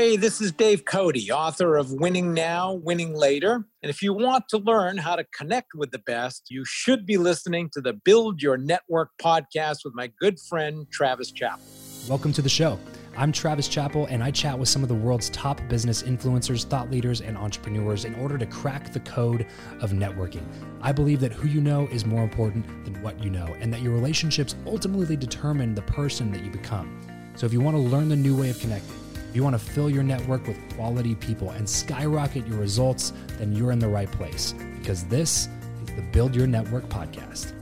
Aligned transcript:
Hey, 0.00 0.16
this 0.16 0.40
is 0.40 0.50
Dave 0.50 0.86
Cote, 0.86 1.18
author 1.30 1.76
of 1.76 1.92
Winning 1.92 2.32
Now, 2.32 2.72
Winning 2.72 3.14
Later. 3.14 3.66
And 3.82 3.90
if 3.90 4.00
you 4.00 4.14
want 4.14 4.48
to 4.48 4.56
learn 4.56 4.96
how 4.96 5.14
to 5.14 5.24
connect 5.24 5.74
with 5.74 5.90
the 5.90 5.98
best, 5.98 6.46
you 6.48 6.64
should 6.64 7.04
be 7.04 7.18
listening 7.18 7.68
to 7.74 7.82
the 7.82 7.92
Build 7.92 8.40
Your 8.40 8.56
Network 8.56 9.10
podcast 9.20 9.80
with 9.84 9.92
my 9.94 10.10
good 10.18 10.40
friend, 10.40 10.86
Travis 10.90 11.30
Chappell. 11.32 11.62
Welcome 12.08 12.32
to 12.32 12.40
the 12.40 12.48
show. 12.48 12.78
I'm 13.14 13.30
Travis 13.30 13.68
Chappell, 13.68 14.06
and 14.06 14.24
I 14.24 14.30
chat 14.30 14.58
with 14.58 14.70
some 14.70 14.82
of 14.82 14.88
the 14.88 14.94
world's 14.94 15.28
top 15.28 15.60
business 15.68 16.02
influencers, 16.02 16.64
thought 16.64 16.90
leaders, 16.90 17.20
and 17.20 17.36
entrepreneurs 17.36 18.06
in 18.06 18.14
order 18.14 18.38
to 18.38 18.46
crack 18.46 18.94
the 18.94 19.00
code 19.00 19.46
of 19.82 19.90
networking. 19.90 20.46
I 20.80 20.92
believe 20.92 21.20
that 21.20 21.34
who 21.34 21.46
you 21.46 21.60
know 21.60 21.86
is 21.88 22.06
more 22.06 22.22
important 22.22 22.64
than 22.86 23.02
what 23.02 23.22
you 23.22 23.28
know, 23.28 23.54
and 23.60 23.70
that 23.74 23.82
your 23.82 23.92
relationships 23.92 24.54
ultimately 24.64 25.16
determine 25.16 25.74
the 25.74 25.82
person 25.82 26.32
that 26.32 26.42
you 26.42 26.50
become. 26.50 27.02
So 27.36 27.44
if 27.44 27.52
you 27.52 27.60
want 27.60 27.76
to 27.76 27.82
learn 27.82 28.08
the 28.08 28.16
new 28.16 28.34
way 28.34 28.48
of 28.48 28.58
connecting, 28.58 28.99
if 29.30 29.36
you 29.36 29.44
want 29.44 29.54
to 29.54 29.64
fill 29.64 29.88
your 29.88 30.02
network 30.02 30.44
with 30.48 30.58
quality 30.74 31.14
people 31.14 31.50
and 31.50 31.70
skyrocket 31.70 32.44
your 32.48 32.58
results, 32.58 33.12
then 33.38 33.52
you're 33.52 33.70
in 33.70 33.78
the 33.78 33.86
right 33.86 34.10
place 34.10 34.54
because 34.76 35.04
this 35.04 35.48
is 35.84 35.94
the 35.94 36.02
Build 36.10 36.34
Your 36.34 36.48
Network 36.48 36.88
podcast. 36.88 37.54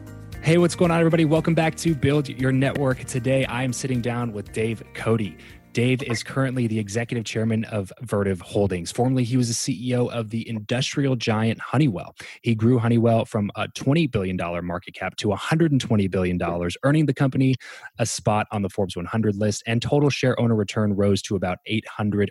Hey, 0.43 0.57
what's 0.57 0.75
going 0.75 0.91
on, 0.91 0.99
everybody? 0.99 1.27
Welcome 1.27 1.53
back 1.53 1.75
to 1.77 1.95
Build 1.95 2.31
Your 2.31 2.53
Network. 2.53 3.05
Today, 3.05 3.45
I'm 3.51 3.75
sitting 3.75 4.01
down 4.01 4.33
with 4.33 4.51
Dave 4.55 4.83
Cote. 4.95 5.35
Dave 5.73 6.03
is 6.03 6.23
currently 6.23 6.67
the 6.67 6.79
executive 6.79 7.25
chairman 7.25 7.65
of 7.65 7.93
Vertiv 8.03 8.41
Holdings. 8.41 8.91
Formerly, 8.91 9.25
he 9.25 9.37
was 9.37 9.49
the 9.49 9.55
CEO 9.55 10.11
of 10.11 10.31
the 10.31 10.49
industrial 10.49 11.15
giant 11.15 11.61
Honeywell. 11.61 12.15
He 12.43 12.55
grew 12.55 12.79
Honeywell 12.79 13.27
from 13.27 13.51
a 13.55 13.69
$20 13.69 14.11
billion 14.11 14.37
market 14.65 14.95
cap 14.95 15.17
to 15.17 15.29
$120 15.29 16.11
billion, 16.11 16.41
earning 16.83 17.07
the 17.07 17.15
company 17.15 17.55
a 17.99 18.07
spot 18.07 18.47
on 18.51 18.63
the 18.63 18.69
Forbes 18.69 18.97
100 18.97 19.37
list, 19.37 19.63
and 19.67 19.83
total 19.83 20.11
share 20.11 20.39
owner 20.41 20.55
return 20.55 20.95
rose 20.95 21.23
to 21.23 21.37
about 21.37 21.59
800%, 21.71 22.29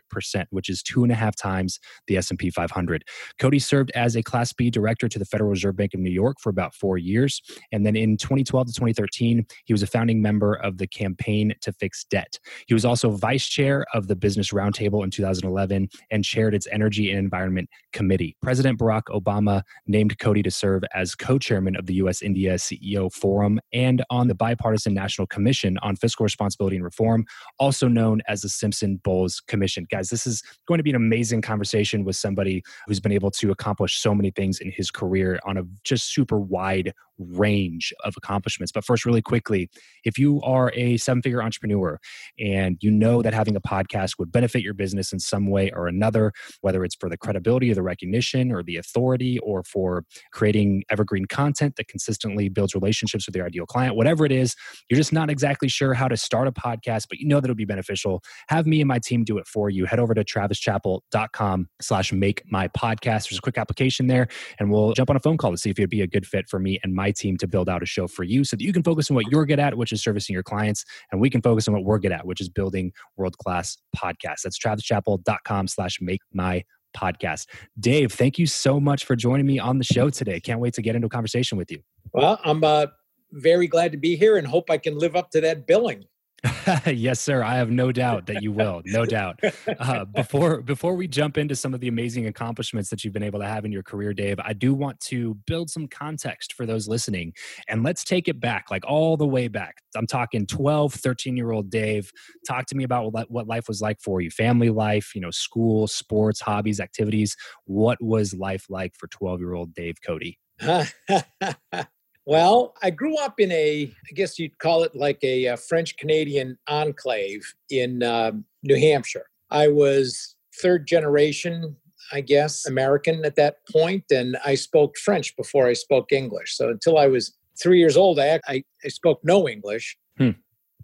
which 0.49 0.69
is 0.69 0.81
two 0.81 1.03
and 1.03 1.11
a 1.11 1.15
half 1.15 1.35
times 1.35 1.79
the 2.07 2.17
S&P 2.17 2.49
500. 2.49 3.03
Cote 3.39 3.61
served 3.61 3.91
as 3.91 4.15
a 4.15 4.23
Class 4.23 4.51
B 4.51 4.69
director 4.69 5.07
to 5.07 5.19
the 5.19 5.25
Federal 5.25 5.49
Reserve 5.49 5.75
Bank 5.75 5.93
of 5.93 5.99
New 5.99 6.11
York 6.11 6.37
for 6.41 6.49
about 6.49 6.73
four 6.73 6.97
years. 6.97 7.41
And 7.71 7.85
then 7.85 7.95
in 7.95 8.17
2012 8.17 8.67
to 8.67 8.73
2013, 8.73 9.45
he 9.65 9.73
was 9.73 9.83
a 9.83 9.87
founding 9.87 10.21
member 10.21 10.55
of 10.55 10.77
the 10.77 10.87
Campaign 10.87 11.53
to 11.61 11.71
Fix 11.71 12.03
Debt. 12.05 12.39
He 12.67 12.73
was 12.73 12.83
also 12.83 13.11
vice 13.27 13.45
chair 13.45 13.85
of 13.93 14.07
the 14.07 14.15
Business 14.15 14.53
Roundtable 14.53 15.03
in 15.03 15.11
2011 15.11 15.89
and 16.11 16.23
chaired 16.23 16.55
its 16.55 16.65
Energy 16.71 17.09
and 17.09 17.19
Environment 17.19 17.69
Committee. 17.91 18.37
President 18.41 18.79
Barack 18.79 19.01
Obama 19.09 19.63
named 19.85 20.17
Cote 20.19 20.41
to 20.45 20.49
serve 20.49 20.83
as 20.95 21.13
co 21.13 21.37
chairman 21.37 21.75
of 21.75 21.87
the 21.87 21.95
U.S. 21.95 22.21
India 22.21 22.55
CEO 22.55 23.11
Forum 23.11 23.59
and 23.73 24.01
on 24.09 24.29
the 24.29 24.35
Bipartisan 24.35 24.93
National 24.93 25.27
Commission 25.27 25.77
on 25.79 25.97
Fiscal 25.97 26.23
Responsibility 26.23 26.77
and 26.77 26.85
Reform, 26.85 27.25
also 27.59 27.89
known 27.89 28.21
as 28.29 28.43
the 28.43 28.49
Simpson 28.49 28.95
Bowles 29.03 29.41
Commission. 29.45 29.85
Guys, 29.91 30.07
this 30.07 30.25
is 30.25 30.41
going 30.65 30.77
to 30.77 30.83
be 30.83 30.91
an 30.91 30.95
amazing 30.95 31.41
conversation 31.41 32.05
with 32.05 32.15
somebody 32.15 32.63
who's 32.87 33.01
been 33.01 33.11
able 33.11 33.31
to 33.31 33.51
accomplish 33.51 33.97
so 33.97 34.15
many 34.15 34.31
things 34.31 34.61
in 34.61 34.71
his 34.71 34.89
career 34.89 35.37
on 35.45 35.57
a 35.57 35.63
just 35.83 36.13
super 36.13 36.39
wide 36.39 36.93
range 37.17 37.93
of 38.03 38.15
accomplishments. 38.17 38.71
But 38.71 38.85
first, 38.85 39.05
really 39.05 39.21
quickly, 39.21 39.69
if 40.03 40.17
you 40.17 40.41
are 40.43 40.71
a 40.75 40.97
seven 40.97 41.21
figure 41.21 41.41
entrepreneur 41.41 41.99
and 42.39 42.77
you 42.81 42.91
know 42.91 43.21
that 43.21 43.33
having 43.33 43.55
a 43.55 43.61
podcast 43.61 44.13
would 44.19 44.31
benefit 44.31 44.61
your 44.61 44.73
business 44.73 45.11
in 45.11 45.19
some 45.19 45.47
way 45.47 45.71
or 45.71 45.87
another, 45.87 46.31
whether 46.61 46.83
it's 46.83 46.95
for 46.95 47.09
the 47.09 47.17
credibility 47.17 47.71
or 47.71 47.75
the 47.75 47.83
recognition 47.83 48.51
or 48.51 48.63
the 48.63 48.77
authority 48.77 49.39
or 49.39 49.63
for 49.63 50.03
creating 50.31 50.83
evergreen 50.89 51.25
content 51.25 51.75
that 51.77 51.87
consistently 51.87 52.49
builds 52.49 52.75
relationships 52.75 53.25
with 53.25 53.35
your 53.35 53.45
ideal 53.45 53.65
client, 53.65 53.95
whatever 53.95 54.25
it 54.25 54.31
is, 54.31 54.55
you're 54.89 54.97
just 54.97 55.13
not 55.13 55.29
exactly 55.29 55.67
sure 55.67 55.93
how 55.93 56.07
to 56.07 56.17
start 56.17 56.47
a 56.47 56.51
podcast, 56.51 57.05
but 57.09 57.19
you 57.19 57.27
know 57.27 57.39
that 57.39 57.45
it'll 57.45 57.55
be 57.55 57.65
beneficial. 57.65 58.21
Have 58.49 58.65
me 58.65 58.81
and 58.81 58.87
my 58.87 58.99
team 58.99 59.23
do 59.23 59.37
it 59.37 59.47
for 59.47 59.69
you. 59.69 59.85
Head 59.85 59.99
over 59.99 60.13
to 60.13 60.23
travischappell.com 60.23 61.67
slash 61.81 62.13
make 62.13 62.43
my 62.51 62.67
podcast. 62.69 63.29
There's 63.29 63.37
a 63.37 63.41
quick 63.41 63.57
application 63.57 64.07
there 64.07 64.27
and 64.59 64.71
we'll 64.71 64.93
jump 64.93 65.09
on 65.09 65.15
a 65.15 65.19
phone 65.19 65.37
call 65.37 65.51
to 65.51 65.57
see 65.57 65.69
if 65.69 65.79
it'd 65.79 65.89
be 65.89 66.01
a 66.01 66.07
good 66.07 66.25
fit 66.25 66.47
for 66.49 66.59
me 66.59 66.79
and 66.83 66.93
my 66.93 67.06
my 67.07 67.11
team 67.11 67.37
to 67.37 67.47
build 67.47 67.69
out 67.69 67.81
a 67.81 67.85
show 67.85 68.07
for 68.07 68.23
you 68.23 68.43
so 68.43 68.55
that 68.55 68.63
you 68.63 68.73
can 68.73 68.83
focus 68.83 69.09
on 69.09 69.15
what 69.15 69.25
you're 69.31 69.45
good 69.45 69.59
at, 69.59 69.77
which 69.77 69.91
is 69.91 70.03
servicing 70.03 70.33
your 70.33 70.43
clients, 70.43 70.83
and 71.11 71.21
we 71.21 71.29
can 71.29 71.41
focus 71.41 71.67
on 71.67 71.73
what 71.73 71.83
we're 71.83 71.99
good 71.99 72.11
at, 72.11 72.25
which 72.25 72.41
is 72.41 72.49
building 72.49 72.91
world-class 73.15 73.77
podcasts. 73.95 74.41
That's 74.43 74.59
travischappell.com 74.59 75.67
slash 75.67 75.99
make 76.01 76.21
my 76.33 76.63
podcast. 76.95 77.47
Dave, 77.79 78.11
thank 78.11 78.37
you 78.37 78.45
so 78.45 78.79
much 78.79 79.05
for 79.05 79.15
joining 79.15 79.45
me 79.45 79.59
on 79.59 79.77
the 79.77 79.83
show 79.83 80.09
today. 80.09 80.39
Can't 80.39 80.59
wait 80.59 80.73
to 80.73 80.81
get 80.81 80.95
into 80.95 81.07
a 81.07 81.09
conversation 81.09 81.57
with 81.57 81.71
you. 81.71 81.79
Well, 82.13 82.39
I'm 82.43 82.63
uh, 82.63 82.87
very 83.31 83.67
glad 83.67 83.91
to 83.93 83.97
be 83.97 84.15
here 84.15 84.37
and 84.37 84.47
hope 84.47 84.69
I 84.69 84.77
can 84.77 84.97
live 84.97 85.15
up 85.15 85.29
to 85.31 85.41
that 85.41 85.67
billing. 85.67 86.05
yes, 86.85 87.19
sir. 87.19 87.43
I 87.43 87.55
have 87.55 87.71
no 87.71 87.91
doubt 87.91 88.27
that 88.27 88.43
you 88.43 88.51
will. 88.51 88.81
No 88.85 89.05
doubt. 89.05 89.39
Uh, 89.79 90.05
before 90.15 90.61
before 90.61 90.95
we 90.95 91.07
jump 91.07 91.37
into 91.37 91.55
some 91.55 91.73
of 91.73 91.79
the 91.79 91.87
amazing 91.87 92.27
accomplishments 92.27 92.89
that 92.89 93.03
you've 93.03 93.13
been 93.13 93.23
able 93.23 93.39
to 93.39 93.47
have 93.47 93.65
in 93.65 93.71
your 93.71 93.83
career, 93.83 94.13
Dave, 94.13 94.39
I 94.43 94.53
do 94.53 94.73
want 94.73 94.99
to 95.01 95.35
build 95.47 95.69
some 95.69 95.87
context 95.87 96.53
for 96.53 96.65
those 96.65 96.87
listening. 96.87 97.33
And 97.67 97.83
let's 97.83 98.03
take 98.03 98.27
it 98.27 98.39
back, 98.39 98.65
like 98.69 98.85
all 98.85 99.17
the 99.17 99.25
way 99.25 99.47
back. 99.47 99.77
I'm 99.95 100.07
talking 100.07 100.45
12, 100.45 100.93
13 100.93 101.35
year 101.35 101.51
old 101.51 101.69
Dave. 101.69 102.11
Talk 102.47 102.67
to 102.67 102.75
me 102.75 102.83
about 102.83 103.11
what, 103.11 103.31
what 103.31 103.47
life 103.47 103.67
was 103.67 103.81
like 103.81 103.99
for 104.01 104.21
you 104.21 104.29
family 104.29 104.69
life, 104.69 105.15
you 105.15 105.21
know, 105.21 105.31
school, 105.31 105.87
sports, 105.87 106.39
hobbies, 106.39 106.79
activities. 106.79 107.35
What 107.65 107.97
was 108.01 108.33
life 108.33 108.65
like 108.69 108.93
for 108.95 109.07
12 109.07 109.39
year 109.39 109.53
old 109.53 109.73
Dave 109.73 109.95
Cote? 110.05 110.21
Well, 112.27 112.75
I 112.83 112.91
grew 112.91 113.17
up 113.17 113.39
in 113.39 113.51
a, 113.51 113.91
I 114.09 114.13
guess 114.13 114.37
you'd 114.37 114.59
call 114.59 114.83
it 114.83 114.95
like 114.95 115.23
a, 115.23 115.45
a 115.45 115.57
French 115.57 115.97
Canadian 115.97 116.57
enclave 116.67 117.41
in 117.69 118.03
uh, 118.03 118.33
New 118.63 118.75
Hampshire. 118.75 119.25
I 119.49 119.69
was 119.69 120.35
third 120.61 120.85
generation 120.87 121.75
I 122.11 122.21
guess, 122.21 122.65
American 122.65 123.25
at 123.25 123.35
that 123.35 123.57
point, 123.71 124.05
and 124.11 124.37
I 124.45 124.55
spoke 124.55 124.97
French 124.97 125.35
before 125.35 125.67
I 125.67 125.73
spoke 125.73 126.11
English. 126.11 126.55
So 126.55 126.69
until 126.69 126.97
I 126.97 127.07
was 127.07 127.35
three 127.61 127.79
years 127.79 127.97
old, 127.97 128.19
I, 128.19 128.39
I, 128.47 128.63
I 128.83 128.87
spoke 128.87 129.19
no 129.23 129.47
English. 129.47 129.97
Hmm. 130.17 130.31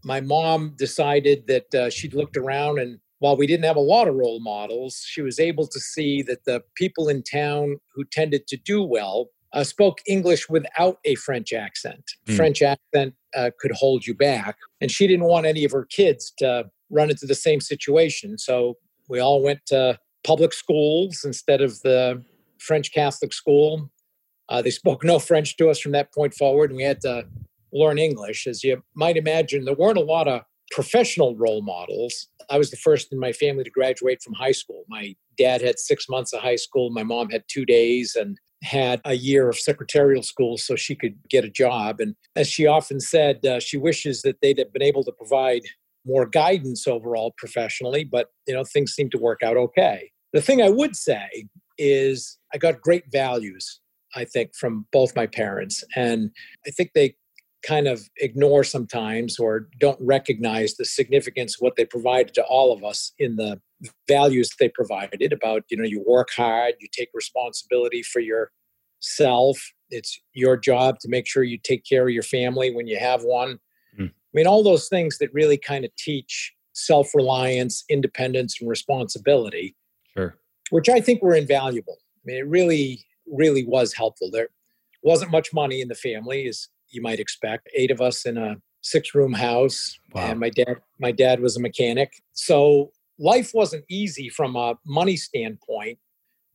My 0.04 0.20
mom 0.20 0.76
decided 0.78 1.48
that 1.48 1.74
uh, 1.74 1.90
she'd 1.90 2.14
looked 2.14 2.36
around, 2.36 2.80
and 2.80 3.00
while 3.20 3.38
we 3.38 3.48
didn't 3.48 3.66
have 3.66 3.78
a 3.78 3.82
lot 3.82 4.08
of 4.08 4.16
role 4.16 4.42
models, 4.42 5.02
she 5.08 5.22
was 5.22 5.40
able 5.40 5.68
to 5.68 5.80
see 5.80 6.22
that 6.24 6.44
the 6.46 6.62
people 6.76 7.08
in 7.08 7.24
town 7.24 7.78
who 7.96 8.04
tended 8.04 8.48
to 8.48 8.58
do 8.58 8.84
well 8.84 9.30
uh, 9.54 9.64
spoke 9.64 10.00
English 10.08 10.50
without 10.50 10.98
a 11.06 11.16
French 11.16 11.54
accent. 11.54 12.04
Hmm. 12.28 12.36
French 12.36 12.62
accent 12.62 13.14
uh, 13.36 13.52
could 13.60 13.72
hold 13.72 14.06
you 14.06 14.16
back. 14.16 14.58
And 14.82 14.92
she 14.92 15.08
didn't 15.08 15.26
want 15.26 15.46
any 15.46 15.64
of 15.64 15.72
her 15.72 15.86
kids 15.86 16.34
to 16.40 16.66
run 16.90 17.10
into 17.10 17.26
the 17.26 17.36
same 17.36 17.62
situation. 17.62 18.38
So 18.38 18.78
we 19.10 19.20
all 19.20 19.42
went 19.42 19.66
to 19.68 20.00
public 20.24 20.54
schools 20.54 21.24
instead 21.24 21.62
of 21.62 21.80
the 21.82 22.24
French 22.60 22.94
Catholic 22.94 23.34
school. 23.34 23.92
Uh, 24.50 24.62
they 24.62 24.70
spoke 24.82 25.04
no 25.04 25.20
French 25.20 25.58
to 25.58 25.70
us 25.70 25.80
from 25.80 25.92
that 25.94 26.14
point 26.14 26.34
forward, 26.34 26.70
and 26.70 26.78
we 26.78 26.84
had 26.84 27.02
to 27.02 27.26
learn 27.72 27.98
English. 27.98 28.48
As 28.48 28.64
you 28.64 28.82
might 28.96 29.18
imagine, 29.18 29.66
there 29.66 29.76
weren't 29.76 29.98
a 29.98 30.02
lot 30.02 30.28
of 30.28 30.42
professional 30.72 31.36
role 31.36 31.62
models. 31.62 32.28
I 32.50 32.58
was 32.58 32.72
the 32.72 32.78
first 32.78 33.12
in 33.12 33.20
my 33.20 33.32
family 33.32 33.64
to 33.64 33.70
graduate 33.70 34.22
from 34.22 34.34
high 34.34 34.52
school. 34.52 34.86
My 34.88 35.16
dad 35.38 35.62
had 35.62 35.80
six 35.80 36.08
months 36.10 36.34
of 36.34 36.42
high 36.42 36.56
school, 36.56 36.90
my 36.90 37.04
mom 37.04 37.30
had 37.30 37.44
two 37.48 37.66
days, 37.66 38.16
and 38.20 38.38
had 38.64 39.02
a 39.06 39.14
year 39.14 39.50
of 39.50 39.58
secretarial 39.58 40.24
school 40.24 40.58
so 40.58 40.76
she 40.76 40.96
could 40.96 41.16
get 41.30 41.44
a 41.44 41.50
job. 41.50 42.00
And 42.00 42.16
as 42.36 42.50
she 42.50 42.66
often 42.66 43.00
said, 43.00 43.46
uh, 43.46 43.60
she 43.60 43.78
wishes 43.78 44.22
that 44.22 44.38
they'd 44.42 44.58
have 44.58 44.72
been 44.72 44.82
able 44.82 45.04
to 45.04 45.12
provide 45.12 45.64
more 46.06 46.26
guidance 46.26 46.88
overall 46.88 47.34
professionally, 47.38 48.04
but 48.04 48.28
you 48.48 48.54
know 48.54 48.64
things 48.64 48.94
seem 48.94 49.10
to 49.12 49.18
work 49.18 49.42
out 49.44 49.58
okay. 49.58 50.12
The 50.34 50.42
thing 50.42 50.62
I 50.62 50.70
would 50.70 50.96
say 50.96 51.48
is 51.78 52.38
I 52.54 52.58
got 52.58 52.82
great 52.82 53.06
values, 53.12 53.80
I 54.16 54.26
think, 54.26 54.56
from 54.56 54.86
both 54.92 55.16
my 55.16 55.28
parents. 55.28 55.84
And 55.96 56.32
I 56.68 56.72
think 56.72 56.92
they 56.94 57.16
kind 57.64 57.88
of 57.88 58.10
ignore 58.18 58.64
sometimes 58.64 59.40
or 59.40 59.68
don't 59.80 60.00
recognize 60.02 60.76
the 60.76 60.86
significance 60.86 61.56
of 61.56 61.62
what 61.62 61.76
they 61.76 61.86
provided 61.86 62.34
to 62.36 62.44
all 62.44 62.74
of 62.74 62.84
us 62.84 63.14
in 63.18 63.38
the 63.38 63.60
values 64.08 64.52
they 64.60 64.70
provided 64.70 65.34
about, 65.34 65.64
you 65.70 65.78
know, 65.78 65.84
you 65.84 66.04
work 66.06 66.30
hard, 66.36 66.76
you 66.80 66.88
take 66.92 67.10
responsibility 67.14 68.04
for 68.04 68.22
yourself. 68.22 69.60
It's 69.90 70.20
your 70.34 70.58
job 70.58 71.00
to 71.00 71.10
make 71.10 71.28
sure 71.28 71.44
you 71.44 71.58
take 71.62 71.84
care 71.86 72.08
of 72.08 72.14
your 72.14 72.24
family 72.24 72.74
when 72.74 72.88
you 72.88 72.98
have 72.98 73.24
one. 73.24 73.60
Mm. 74.00 74.10
I 74.10 74.34
mean, 74.34 74.48
all 74.48 74.64
those 74.64 74.90
things 74.90 75.18
that 75.20 75.34
really 75.34 75.58
kind 75.58 75.86
of 75.86 75.96
teach 75.96 76.54
self 76.74 77.14
reliance, 77.14 77.84
independence, 77.90 78.58
and 78.60 78.70
responsibility. 78.70 79.76
Sure. 80.16 80.38
Which 80.70 80.90
I 80.90 81.00
think 81.00 81.22
were 81.22 81.36
invaluable. 81.36 81.98
I 82.18 82.22
mean, 82.26 82.38
it 82.38 82.48
really, 82.48 83.06
really 83.32 83.66
was 83.66 83.94
helpful. 83.94 84.30
There 84.32 84.50
wasn't 85.04 85.32
much 85.32 85.54
money 85.54 85.82
in 85.82 85.88
the 85.88 85.96
family, 85.96 86.48
as 86.48 86.68
you 86.94 87.02
might 87.02 87.20
expect. 87.20 87.70
Eight 87.76 87.92
of 87.92 88.02
us 88.02 88.26
in 88.26 88.38
a 88.38 88.58
six 88.82 89.16
room 89.16 89.34
house. 89.34 89.98
Wow. 90.14 90.32
And 90.32 90.40
my 90.40 90.50
dad, 90.50 90.78
my 91.00 91.12
dad 91.12 91.40
was 91.40 91.58
a 91.58 91.60
mechanic. 91.60 92.22
So 92.34 92.92
life 93.20 93.52
wasn't 93.54 93.86
easy 93.90 94.30
from 94.30 94.56
a 94.56 94.76
money 94.86 95.18
standpoint, 95.18 96.00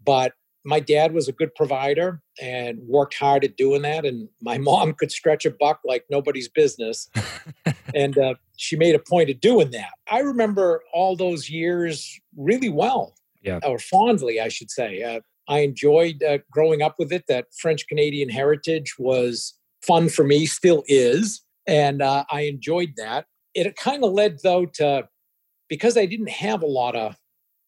but 0.05 0.33
my 0.65 0.81
dad 0.81 1.13
was 1.13 1.29
a 1.29 1.33
good 1.33 1.55
provider 1.55 2.21
and 2.41 2.79
worked 2.87 3.15
hard 3.15 3.45
at 3.45 3.57
doing 3.57 3.83
that. 3.83 4.05
And 4.05 4.29
my 4.43 4.59
mom 4.69 4.93
could 4.93 5.11
stretch 5.11 5.47
a 5.47 5.51
buck 5.51 5.81
like 5.85 6.05
nobody's 6.11 6.49
business. 6.49 7.09
and 7.95 8.19
uh, 8.19 8.35
she 8.57 8.77
made 8.77 8.95
a 8.95 8.99
point 8.99 9.31
of 9.31 9.41
doing 9.41 9.71
that. 9.71 9.91
I 10.11 10.21
remember 10.21 10.83
all 10.93 11.17
those 11.17 11.49
years 11.49 12.21
really 12.37 12.69
well 12.69 13.15
yeah. 13.43 13.61
or 13.65 13.79
fondly, 13.79 14.41
I 14.41 14.49
should 14.49 14.71
say. 14.71 15.03
Uh, 15.03 15.21
I 15.49 15.61
enjoyed 15.61 16.23
uh, 16.23 16.39
growing 16.51 16.83
up 16.83 16.97
with 16.99 17.13
it. 17.13 17.25
That 17.29 17.47
French 17.59 17.87
Canadian 17.89 18.29
heritage 18.29 18.97
was 18.99 19.55
fun 19.89 20.09
for 20.09 20.25
me, 20.25 20.47
still 20.47 20.85
is, 20.87 21.43
and 21.67 22.01
uh, 22.01 22.25
I 22.31 22.43
enjoyed 22.43 22.93
that. 22.99 23.27
It 23.55 23.75
kind 23.77 24.05
of 24.05 24.13
led 24.13 24.39
though 24.45 24.67
to 24.75 25.09
because 25.69 25.97
I 25.97 26.07
didn't 26.07 26.31
have 26.31 26.63
a 26.63 26.67
lot 26.67 26.95
of 26.95 27.17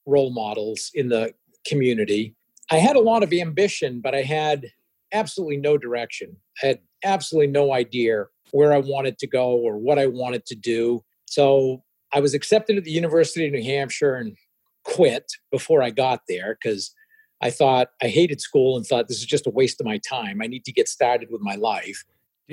role 0.06 0.30
models 0.30 0.90
in 0.94 1.08
the 1.08 1.34
community. 1.66 2.36
I 2.70 2.76
had 2.76 2.96
a 2.96 3.00
lot 3.00 3.22
of 3.22 3.32
ambition, 3.32 4.00
but 4.00 4.14
I 4.14 4.22
had 4.22 4.66
absolutely 5.12 5.56
no 5.56 5.76
direction. 5.76 6.36
I 6.62 6.66
had 6.68 6.78
absolutely 7.04 7.48
no 7.48 7.72
idea 7.72 8.26
where 8.52 8.72
I 8.72 8.78
wanted 8.78 9.18
to 9.18 9.26
go 9.26 9.50
or 9.50 9.78
what 9.78 9.98
I 9.98 10.06
wanted 10.06 10.46
to 10.46 10.54
do. 10.54 11.02
So 11.26 11.82
I 12.12 12.20
was 12.20 12.34
accepted 12.34 12.76
at 12.76 12.84
the 12.84 12.90
University 12.90 13.46
of 13.46 13.52
New 13.52 13.62
Hampshire 13.62 14.14
and 14.14 14.36
quit 14.84 15.30
before 15.50 15.82
I 15.82 15.90
got 15.90 16.20
there 16.28 16.56
because 16.60 16.94
I 17.40 17.50
thought 17.50 17.88
I 18.02 18.08
hated 18.08 18.40
school 18.40 18.76
and 18.76 18.86
thought 18.86 19.08
this 19.08 19.18
is 19.18 19.26
just 19.26 19.46
a 19.46 19.50
waste 19.50 19.80
of 19.80 19.86
my 19.86 19.98
time. 19.98 20.40
I 20.42 20.46
need 20.46 20.64
to 20.66 20.72
get 20.72 20.88
started 20.88 21.28
with 21.30 21.40
my 21.40 21.54
life. 21.54 22.04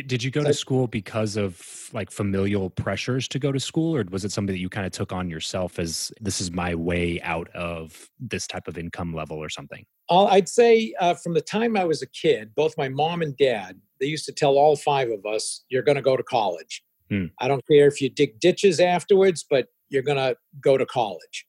Did 0.06 0.22
you 0.22 0.30
go 0.30 0.44
to 0.44 0.54
school 0.54 0.86
because 0.86 1.38
of 1.38 1.90
like 1.92 2.12
familial 2.12 2.70
pressures 2.70 3.28
to 3.30 3.40
go 3.40 3.52
to 3.52 3.60
school, 3.60 3.96
or 3.96 4.06
was 4.12 4.24
it 4.24 4.32
something 4.32 4.54
that 4.54 4.60
you 4.60 4.70
kind 4.70 4.86
of 4.86 4.92
took 4.92 5.12
on 5.12 5.28
yourself 5.28 5.80
as 5.80 6.12
this 6.22 6.40
is 6.40 6.52
my 6.52 6.76
way 6.76 7.20
out 7.22 7.50
of 7.56 8.08
this 8.20 8.46
type 8.46 8.68
of 8.68 8.78
income 8.78 9.16
level 9.16 9.38
or 9.38 9.50
something? 9.50 9.86
I'd 10.28 10.48
say 10.48 10.94
uh, 11.00 11.16
from 11.16 11.34
the 11.34 11.42
time 11.42 11.76
I 11.76 11.84
was 11.84 12.04
a 12.04 12.08
kid, 12.08 12.54
both 12.54 12.78
my 12.78 12.90
mom 12.90 13.24
and 13.24 13.36
dad, 13.38 13.82
they 14.00 14.06
used 14.06 14.26
to 14.26 14.32
tell 14.32 14.60
all 14.60 14.76
five 14.76 15.10
of 15.10 15.26
us, 15.26 15.64
"You're 15.70 15.82
going 15.82 15.96
to 15.96 16.04
go 16.04 16.16
to 16.16 16.24
college. 16.24 16.84
Hmm. 17.10 17.26
I 17.40 17.48
don't 17.48 17.66
care 17.68 17.88
if 17.88 18.00
you 18.00 18.12
dig 18.12 18.40
ditches 18.40 18.80
afterwards, 18.80 19.44
but 19.50 19.70
you're 19.90 20.04
going 20.04 20.18
to 20.18 20.38
go 20.62 20.78
to 20.78 20.86
college." 20.86 21.48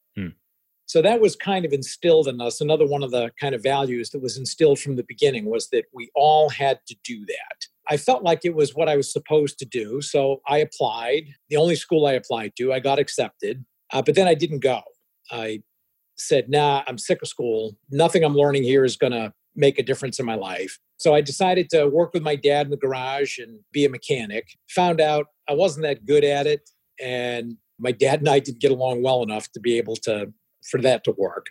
So 0.88 1.02
that 1.02 1.20
was 1.20 1.37
kind 1.37 1.67
of 1.67 1.75
instilled 1.75 2.29
in 2.29 2.40
us. 2.40 2.62
Another 2.62 2.87
one 2.87 3.02
of 3.02 3.11
the 3.11 3.31
kind 3.38 3.55
of 3.55 3.62
values 3.62 4.08
that 4.11 4.23
was 4.23 4.38
instilled 4.38 4.81
from 4.81 4.96
the 4.96 5.05
beginning 5.06 5.44
was 5.44 5.69
that 5.69 5.85
we 5.93 6.11
all 6.14 6.49
had 6.49 6.81
to 6.87 6.96
do 7.05 7.26
that. 7.26 7.67
I 7.90 7.99
felt 7.99 8.23
like 8.23 8.40
it 8.44 8.55
was 8.55 8.75
what 8.75 8.88
i 8.88 8.96
was 8.96 9.12
supposed 9.12 9.58
to 9.58 9.67
do 9.67 10.00
so 10.00 10.40
i 10.49 10.58
applied. 10.58 11.25
The 11.50 11.56
only 11.56 11.76
school 11.76 12.06
i 12.06 12.12
applied 12.12 12.52
to 12.56 12.73
i 12.73 12.81
got 12.81 12.99
accepted 12.99 13.64
uh, 13.93 14.02
but 14.02 14.14
then 14.14 14.26
i 14.26 14.35
didn't 14.35 14.61
go. 14.61 14.81
I 15.31 15.62
said 16.17 16.49
nah 16.49 16.82
i'm 16.87 16.99
sick 16.99 17.20
of 17.23 17.29
school. 17.29 17.76
Nothing 17.90 18.25
i'm 18.25 18.35
learning 18.35 18.62
here 18.62 18.85
is 18.85 18.96
going 18.96 19.12
to 19.12 19.32
make 19.55 19.79
a 19.79 19.82
difference 19.82 20.19
in 20.19 20.25
my 20.25 20.37
life. 20.37 20.79
So 20.96 21.14
i 21.14 21.20
decided 21.20 21.69
to 21.70 21.87
work 21.87 22.14
with 22.14 22.23
my 22.23 22.37
dad 22.37 22.67
in 22.67 22.70
the 22.70 22.76
garage 22.79 23.38
and 23.38 23.61
be 23.73 23.85
a 23.85 23.90
mechanic. 23.90 24.49
Found 24.70 25.02
out 25.02 25.26
i 25.49 25.52
wasn't 25.52 25.85
that 25.85 26.06
good 26.06 26.25
at 26.25 26.46
it 26.46 26.69
and 26.99 27.56
my 27.79 27.93
dad 27.93 28.20
and 28.20 28.29
i 28.29 28.38
didn't 28.38 28.61
get 28.61 28.70
along 28.70 29.02
well 29.02 29.23
enough 29.23 29.50
to 29.52 29.61
be 29.61 29.76
able 29.76 29.96
to 29.96 30.32
for 30.63 30.81
that 30.83 31.05
to 31.05 31.15
work. 31.17 31.47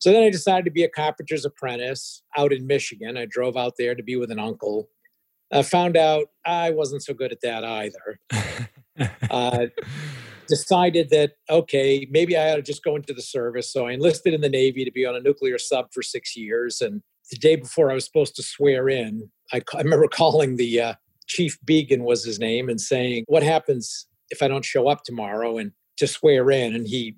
So 0.00 0.12
then 0.12 0.22
I 0.22 0.30
decided 0.30 0.64
to 0.66 0.70
be 0.70 0.84
a 0.84 0.88
carpenter's 0.88 1.44
apprentice 1.44 2.22
out 2.36 2.52
in 2.52 2.66
Michigan. 2.66 3.16
I 3.16 3.26
drove 3.26 3.56
out 3.56 3.74
there 3.78 3.94
to 3.94 4.02
be 4.02 4.16
with 4.16 4.30
an 4.30 4.38
uncle. 4.38 4.88
I 5.52 5.62
found 5.62 5.96
out 5.96 6.26
I 6.44 6.70
wasn't 6.70 7.02
so 7.02 7.14
good 7.14 7.32
at 7.32 7.40
that 7.42 7.64
either. 7.64 8.18
uh, 9.30 9.66
decided 10.46 11.10
that, 11.10 11.32
okay, 11.48 12.06
maybe 12.10 12.36
I 12.36 12.52
ought 12.52 12.56
to 12.56 12.62
just 12.62 12.84
go 12.84 12.96
into 12.96 13.14
the 13.14 13.22
service. 13.22 13.72
So 13.72 13.86
I 13.86 13.92
enlisted 13.92 14.34
in 14.34 14.40
the 14.40 14.48
Navy 14.48 14.84
to 14.84 14.92
be 14.92 15.06
on 15.06 15.16
a 15.16 15.20
nuclear 15.20 15.58
sub 15.58 15.92
for 15.92 16.02
six 16.02 16.36
years. 16.36 16.80
And 16.80 17.02
the 17.30 17.36
day 17.36 17.56
before 17.56 17.90
I 17.90 17.94
was 17.94 18.04
supposed 18.04 18.36
to 18.36 18.42
swear 18.42 18.88
in, 18.88 19.30
I, 19.52 19.62
I 19.74 19.78
remember 19.78 20.08
calling 20.12 20.56
the 20.56 20.80
uh, 20.80 20.94
Chief 21.26 21.58
Began 21.64 22.04
was 22.04 22.24
his 22.24 22.38
name 22.38 22.68
and 22.68 22.80
saying, 22.80 23.24
What 23.26 23.42
happens 23.42 24.06
if 24.30 24.42
I 24.42 24.48
don't 24.48 24.64
show 24.64 24.88
up 24.88 25.04
tomorrow 25.04 25.58
and 25.58 25.72
to 25.96 26.06
swear 26.06 26.50
in? 26.50 26.74
And 26.74 26.86
he 26.86 27.16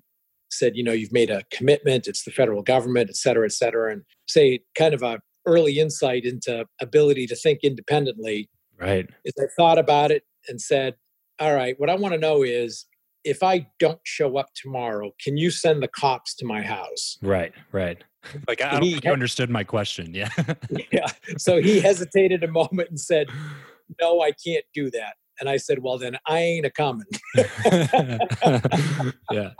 said, 0.50 0.76
you 0.76 0.84
know, 0.84 0.92
you've 0.92 1.12
made 1.12 1.30
a 1.30 1.42
commitment, 1.52 2.06
it's 2.06 2.24
the 2.24 2.30
federal 2.30 2.62
government, 2.62 3.10
et 3.10 3.16
cetera, 3.16 3.44
et 3.44 3.52
cetera, 3.52 3.92
and 3.92 4.02
say 4.26 4.60
kind 4.76 4.94
of 4.94 5.02
a 5.02 5.20
early 5.46 5.78
insight 5.78 6.24
into 6.24 6.66
ability 6.80 7.26
to 7.28 7.36
think 7.36 7.60
independently. 7.62 8.48
Right. 8.78 9.08
Is 9.24 9.32
I 9.38 9.46
thought 9.56 9.78
about 9.78 10.10
it 10.10 10.24
and 10.48 10.60
said, 10.60 10.94
all 11.38 11.54
right, 11.54 11.78
what 11.78 11.88
I 11.88 11.94
want 11.94 12.14
to 12.14 12.20
know 12.20 12.42
is 12.42 12.86
if 13.24 13.42
I 13.42 13.66
don't 13.78 14.00
show 14.04 14.36
up 14.36 14.48
tomorrow, 14.54 15.12
can 15.22 15.36
you 15.36 15.50
send 15.50 15.82
the 15.82 15.88
cops 15.88 16.34
to 16.36 16.44
my 16.44 16.62
house? 16.62 17.18
Right, 17.22 17.52
right. 17.72 18.02
Like 18.48 18.60
I 18.60 18.72
don't 18.72 18.82
he, 18.82 18.92
think 18.92 19.04
you 19.04 19.12
understood 19.12 19.50
my 19.50 19.64
question. 19.64 20.14
Yeah. 20.14 20.30
yeah. 20.92 21.06
So 21.38 21.60
he 21.60 21.80
hesitated 21.80 22.42
a 22.42 22.48
moment 22.48 22.90
and 22.90 23.00
said, 23.00 23.28
No, 24.00 24.20
I 24.20 24.32
can't 24.32 24.64
do 24.74 24.90
that. 24.90 25.14
And 25.40 25.48
I 25.48 25.56
said, 25.56 25.80
well, 25.80 25.98
then 25.98 26.16
I 26.26 26.38
ain't 26.38 26.66
a 26.66 26.70
coming. 26.70 27.04
yeah. 29.30 29.50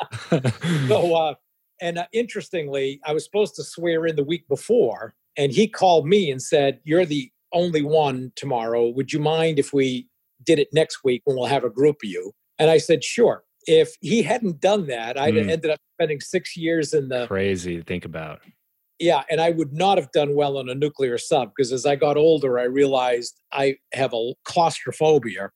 so, 0.88 1.14
uh, 1.14 1.34
and 1.80 1.98
uh, 1.98 2.06
interestingly, 2.12 3.00
I 3.04 3.12
was 3.12 3.24
supposed 3.24 3.54
to 3.56 3.64
swear 3.64 4.06
in 4.06 4.16
the 4.16 4.24
week 4.24 4.48
before, 4.48 5.14
and 5.36 5.52
he 5.52 5.68
called 5.68 6.06
me 6.06 6.30
and 6.30 6.40
said, 6.40 6.80
You're 6.84 7.04
the 7.04 7.30
only 7.52 7.82
one 7.82 8.32
tomorrow. 8.36 8.88
Would 8.88 9.12
you 9.12 9.20
mind 9.20 9.58
if 9.58 9.72
we 9.72 10.08
did 10.44 10.58
it 10.58 10.68
next 10.72 11.04
week 11.04 11.22
when 11.24 11.36
we'll 11.36 11.46
have 11.46 11.64
a 11.64 11.70
group 11.70 11.96
of 12.02 12.08
you? 12.08 12.32
And 12.58 12.70
I 12.70 12.78
said, 12.78 13.04
Sure. 13.04 13.42
If 13.66 13.96
he 14.00 14.22
hadn't 14.22 14.60
done 14.60 14.86
that, 14.86 15.18
I'd 15.18 15.34
mm. 15.34 15.50
ended 15.50 15.72
up 15.72 15.80
spending 15.96 16.20
six 16.20 16.56
years 16.56 16.94
in 16.94 17.08
the 17.08 17.26
crazy 17.26 17.76
to 17.76 17.82
think 17.82 18.04
about. 18.04 18.40
Yeah, 18.98 19.24
and 19.28 19.40
I 19.40 19.50
would 19.50 19.72
not 19.74 19.98
have 19.98 20.10
done 20.12 20.34
well 20.34 20.56
on 20.56 20.70
a 20.70 20.74
nuclear 20.74 21.18
sub 21.18 21.52
because 21.54 21.72
as 21.72 21.84
I 21.84 21.96
got 21.96 22.16
older, 22.16 22.58
I 22.58 22.62
realized 22.62 23.40
I 23.52 23.76
have 23.92 24.14
a 24.14 24.32
claustrophobia 24.44 25.50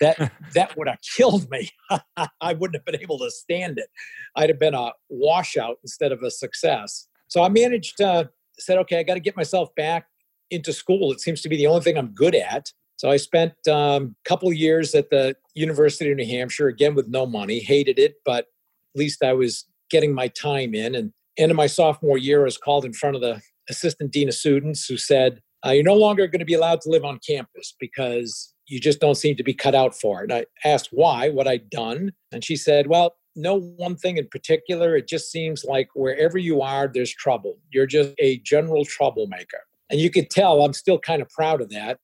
that 0.00 0.32
that 0.54 0.76
would 0.76 0.88
have 0.88 0.98
killed 1.16 1.50
me. 1.50 1.68
I 2.40 2.52
wouldn't 2.54 2.76
have 2.76 2.84
been 2.84 3.00
able 3.00 3.18
to 3.18 3.30
stand 3.30 3.78
it. 3.78 3.88
I'd 4.36 4.50
have 4.50 4.58
been 4.58 4.74
a 4.74 4.92
washout 5.08 5.78
instead 5.82 6.12
of 6.12 6.22
a 6.22 6.30
success. 6.30 7.08
So 7.28 7.42
I 7.42 7.48
managed, 7.48 8.00
uh, 8.00 8.24
said, 8.58 8.78
okay, 8.78 8.98
I 8.98 9.02
got 9.02 9.14
to 9.14 9.20
get 9.20 9.36
myself 9.36 9.74
back 9.74 10.06
into 10.50 10.72
school. 10.72 11.12
It 11.12 11.20
seems 11.20 11.40
to 11.42 11.48
be 11.48 11.56
the 11.56 11.66
only 11.66 11.82
thing 11.82 11.98
I'm 11.98 12.14
good 12.14 12.34
at. 12.34 12.72
So 12.96 13.10
I 13.10 13.16
spent 13.16 13.52
a 13.66 13.76
um, 13.76 14.16
couple 14.24 14.52
years 14.52 14.94
at 14.94 15.10
the 15.10 15.36
University 15.54 16.10
of 16.10 16.16
New 16.16 16.26
Hampshire, 16.26 16.66
again 16.66 16.94
with 16.94 17.08
no 17.08 17.26
money, 17.26 17.60
hated 17.60 17.98
it, 17.98 18.16
but 18.24 18.46
at 18.94 18.98
least 18.98 19.22
I 19.22 19.34
was 19.34 19.66
getting 19.90 20.12
my 20.12 20.28
time 20.28 20.74
in. 20.74 20.94
And 20.94 21.12
end 21.36 21.52
of 21.52 21.56
my 21.56 21.68
sophomore 21.68 22.18
year, 22.18 22.40
I 22.40 22.44
was 22.44 22.58
called 22.58 22.84
in 22.84 22.92
front 22.92 23.14
of 23.14 23.22
the 23.22 23.40
assistant 23.68 24.12
dean 24.12 24.28
of 24.28 24.34
students 24.34 24.86
who 24.86 24.96
said, 24.96 25.40
uh, 25.64 25.70
You're 25.70 25.84
no 25.84 25.94
longer 25.94 26.26
going 26.26 26.40
to 26.40 26.44
be 26.44 26.54
allowed 26.54 26.80
to 26.82 26.90
live 26.90 27.04
on 27.04 27.20
campus 27.24 27.74
because 27.78 28.52
you 28.68 28.80
just 28.80 29.00
don't 29.00 29.16
seem 29.16 29.36
to 29.36 29.42
be 29.42 29.54
cut 29.54 29.74
out 29.74 29.98
for 29.98 30.22
it. 30.22 30.30
I 30.30 30.46
asked 30.64 30.90
why, 30.92 31.30
what 31.30 31.48
I'd 31.48 31.70
done. 31.70 32.12
And 32.32 32.44
she 32.44 32.56
said, 32.56 32.86
Well, 32.86 33.16
no 33.34 33.60
one 33.60 33.96
thing 33.96 34.18
in 34.18 34.28
particular. 34.28 34.96
It 34.96 35.08
just 35.08 35.30
seems 35.30 35.64
like 35.64 35.88
wherever 35.94 36.38
you 36.38 36.60
are, 36.60 36.90
there's 36.92 37.12
trouble. 37.12 37.58
You're 37.70 37.86
just 37.86 38.14
a 38.18 38.38
general 38.38 38.84
troublemaker. 38.84 39.60
And 39.90 39.98
you 39.98 40.10
could 40.10 40.28
tell 40.28 40.62
I'm 40.64 40.74
still 40.74 40.98
kind 40.98 41.22
of 41.22 41.30
proud 41.30 41.62
of 41.62 41.70
that. 41.70 41.98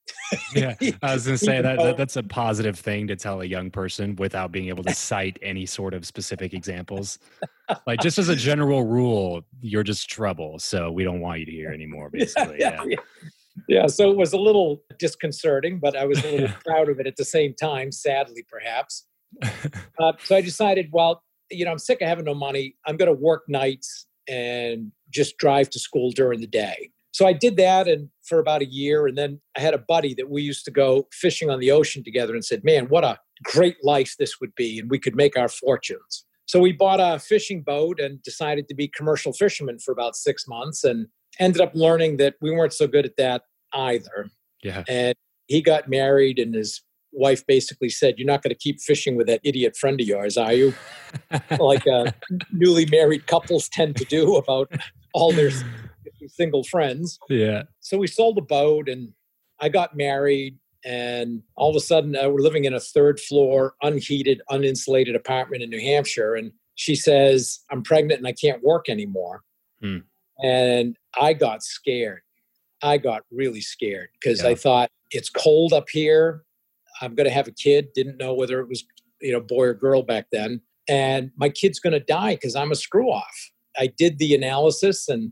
yeah, 0.55 0.73
I 1.03 1.13
was 1.13 1.25
going 1.27 1.37
to 1.37 1.45
say 1.45 1.61
that, 1.61 1.77
that 1.77 1.97
that's 1.97 2.15
a 2.15 2.23
positive 2.23 2.79
thing 2.79 3.05
to 3.07 3.15
tell 3.15 3.41
a 3.41 3.45
young 3.45 3.69
person 3.69 4.15
without 4.15 4.51
being 4.51 4.69
able 4.69 4.83
to 4.85 4.95
cite 4.95 5.37
any 5.43 5.67
sort 5.67 5.93
of 5.93 6.03
specific 6.03 6.55
examples. 6.55 7.19
Like 7.85 7.99
just 7.99 8.17
as 8.17 8.29
a 8.29 8.35
general 8.35 8.83
rule, 8.85 9.43
you're 9.61 9.83
just 9.83 10.09
trouble. 10.09 10.57
So 10.57 10.91
we 10.91 11.03
don't 11.03 11.19
want 11.19 11.41
you 11.41 11.45
to 11.45 11.51
hear 11.51 11.71
anymore, 11.71 12.09
basically. 12.13 12.57
yeah, 12.59 12.83
yeah. 12.85 12.97
yeah 13.23 13.29
yeah, 13.67 13.87
so 13.87 14.09
it 14.11 14.17
was 14.17 14.33
a 14.33 14.37
little 14.37 14.83
disconcerting, 14.99 15.79
but 15.79 15.95
I 15.95 16.05
was 16.05 16.23
a 16.23 16.31
little 16.31 16.55
proud 16.65 16.89
of 16.89 16.99
it 16.99 17.07
at 17.07 17.15
the 17.15 17.25
same 17.25 17.53
time, 17.53 17.91
sadly, 17.91 18.45
perhaps. 18.49 19.05
Uh, 19.97 20.11
so 20.25 20.35
I 20.35 20.41
decided, 20.41 20.89
well, 20.91 21.23
you 21.49 21.63
know, 21.63 21.71
I'm 21.71 21.79
sick 21.79 22.01
of 22.01 22.07
having 22.09 22.25
no 22.25 22.33
money. 22.33 22.75
I'm 22.85 22.97
going 22.97 23.07
to 23.07 23.17
work 23.17 23.43
nights 23.47 24.07
and 24.27 24.91
just 25.09 25.37
drive 25.37 25.69
to 25.69 25.79
school 25.79 26.11
during 26.11 26.41
the 26.41 26.47
day. 26.47 26.89
So 27.13 27.25
I 27.25 27.31
did 27.31 27.55
that 27.55 27.87
and 27.87 28.09
for 28.27 28.39
about 28.39 28.61
a 28.61 28.65
year. 28.65 29.07
And 29.07 29.17
then 29.17 29.39
I 29.55 29.61
had 29.61 29.73
a 29.73 29.77
buddy 29.77 30.13
that 30.15 30.29
we 30.29 30.41
used 30.41 30.65
to 30.65 30.71
go 30.71 31.07
fishing 31.13 31.49
on 31.49 31.61
the 31.61 31.71
ocean 31.71 32.03
together 32.03 32.33
and 32.33 32.43
said, 32.43 32.65
man, 32.65 32.87
what 32.89 33.05
a 33.05 33.17
great 33.45 33.77
life 33.83 34.15
this 34.19 34.41
would 34.41 34.53
be. 34.55 34.79
And 34.79 34.91
we 34.91 34.99
could 34.99 35.15
make 35.15 35.37
our 35.37 35.47
fortunes. 35.47 36.25
So 36.45 36.59
we 36.59 36.73
bought 36.73 36.99
a 36.99 37.17
fishing 37.17 37.63
boat 37.63 38.01
and 38.01 38.21
decided 38.21 38.67
to 38.67 38.75
be 38.75 38.89
commercial 38.89 39.31
fishermen 39.31 39.79
for 39.79 39.93
about 39.93 40.17
six 40.17 40.45
months. 40.45 40.83
And 40.83 41.07
ended 41.39 41.61
up 41.61 41.71
learning 41.73 42.17
that 42.17 42.35
we 42.41 42.51
weren't 42.51 42.73
so 42.73 42.87
good 42.87 43.05
at 43.05 43.17
that 43.17 43.43
either. 43.75 44.29
Yeah. 44.63 44.83
And 44.87 45.15
he 45.47 45.61
got 45.61 45.89
married, 45.89 46.39
and 46.39 46.55
his 46.55 46.81
wife 47.11 47.45
basically 47.45 47.89
said, 47.89 48.15
You're 48.17 48.27
not 48.27 48.41
going 48.41 48.53
to 48.53 48.59
keep 48.59 48.79
fishing 48.81 49.15
with 49.15 49.27
that 49.27 49.41
idiot 49.43 49.75
friend 49.75 49.99
of 49.99 50.07
yours, 50.07 50.37
are 50.37 50.53
you? 50.53 50.73
like 51.59 51.87
uh, 51.87 52.11
newly 52.51 52.85
married 52.87 53.27
couples 53.27 53.69
tend 53.69 53.95
to 53.97 54.05
do 54.05 54.35
about 54.35 54.71
all 55.13 55.31
their 55.31 55.51
single 56.27 56.63
friends. 56.63 57.19
Yeah. 57.29 57.63
So 57.79 57.97
we 57.97 58.07
sold 58.07 58.37
the 58.37 58.41
boat, 58.41 58.89
and 58.89 59.13
I 59.59 59.69
got 59.69 59.95
married. 59.95 60.57
And 60.83 61.41
all 61.55 61.71
of 61.71 61.75
a 61.75 61.79
sudden, 61.79 62.15
uh, 62.15 62.29
we're 62.29 62.41
living 62.41 62.65
in 62.65 62.73
a 62.73 62.79
third 62.79 63.19
floor, 63.19 63.73
unheated, 63.81 64.41
uninsulated 64.51 65.15
apartment 65.15 65.63
in 65.63 65.71
New 65.71 65.79
Hampshire. 65.79 66.35
And 66.35 66.51
she 66.75 66.95
says, 66.95 67.61
I'm 67.71 67.81
pregnant 67.81 68.19
and 68.19 68.27
I 68.27 68.33
can't 68.33 68.63
work 68.63 68.87
anymore. 68.87 69.41
Hmm. 69.81 69.99
And 70.43 70.95
I 71.19 71.33
got 71.33 71.63
scared. 71.63 72.21
I 72.83 72.97
got 72.97 73.21
really 73.31 73.61
scared 73.61 74.09
because 74.19 74.43
yeah. 74.43 74.49
I 74.49 74.55
thought 74.55 74.89
it's 75.11 75.29
cold 75.29 75.73
up 75.73 75.89
here. 75.89 76.43
I'm 77.01 77.15
going 77.15 77.27
to 77.27 77.33
have 77.33 77.47
a 77.47 77.51
kid. 77.51 77.89
Didn't 77.93 78.17
know 78.17 78.33
whether 78.33 78.59
it 78.59 78.67
was, 78.67 78.83
you 79.21 79.31
know, 79.31 79.41
boy 79.41 79.65
or 79.65 79.73
girl 79.73 80.03
back 80.03 80.27
then. 80.31 80.61
And 80.87 81.31
my 81.35 81.49
kid's 81.49 81.79
going 81.79 81.93
to 81.93 81.99
die 81.99 82.35
because 82.35 82.55
I'm 82.55 82.71
a 82.71 82.75
screw 82.75 83.09
off. 83.09 83.51
I 83.77 83.87
did 83.97 84.19
the 84.19 84.35
analysis 84.35 85.09
and 85.09 85.31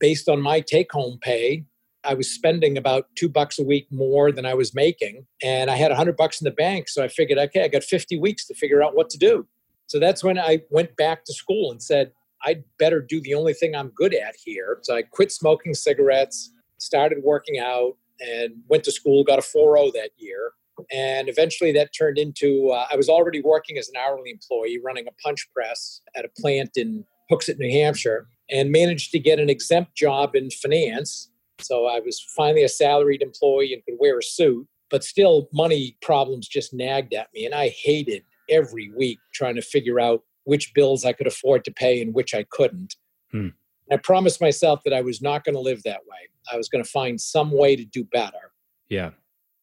based 0.00 0.28
on 0.28 0.40
my 0.40 0.60
take 0.60 0.92
home 0.92 1.18
pay, 1.20 1.64
I 2.04 2.14
was 2.14 2.30
spending 2.30 2.78
about 2.78 3.06
two 3.16 3.28
bucks 3.28 3.58
a 3.58 3.64
week 3.64 3.86
more 3.90 4.32
than 4.32 4.46
I 4.46 4.54
was 4.54 4.74
making. 4.74 5.26
And 5.42 5.70
I 5.70 5.76
had 5.76 5.90
a 5.90 5.96
hundred 5.96 6.16
bucks 6.16 6.40
in 6.40 6.44
the 6.44 6.52
bank. 6.52 6.88
So 6.88 7.02
I 7.02 7.08
figured, 7.08 7.38
okay, 7.38 7.64
I 7.64 7.68
got 7.68 7.84
50 7.84 8.18
weeks 8.18 8.46
to 8.46 8.54
figure 8.54 8.82
out 8.82 8.96
what 8.96 9.10
to 9.10 9.18
do. 9.18 9.46
So 9.88 9.98
that's 9.98 10.22
when 10.22 10.38
I 10.38 10.60
went 10.70 10.96
back 10.96 11.24
to 11.24 11.34
school 11.34 11.70
and 11.70 11.82
said, 11.82 12.12
I'd 12.44 12.62
better 12.78 13.00
do 13.00 13.20
the 13.20 13.34
only 13.34 13.52
thing 13.52 13.74
I'm 13.74 13.88
good 13.88 14.14
at 14.14 14.34
here. 14.42 14.78
So 14.82 14.94
I 14.94 15.02
quit 15.02 15.32
smoking 15.32 15.74
cigarettes, 15.74 16.52
started 16.78 17.18
working 17.22 17.58
out, 17.58 17.96
and 18.20 18.54
went 18.68 18.84
to 18.84 18.92
school, 18.92 19.24
got 19.24 19.38
a 19.38 19.42
4.0 19.42 19.92
that 19.92 20.10
year. 20.16 20.52
And 20.92 21.28
eventually 21.28 21.72
that 21.72 21.90
turned 21.96 22.18
into, 22.18 22.70
uh, 22.70 22.86
I 22.90 22.96
was 22.96 23.08
already 23.08 23.40
working 23.40 23.78
as 23.78 23.88
an 23.88 23.96
hourly 23.96 24.30
employee 24.30 24.78
running 24.82 25.06
a 25.08 25.12
punch 25.22 25.48
press 25.52 26.00
at 26.14 26.24
a 26.24 26.28
plant 26.40 26.70
in 26.76 27.04
Hooksett, 27.30 27.58
New 27.58 27.70
Hampshire, 27.70 28.28
and 28.50 28.70
managed 28.70 29.10
to 29.12 29.18
get 29.18 29.38
an 29.38 29.50
exempt 29.50 29.96
job 29.96 30.34
in 30.34 30.50
finance. 30.50 31.30
So 31.60 31.86
I 31.86 32.00
was 32.00 32.20
finally 32.36 32.62
a 32.62 32.68
salaried 32.68 33.22
employee 33.22 33.74
and 33.74 33.84
could 33.84 33.96
wear 33.98 34.18
a 34.18 34.22
suit, 34.22 34.66
but 34.90 35.02
still 35.02 35.48
money 35.52 35.96
problems 36.00 36.46
just 36.48 36.72
nagged 36.72 37.12
at 37.12 37.28
me. 37.34 37.44
And 37.44 37.54
I 37.54 37.70
hated 37.70 38.22
every 38.48 38.90
week 38.96 39.18
trying 39.34 39.56
to 39.56 39.62
figure 39.62 40.00
out 40.00 40.22
which 40.44 40.72
bills 40.74 41.04
I 41.04 41.12
could 41.12 41.26
afford 41.26 41.64
to 41.64 41.72
pay 41.72 42.00
and 42.00 42.14
which 42.14 42.34
I 42.34 42.44
couldn't. 42.50 42.94
Hmm. 43.32 43.48
I 43.90 43.96
promised 43.96 44.40
myself 44.40 44.80
that 44.84 44.92
I 44.92 45.00
was 45.00 45.22
not 45.22 45.44
going 45.44 45.54
to 45.54 45.60
live 45.60 45.82
that 45.84 46.00
way. 46.08 46.28
I 46.52 46.56
was 46.56 46.68
going 46.68 46.84
to 46.84 46.90
find 46.90 47.20
some 47.20 47.50
way 47.50 47.76
to 47.76 47.84
do 47.84 48.04
better. 48.04 48.52
Yeah. 48.88 49.10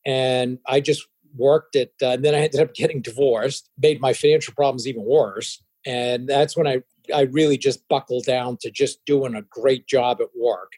And 0.06 0.60
I 0.68 0.80
just 0.80 1.08
worked 1.36 1.76
it. 1.76 1.94
Uh, 2.02 2.12
and 2.12 2.26
then 2.26 2.36
I 2.36 2.40
ended 2.40 2.62
up 2.62 2.74
getting 2.74 3.02
divorced, 3.02 3.70
made 3.78 4.00
my 4.00 4.14
financial 4.14 4.54
problems 4.54 4.88
even 4.88 5.04
worse. 5.04 5.64
And 5.86 6.28
that's 6.28 6.58
when 6.58 6.68
I, 6.68 6.82
I 7.14 7.22
really 7.22 7.58
just 7.58 7.88
buckled 7.88 8.26
down 8.26 8.58
to 8.62 8.72
just 8.72 9.04
doing 9.06 9.36
a 9.36 9.42
great 9.44 9.88
job 9.88 10.20
at 10.22 10.28
work 10.36 10.72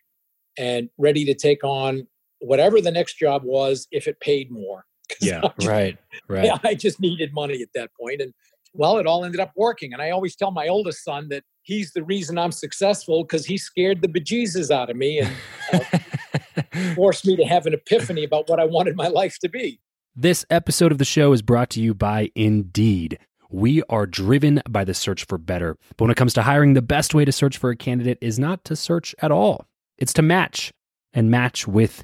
and 0.58 0.90
ready 0.98 1.24
to 1.26 1.34
take 1.34 1.64
on 1.64 2.08
whatever 2.40 2.82
the 2.82 2.92
next 2.92 3.18
job 3.18 3.44
was 3.44 3.88
if 3.92 4.08
it 4.08 4.20
paid 4.20 4.52
more. 4.52 4.86
Yeah, 5.22 5.42
right, 5.64 5.98
right. 6.28 6.52
I 6.66 6.76
just 6.76 7.00
needed 7.00 7.34
money 7.34 7.62
at 7.62 7.70
that 7.74 7.92
point. 7.98 8.22
And 8.22 8.34
well, 8.74 8.98
it 8.98 9.08
all 9.08 9.26
ended 9.26 9.40
up 9.40 9.52
working. 9.56 9.94
And 9.94 10.02
I 10.02 10.12
always 10.12 10.36
tell 10.36 10.52
my 10.52 10.68
oldest 10.68 11.04
son 11.04 11.30
that 11.30 11.44
he's 11.64 11.94
the 11.94 12.04
reason 12.04 12.38
I'm 12.38 12.52
successful 12.52 13.24
because 13.24 13.46
he 13.46 13.58
scared 13.58 14.02
the 14.02 14.08
bejesus 14.08 14.72
out 14.72 14.90
of 14.90 14.98
me 14.98 15.20
and 15.20 15.32
uh, 15.74 16.94
forced 16.96 17.26
me 17.26 17.36
to 17.36 17.46
have 17.46 17.66
an 17.66 17.74
epiphany 17.74 18.24
about 18.24 18.50
what 18.50 18.60
I 18.60 18.66
wanted 18.66 18.96
my 18.96 19.08
life 19.08 19.38
to 19.40 19.50
be. 19.50 19.80
This 20.16 20.46
episode 20.50 20.92
of 20.92 20.98
the 20.98 21.06
show 21.06 21.32
is 21.34 21.42
brought 21.42 21.70
to 21.72 21.82
you 21.82 21.94
by 21.94 22.32
Indeed. 22.34 23.20
We 23.50 23.84
are 23.84 24.06
driven 24.06 24.62
by 24.68 24.84
the 24.84 24.94
search 24.94 25.26
for 25.26 25.38
better. 25.38 25.78
But 25.96 26.06
when 26.06 26.12
it 26.12 26.18
comes 26.18 26.34
to 26.34 26.42
hiring, 26.42 26.74
the 26.74 26.82
best 26.82 27.14
way 27.14 27.24
to 27.24 27.32
search 27.32 27.58
for 27.58 27.70
a 27.70 27.76
candidate 27.76 28.18
is 28.20 28.40
not 28.40 28.64
to 28.66 28.76
search 28.76 29.14
at 29.20 29.32
all, 29.32 29.66
it's 29.98 30.14
to 30.14 30.22
match 30.22 30.74
and 31.14 31.30
match 31.30 31.68
with 31.68 32.04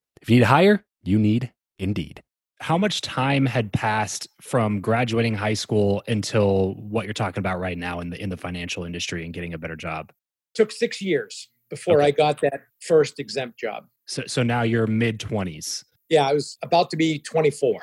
If 0.21 0.29
you 0.29 0.35
need 0.35 0.41
to 0.41 0.47
hire, 0.47 0.85
you 1.03 1.17
need 1.17 1.51
Indeed. 1.79 2.21
How 2.59 2.77
much 2.77 3.01
time 3.01 3.47
had 3.47 3.73
passed 3.73 4.27
from 4.39 4.81
graduating 4.81 5.33
high 5.33 5.55
school 5.55 6.03
until 6.07 6.75
what 6.75 7.05
you're 7.05 7.13
talking 7.13 7.39
about 7.39 7.59
right 7.59 7.77
now 7.77 8.01
in 8.01 8.11
the 8.11 8.21
in 8.21 8.29
the 8.29 8.37
financial 8.37 8.83
industry 8.83 9.25
and 9.25 9.33
getting 9.33 9.55
a 9.55 9.57
better 9.57 9.75
job? 9.75 10.11
Took 10.53 10.71
six 10.71 11.01
years 11.01 11.49
before 11.71 11.97
okay. 11.97 12.07
I 12.07 12.11
got 12.11 12.39
that 12.41 12.61
first 12.79 13.19
exempt 13.19 13.57
job. 13.57 13.85
So 14.05 14.23
so 14.27 14.43
now 14.43 14.61
you're 14.61 14.85
mid 14.85 15.19
twenties. 15.19 15.83
Yeah, 16.09 16.27
I 16.27 16.33
was 16.33 16.57
about 16.61 16.91
to 16.91 16.97
be 16.97 17.19
24. 17.19 17.81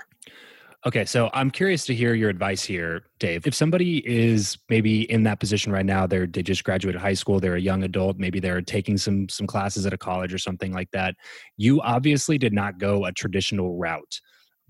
Okay, 0.86 1.04
so 1.04 1.28
I'm 1.34 1.50
curious 1.50 1.84
to 1.86 1.94
hear 1.94 2.14
your 2.14 2.30
advice 2.30 2.62
here, 2.62 3.02
Dave. 3.18 3.48
If 3.48 3.54
somebody 3.54 3.98
is 4.08 4.56
maybe 4.68 5.10
in 5.10 5.24
that 5.24 5.40
position 5.40 5.72
right 5.72 5.84
now, 5.84 6.06
they're 6.06 6.26
they 6.26 6.42
just 6.42 6.62
graduated 6.62 7.00
high 7.00 7.14
school, 7.14 7.40
they're 7.40 7.56
a 7.56 7.60
young 7.60 7.82
adult, 7.82 8.16
maybe 8.18 8.38
they're 8.38 8.62
taking 8.62 8.96
some 8.96 9.28
some 9.28 9.46
classes 9.48 9.86
at 9.86 9.92
a 9.92 9.98
college 9.98 10.32
or 10.32 10.38
something 10.38 10.72
like 10.72 10.90
that. 10.92 11.16
You 11.56 11.80
obviously 11.82 12.38
did 12.38 12.52
not 12.52 12.78
go 12.78 13.04
a 13.06 13.12
traditional 13.12 13.76
route, 13.76 14.20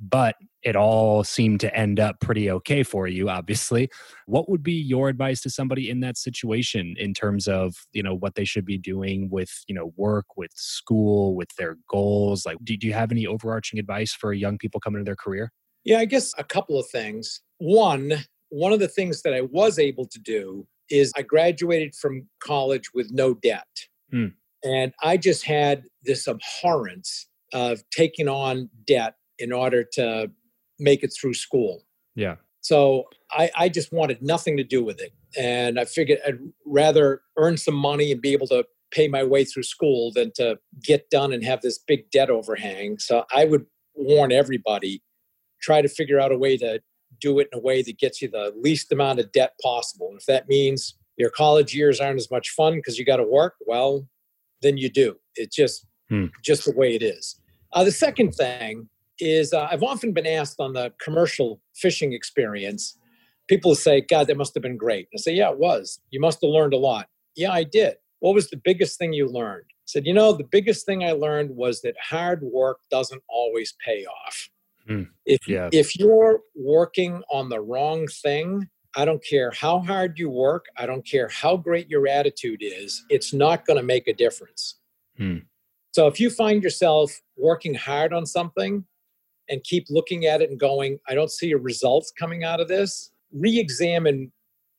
but 0.00 0.36
it 0.62 0.76
all 0.76 1.24
seemed 1.24 1.60
to 1.60 1.76
end 1.76 2.00
up 2.00 2.18
pretty 2.20 2.50
okay 2.50 2.82
for 2.82 3.06
you 3.06 3.28
obviously 3.30 3.88
what 4.26 4.48
would 4.50 4.62
be 4.62 4.72
your 4.72 5.08
advice 5.08 5.40
to 5.40 5.48
somebody 5.50 5.88
in 5.88 6.00
that 6.00 6.16
situation 6.18 6.94
in 6.98 7.14
terms 7.14 7.46
of 7.46 7.74
you 7.92 8.02
know 8.02 8.14
what 8.14 8.34
they 8.34 8.44
should 8.44 8.64
be 8.64 8.76
doing 8.78 9.28
with 9.30 9.50
you 9.68 9.74
know 9.74 9.92
work 9.96 10.26
with 10.36 10.50
school 10.54 11.36
with 11.36 11.48
their 11.58 11.76
goals 11.88 12.44
like 12.44 12.56
do, 12.64 12.76
do 12.76 12.86
you 12.88 12.92
have 12.92 13.12
any 13.12 13.26
overarching 13.26 13.78
advice 13.78 14.12
for 14.12 14.32
young 14.32 14.58
people 14.58 14.80
coming 14.80 14.98
into 15.00 15.08
their 15.08 15.16
career 15.16 15.52
yeah, 15.88 16.00
I 16.00 16.04
guess 16.04 16.34
a 16.36 16.44
couple 16.44 16.78
of 16.78 16.86
things. 16.90 17.40
One, 17.56 18.12
one 18.50 18.74
of 18.74 18.78
the 18.78 18.88
things 18.88 19.22
that 19.22 19.32
I 19.32 19.40
was 19.40 19.78
able 19.78 20.04
to 20.04 20.18
do 20.18 20.66
is 20.90 21.14
I 21.16 21.22
graduated 21.22 21.94
from 21.94 22.28
college 22.40 22.90
with 22.92 23.10
no 23.10 23.32
debt. 23.32 23.66
Hmm. 24.10 24.26
And 24.62 24.92
I 25.02 25.16
just 25.16 25.46
had 25.46 25.84
this 26.02 26.28
abhorrence 26.28 27.26
of 27.54 27.82
taking 27.90 28.28
on 28.28 28.68
debt 28.86 29.14
in 29.38 29.50
order 29.50 29.82
to 29.94 30.30
make 30.78 31.02
it 31.02 31.14
through 31.18 31.32
school. 31.32 31.86
Yeah. 32.14 32.36
So 32.60 33.04
I, 33.30 33.50
I 33.56 33.68
just 33.70 33.90
wanted 33.90 34.20
nothing 34.20 34.58
to 34.58 34.64
do 34.64 34.84
with 34.84 35.00
it. 35.00 35.14
And 35.38 35.80
I 35.80 35.86
figured 35.86 36.18
I'd 36.26 36.38
rather 36.66 37.22
earn 37.38 37.56
some 37.56 37.76
money 37.76 38.12
and 38.12 38.20
be 38.20 38.34
able 38.34 38.48
to 38.48 38.66
pay 38.90 39.08
my 39.08 39.24
way 39.24 39.42
through 39.42 39.62
school 39.62 40.12
than 40.14 40.32
to 40.34 40.58
get 40.82 41.08
done 41.08 41.32
and 41.32 41.42
have 41.44 41.62
this 41.62 41.78
big 41.78 42.10
debt 42.10 42.28
overhang. 42.28 42.98
So 42.98 43.24
I 43.34 43.46
would 43.46 43.64
warn 43.94 44.32
everybody 44.32 45.02
try 45.60 45.82
to 45.82 45.88
figure 45.88 46.20
out 46.20 46.32
a 46.32 46.38
way 46.38 46.56
to 46.56 46.80
do 47.20 47.38
it 47.38 47.48
in 47.52 47.58
a 47.58 47.62
way 47.62 47.82
that 47.82 47.98
gets 47.98 48.22
you 48.22 48.28
the 48.28 48.52
least 48.56 48.92
amount 48.92 49.20
of 49.20 49.32
debt 49.32 49.52
possible. 49.62 50.08
And 50.10 50.20
if 50.20 50.26
that 50.26 50.48
means 50.48 50.94
your 51.16 51.30
college 51.30 51.74
years 51.74 52.00
aren't 52.00 52.20
as 52.20 52.30
much 52.30 52.50
fun 52.50 52.76
because 52.76 52.98
you 52.98 53.04
got 53.04 53.16
to 53.16 53.24
work, 53.24 53.54
well, 53.66 54.06
then 54.62 54.76
you 54.76 54.88
do. 54.90 55.16
It's 55.34 55.54
just 55.54 55.86
hmm. 56.08 56.26
just 56.44 56.64
the 56.64 56.72
way 56.72 56.94
it 56.94 57.02
is. 57.02 57.40
Uh, 57.72 57.84
the 57.84 57.92
second 57.92 58.32
thing 58.32 58.88
is 59.20 59.52
uh, 59.52 59.68
I've 59.70 59.82
often 59.82 60.12
been 60.12 60.26
asked 60.26 60.60
on 60.60 60.72
the 60.72 60.92
commercial 61.02 61.60
fishing 61.74 62.12
experience. 62.12 62.96
People 63.48 63.74
say, 63.74 64.00
"God, 64.00 64.26
that 64.26 64.36
must 64.36 64.54
have 64.54 64.62
been 64.62 64.76
great." 64.76 65.08
I 65.14 65.18
say, 65.18 65.34
"Yeah, 65.34 65.50
it 65.50 65.58
was. 65.58 66.00
You 66.10 66.20
must 66.20 66.40
have 66.42 66.50
learned 66.50 66.74
a 66.74 66.78
lot." 66.78 67.08
Yeah, 67.36 67.52
I 67.52 67.64
did. 67.64 67.96
What 68.20 68.34
was 68.34 68.50
the 68.50 68.56
biggest 68.56 68.98
thing 68.98 69.12
you 69.12 69.28
learned? 69.28 69.64
I 69.68 69.86
said, 69.86 70.06
"You 70.06 70.14
know, 70.14 70.32
the 70.32 70.44
biggest 70.44 70.86
thing 70.86 71.02
I 71.04 71.12
learned 71.12 71.50
was 71.50 71.82
that 71.82 71.94
hard 72.02 72.42
work 72.42 72.78
doesn't 72.90 73.22
always 73.28 73.74
pay 73.84 74.04
off." 74.06 74.48
Mm, 74.88 75.08
if 75.26 75.46
yeah. 75.46 75.68
if 75.72 75.98
you're 75.98 76.40
working 76.54 77.22
on 77.30 77.48
the 77.48 77.60
wrong 77.60 78.06
thing, 78.06 78.68
I 78.96 79.04
don't 79.04 79.22
care 79.24 79.50
how 79.50 79.80
hard 79.80 80.18
you 80.18 80.30
work, 80.30 80.66
I 80.76 80.86
don't 80.86 81.06
care 81.06 81.28
how 81.28 81.56
great 81.56 81.88
your 81.88 82.08
attitude 82.08 82.62
is, 82.62 83.04
it's 83.10 83.32
not 83.32 83.66
going 83.66 83.78
to 83.78 83.82
make 83.82 84.08
a 84.08 84.14
difference. 84.14 84.76
Mm. 85.20 85.44
So 85.92 86.06
if 86.06 86.20
you 86.20 86.30
find 86.30 86.62
yourself 86.62 87.20
working 87.36 87.74
hard 87.74 88.12
on 88.12 88.24
something 88.24 88.84
and 89.48 89.64
keep 89.64 89.86
looking 89.90 90.26
at 90.26 90.40
it 90.40 90.50
and 90.50 90.58
going, 90.58 90.98
I 91.08 91.14
don't 91.14 91.30
see 91.30 91.52
a 91.52 91.58
results 91.58 92.12
coming 92.18 92.44
out 92.44 92.60
of 92.60 92.68
this, 92.68 93.10
re-examine 93.32 94.32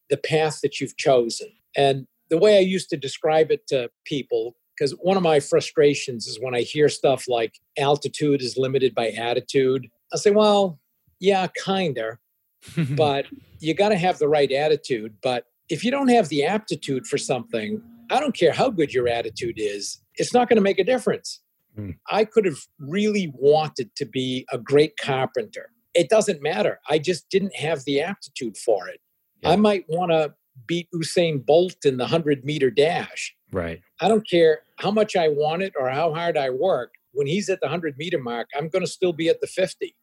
the 0.10 0.17
path 0.17 0.62
that 0.62 0.80
you've 0.80 0.98
chosen. 0.98 1.50
And 1.76 2.08
the 2.30 2.38
way 2.38 2.58
I 2.58 2.62
used 2.62 2.89
to 2.89 2.98
describe 2.98 3.52
it 3.52 3.67
to 3.67 3.89
people 4.06 4.56
because 4.80 4.91
one 5.02 5.17
of 5.17 5.24
my 5.24 5.41
frustrations 5.41 6.26
is 6.26 6.39
when 6.39 6.56
I 6.56 6.62
hear 6.62 6.88
stuff 6.88 7.26
like 7.28 7.60
altitude 7.78 8.41
is 8.41 8.56
limited 8.58 8.95
by 8.95 9.10
attitude. 9.10 9.89
I 10.13 10.17
say, 10.17 10.32
well, 10.32 10.80
yeah, 11.19 11.48
kinda, 11.65 12.17
but 12.95 13.26
you 13.60 13.74
got 13.74 13.89
to 13.89 13.98
have 13.98 14.19
the 14.19 14.28
right 14.28 14.52
attitude. 14.52 15.15
But 15.22 15.45
if 15.69 15.84
you 15.84 15.91
don't 15.91 16.10
have 16.10 16.30
the 16.30 16.45
aptitude 16.45 17.08
for 17.08 17.17
something, 17.17 17.82
I 18.10 18.19
don't 18.19 18.36
care 18.36 18.52
how 18.52 18.69
good 18.69 18.93
your 18.93 19.08
attitude 19.08 19.56
is, 19.58 20.02
it's 20.15 20.34
not 20.34 20.50
going 20.50 20.58
to 20.58 20.62
make 20.62 20.80
a 20.80 20.84
difference. 20.84 21.41
Mm. 21.78 21.98
I 22.10 22.26
could 22.26 22.45
have 22.45 22.60
really 22.80 23.32
wanted 23.36 23.95
to 23.95 24.06
be 24.06 24.45
a 24.52 24.58
great 24.58 24.98
carpenter. 24.98 25.72
It 25.93 26.10
doesn't 26.10 26.41
matter. 26.41 26.80
I 26.89 27.00
just 27.00 27.30
didn't 27.30 27.56
have 27.56 27.84
the 27.86 28.02
aptitude 28.02 28.58
for 28.58 28.88
it. 28.88 29.00
Yeah. 29.41 29.52
I 29.52 29.56
might 29.56 29.86
want 29.88 30.12
to 30.12 30.34
beat 30.67 30.88
Usain 30.93 31.45
Bolt 31.45 31.86
in 31.86 31.98
the 31.98 32.04
100 32.04 32.43
meter 32.43 32.69
dash. 32.69 33.36
Right. 33.52 33.82
I 34.02 34.08
don't 34.08 34.28
care 34.28 34.62
how 34.80 34.91
much 34.91 35.15
I 35.15 35.30
want 35.30 35.63
it 35.63 35.74
or 35.80 35.89
how 35.89 36.13
hard 36.13 36.38
I 36.38 36.50
work. 36.50 36.93
When 37.12 37.28
he's 37.28 37.50
at 37.50 37.60
the 37.60 37.67
100 37.67 37.98
meter 37.98 38.19
mark, 38.19 38.50
I'm 38.56 38.69
going 38.69 38.86
to 38.86 38.91
still 38.91 39.13
be 39.13 39.30
at 39.30 39.41
the 39.41 39.48
50. 39.48 39.95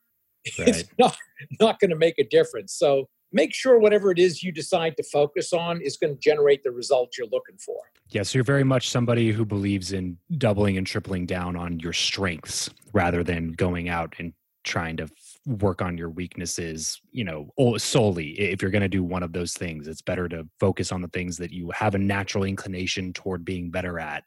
Right. 0.59 0.69
It's 0.69 0.89
not, 0.99 1.17
not 1.61 1.81
going 1.81 1.91
to 1.91 1.97
make 1.97 2.19
a 2.19 2.25
difference. 2.25 2.75
So 2.75 3.09
make 3.33 3.53
sure 3.53 3.79
whatever 3.79 4.11
it 4.11 4.19
is 4.19 4.43
you 4.43 4.53
decide 4.53 4.97
to 4.97 5.03
focus 5.03 5.53
on 5.53 5.81
is 5.81 5.97
going 5.97 6.15
to 6.15 6.21
generate 6.21 6.63
the 6.63 6.71
results 6.71 7.19
you're 7.19 7.27
looking 7.27 7.59
for. 7.59 7.77
Yes, 8.09 8.13
yeah, 8.15 8.23
so 8.23 8.39
you're 8.39 8.45
very 8.45 8.65
much 8.65 8.89
somebody 8.89 9.33
who 9.33 9.45
believes 9.45 9.93
in 9.93 10.17
doubling 10.39 10.79
and 10.79 10.87
tripling 10.87 11.27
down 11.27 11.57
on 11.57 11.81
your 11.81 11.93
strengths 11.93 12.71
rather 12.93 13.25
than 13.25 13.53
going 13.53 13.89
out 13.89 14.15
and 14.19 14.33
trying 14.65 14.97
to 14.97 15.09
work 15.47 15.81
on 15.81 15.97
your 15.97 16.11
weaknesses, 16.11 17.01
you 17.13 17.25
know, 17.25 17.51
solely. 17.79 18.31
If 18.39 18.63
you're 18.63 18.71
going 18.71 18.83
to 18.83 18.89
do 18.89 19.05
one 19.05 19.23
of 19.23 19.33
those 19.33 19.55
things, 19.55 19.87
it's 19.87 20.03
better 20.03 20.29
to 20.29 20.47
focus 20.59 20.93
on 20.93 21.03
the 21.03 21.09
things 21.09 21.37
that 21.39 21.53
you 21.53 21.71
have 21.71 21.95
a 21.95 21.99
natural 21.99 22.45
inclination 22.45 23.13
toward 23.13 23.45
being 23.45 23.71
better 23.71 23.99
at 23.99 24.25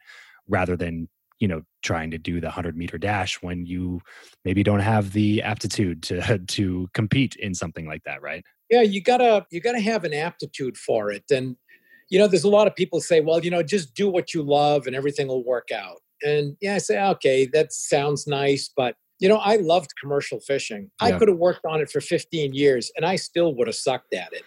rather 0.47 0.77
than 0.77 1.07
you 1.39 1.47
know 1.47 1.61
trying 1.81 2.11
to 2.11 2.17
do 2.17 2.39
the 2.39 2.47
100 2.47 2.77
meter 2.77 2.97
dash 2.97 3.41
when 3.41 3.65
you 3.65 4.01
maybe 4.45 4.63
don't 4.63 4.81
have 4.81 5.13
the 5.13 5.41
aptitude 5.41 6.03
to 6.03 6.37
to 6.47 6.87
compete 6.93 7.35
in 7.37 7.53
something 7.53 7.87
like 7.87 8.03
that 8.03 8.21
right? 8.21 8.43
Yeah 8.69 8.81
you 8.81 9.01
gotta 9.01 9.45
you 9.49 9.61
gotta 9.61 9.79
have 9.79 10.03
an 10.03 10.13
aptitude 10.13 10.77
for 10.77 11.11
it 11.11 11.23
and 11.31 11.55
you 12.09 12.19
know 12.19 12.27
there's 12.27 12.43
a 12.43 12.49
lot 12.49 12.67
of 12.67 12.75
people 12.75 13.01
say 13.01 13.21
well 13.21 13.43
you 13.43 13.51
know 13.51 13.63
just 13.63 13.93
do 13.95 14.09
what 14.09 14.33
you 14.33 14.43
love 14.43 14.87
and 14.87 14.95
everything 14.95 15.27
will 15.27 15.45
work 15.45 15.69
out. 15.71 15.97
And 16.21 16.57
yeah 16.61 16.75
i 16.75 16.77
say 16.79 17.01
okay 17.01 17.47
that 17.53 17.71
sounds 17.71 18.27
nice 18.27 18.69
but 18.75 18.95
you 19.19 19.29
know 19.29 19.37
i 19.37 19.55
loved 19.55 19.91
commercial 19.99 20.39
fishing. 20.41 20.91
Yeah. 21.01 21.07
i 21.07 21.11
could 21.17 21.29
have 21.29 21.37
worked 21.37 21.65
on 21.65 21.81
it 21.81 21.89
for 21.89 22.01
15 22.01 22.53
years 22.53 22.91
and 22.95 23.05
i 23.05 23.15
still 23.15 23.55
would 23.55 23.67
have 23.67 23.75
sucked 23.75 24.13
at 24.13 24.33
it. 24.33 24.43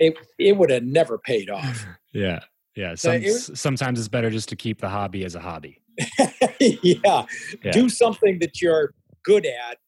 It, 0.00 0.14
it 0.38 0.56
would 0.56 0.70
have 0.70 0.82
never 0.82 1.18
paid 1.18 1.50
off. 1.50 1.86
Yeah 2.14 2.40
yeah 2.76 2.94
some, 2.94 3.22
so 3.22 3.28
it, 3.52 3.58
sometimes 3.58 3.98
it's 3.98 4.08
better 4.08 4.30
just 4.30 4.48
to 4.48 4.56
keep 4.56 4.80
the 4.80 4.88
hobby 4.88 5.24
as 5.24 5.34
a 5.34 5.40
hobby 5.40 5.81
yeah. 6.60 7.24
yeah. 7.62 7.72
Do 7.72 7.88
something 7.88 8.38
that 8.40 8.60
you're 8.60 8.94
good 9.24 9.46
at 9.46 9.78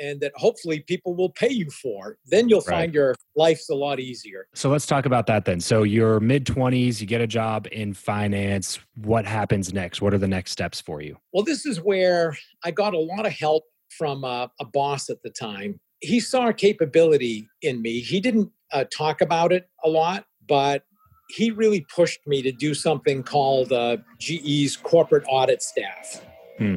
and 0.00 0.20
that 0.20 0.32
hopefully 0.36 0.80
people 0.80 1.14
will 1.14 1.30
pay 1.30 1.50
you 1.50 1.68
for. 1.70 2.18
Then 2.26 2.48
you'll 2.48 2.60
right. 2.60 2.74
find 2.76 2.94
your 2.94 3.14
life's 3.36 3.68
a 3.68 3.74
lot 3.74 4.00
easier. 4.00 4.46
So 4.54 4.70
let's 4.70 4.86
talk 4.86 5.06
about 5.06 5.26
that 5.26 5.44
then. 5.44 5.60
So 5.60 5.82
you're 5.82 6.20
mid 6.20 6.44
20s, 6.44 7.00
you 7.00 7.06
get 7.06 7.20
a 7.20 7.26
job 7.26 7.66
in 7.72 7.92
finance. 7.94 8.78
What 8.94 9.26
happens 9.26 9.72
next? 9.72 10.00
What 10.00 10.14
are 10.14 10.18
the 10.18 10.28
next 10.28 10.52
steps 10.52 10.80
for 10.80 11.00
you? 11.00 11.16
Well, 11.32 11.44
this 11.44 11.66
is 11.66 11.80
where 11.80 12.36
I 12.64 12.70
got 12.70 12.94
a 12.94 12.98
lot 12.98 13.26
of 13.26 13.32
help 13.32 13.64
from 13.96 14.24
a, 14.24 14.50
a 14.60 14.64
boss 14.66 15.10
at 15.10 15.22
the 15.22 15.30
time. 15.30 15.80
He 16.00 16.20
saw 16.20 16.48
a 16.48 16.54
capability 16.54 17.48
in 17.62 17.82
me. 17.82 18.00
He 18.00 18.20
didn't 18.20 18.50
uh, 18.72 18.84
talk 18.96 19.20
about 19.20 19.52
it 19.52 19.68
a 19.84 19.88
lot, 19.88 20.26
but 20.46 20.84
he 21.28 21.50
really 21.50 21.86
pushed 21.94 22.26
me 22.26 22.42
to 22.42 22.52
do 22.52 22.74
something 22.74 23.22
called 23.22 23.72
uh, 23.72 23.98
GE's 24.18 24.76
corporate 24.76 25.24
audit 25.28 25.62
staff, 25.62 26.24
hmm. 26.58 26.76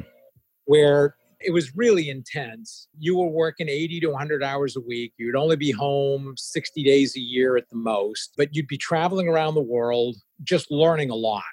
where 0.65 1.15
it 1.43 1.51
was 1.51 1.75
really 1.75 2.09
intense. 2.09 2.87
You 2.97 3.17
were 3.17 3.29
working 3.29 3.69
80 3.69 4.01
to 4.01 4.07
100 4.07 4.43
hours 4.43 4.75
a 4.75 4.81
week. 4.81 5.13
You'd 5.17 5.35
only 5.35 5.55
be 5.55 5.71
home 5.71 6.35
60 6.37 6.83
days 6.83 7.15
a 7.15 7.19
year 7.19 7.57
at 7.57 7.69
the 7.69 7.77
most, 7.77 8.33
but 8.37 8.55
you'd 8.55 8.67
be 8.67 8.77
traveling 8.77 9.27
around 9.27 9.55
the 9.55 9.61
world 9.61 10.17
just 10.43 10.69
learning 10.69 11.09
a 11.09 11.15
lot. 11.15 11.43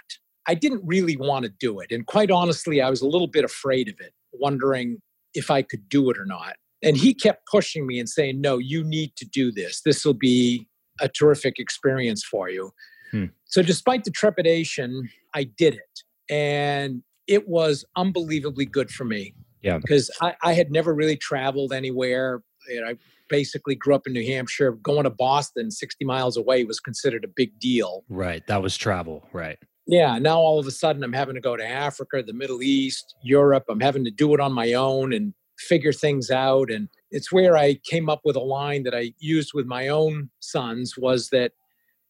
I 0.47 0.55
didn't 0.55 0.83
really 0.85 1.17
want 1.17 1.45
to 1.45 1.53
do 1.61 1.81
it. 1.81 1.93
And 1.93 2.07
quite 2.07 2.31
honestly, 2.31 2.81
I 2.81 2.91
was 2.91 3.03
a 3.03 3.09
little 3.09 3.27
bit 3.27 3.45
afraid 3.45 3.89
of 3.89 4.01
it, 4.01 4.13
wondering 4.33 4.99
if 5.35 5.51
I 5.51 5.63
could 5.63 5.89
do 5.89 6.11
it 6.11 6.19
or 6.19 6.25
not. 6.25 6.57
And 6.83 6.97
he 6.97 7.13
kept 7.13 7.47
pushing 7.51 7.87
me 7.87 7.99
and 7.99 8.09
saying, 8.09 8.41
No, 8.41 8.59
you 8.59 8.85
need 8.85 9.17
to 9.17 9.27
do 9.27 9.51
this. 9.51 9.83
This 9.85 10.05
will 10.05 10.15
be 10.15 10.68
a 11.01 11.09
terrific 11.09 11.59
experience 11.59 12.25
for 12.25 12.49
you. 12.49 12.71
Hmm. 13.11 13.27
So, 13.45 13.63
despite 13.63 14.05
the 14.05 14.11
trepidation, 14.11 15.09
I 15.35 15.45
did 15.45 15.75
it. 15.75 16.33
And 16.33 17.03
it 17.27 17.49
was 17.49 17.85
unbelievably 17.97 18.67
good 18.67 18.91
for 18.91 19.05
me. 19.05 19.35
Yeah. 19.63 19.79
Because 19.79 20.11
I, 20.21 20.35
I, 20.43 20.53
had 20.53 20.71
never 20.71 20.95
really 20.95 21.17
traveled 21.17 21.73
anywhere. 21.73 22.43
You 22.69 22.81
know, 22.81 22.89
I 22.89 22.97
basically 23.29 23.75
grew 23.75 23.95
up 23.95 24.07
in 24.07 24.13
New 24.13 24.25
Hampshire. 24.25 24.73
Going 24.73 25.05
to 25.05 25.11
Boston, 25.11 25.71
60 25.71 26.05
miles 26.05 26.37
away, 26.37 26.65
was 26.65 26.81
considered 26.81 27.25
a 27.25 27.29
big 27.29 27.59
deal. 27.59 28.05
Right. 28.09 28.47
That 28.47 28.63
was 28.63 28.77
travel. 28.77 29.27
Right. 29.33 29.59
Yeah. 29.87 30.19
Now 30.19 30.39
all 30.39 30.59
of 30.59 30.67
a 30.67 30.71
sudden, 30.71 31.03
I'm 31.03 31.13
having 31.13 31.35
to 31.35 31.41
go 31.41 31.57
to 31.57 31.67
Africa, 31.67 32.23
the 32.23 32.33
Middle 32.33 32.63
East, 32.63 33.15
Europe. 33.23 33.65
I'm 33.69 33.81
having 33.81 34.05
to 34.05 34.11
do 34.11 34.35
it 34.35 34.41
on 34.41 34.53
my 34.53 34.75
own 34.75 35.13
and 35.13 35.35
figure 35.59 35.93
things 35.93 36.31
out. 36.31 36.71
And 36.71 36.89
it's 37.11 37.33
where 37.33 37.57
I 37.57 37.75
came 37.85 38.09
up 38.09 38.21
with 38.25 38.37
a 38.37 38.41
line 38.41 38.85
that 38.85 38.95
I 38.95 39.13
used 39.19 39.51
with 39.55 39.67
my 39.67 39.89
own 39.89 40.31
sons 40.41 40.95
was 40.97 41.31
that 41.31 41.53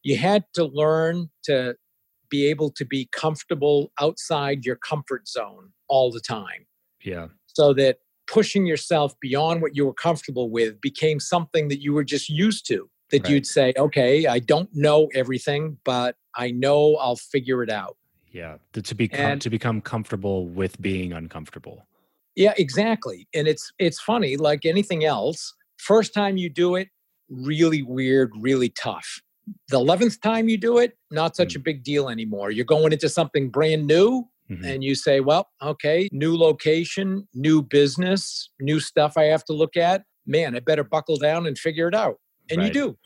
you 0.03 0.17
had 0.17 0.45
to 0.55 0.65
learn 0.65 1.31
to 1.45 1.75
be 2.31 2.47
able 2.47 2.71
to 2.73 2.85
be 2.85 3.09
comfortable 3.11 3.91
outside 4.01 4.65
your 4.65 4.77
comfort 4.77 5.27
zone 5.27 5.71
all 5.89 6.13
the 6.13 6.21
time. 6.21 6.67
Yeah. 7.03 7.29
So 7.47 7.73
that 7.75 7.99
pushing 8.27 8.67
yourself 8.67 9.19
beyond 9.21 9.63
what 9.63 9.75
you 9.75 9.87
were 9.87 9.95
comfortable 9.95 10.51
with 10.51 10.81
became 10.81 11.19
something 11.19 11.69
that 11.69 11.81
you 11.81 11.93
were 11.93 12.05
just 12.05 12.29
used 12.29 12.67
to. 12.69 12.89
That 13.11 13.23
right. 13.25 13.33
you'd 13.33 13.47
say, 13.47 13.73
okay, 13.79 14.27
I 14.27 14.39
don't 14.39 14.69
know 14.75 15.09
everything, 15.15 15.79
but 15.83 16.17
I 16.37 16.51
know 16.51 16.97
I'll 16.97 17.17
figure 17.17 17.63
it 17.63 17.71
out. 17.71 17.97
Yeah. 18.31 18.59
To 18.75 18.95
become 18.95 19.21
and, 19.21 19.41
to 19.41 19.49
become 19.49 19.81
comfortable 19.81 20.47
with 20.47 20.81
being 20.81 21.15
uncomfortable. 21.15 21.87
Yeah, 22.39 22.55
exactly. 22.57 23.27
And 23.35 23.49
it's 23.49 23.73
it's 23.81 24.01
funny, 24.01 24.37
like 24.37 24.65
anything 24.65 25.05
else, 25.05 25.55
first 25.77 26.15
time 26.15 26.37
you 26.37 26.49
do 26.49 26.77
it, 26.77 26.89
really 27.29 27.83
weird, 27.83 28.31
really 28.39 28.69
tough. 28.69 29.21
The 29.71 29.79
11th 29.79 30.23
time 30.23 30.49
you 30.49 30.57
do 30.57 30.79
it, 30.79 30.97
not 31.11 31.35
such 31.35 31.55
mm-hmm. 31.55 31.61
a 31.61 31.63
big 31.63 31.83
deal 31.83 32.09
anymore. 32.09 32.53
You're 32.53 32.65
going 32.65 32.93
into 32.93 33.09
something 33.09 33.51
brand 33.51 33.89
new 33.89 34.29
mm-hmm. 34.49 34.65
and 34.65 34.85
you 34.85 34.95
say, 34.95 35.19
well, 35.19 35.49
okay, 35.61 36.09
new 36.13 36.37
location, 36.37 37.27
new 37.35 37.61
business, 37.61 38.51
new 38.61 38.79
stuff 38.79 39.17
I 39.17 39.25
have 39.25 39.45
to 39.47 39.53
look 39.53 39.77
at. 39.77 40.05
Man, 40.25 40.55
I 40.55 40.61
better 40.61 40.85
buckle 40.85 41.17
down 41.17 41.45
and 41.45 41.59
figure 41.59 41.89
it 41.89 41.95
out. 41.95 42.21
And 42.51 42.59
right. 42.61 42.67
you 42.69 42.73
do. 42.73 42.99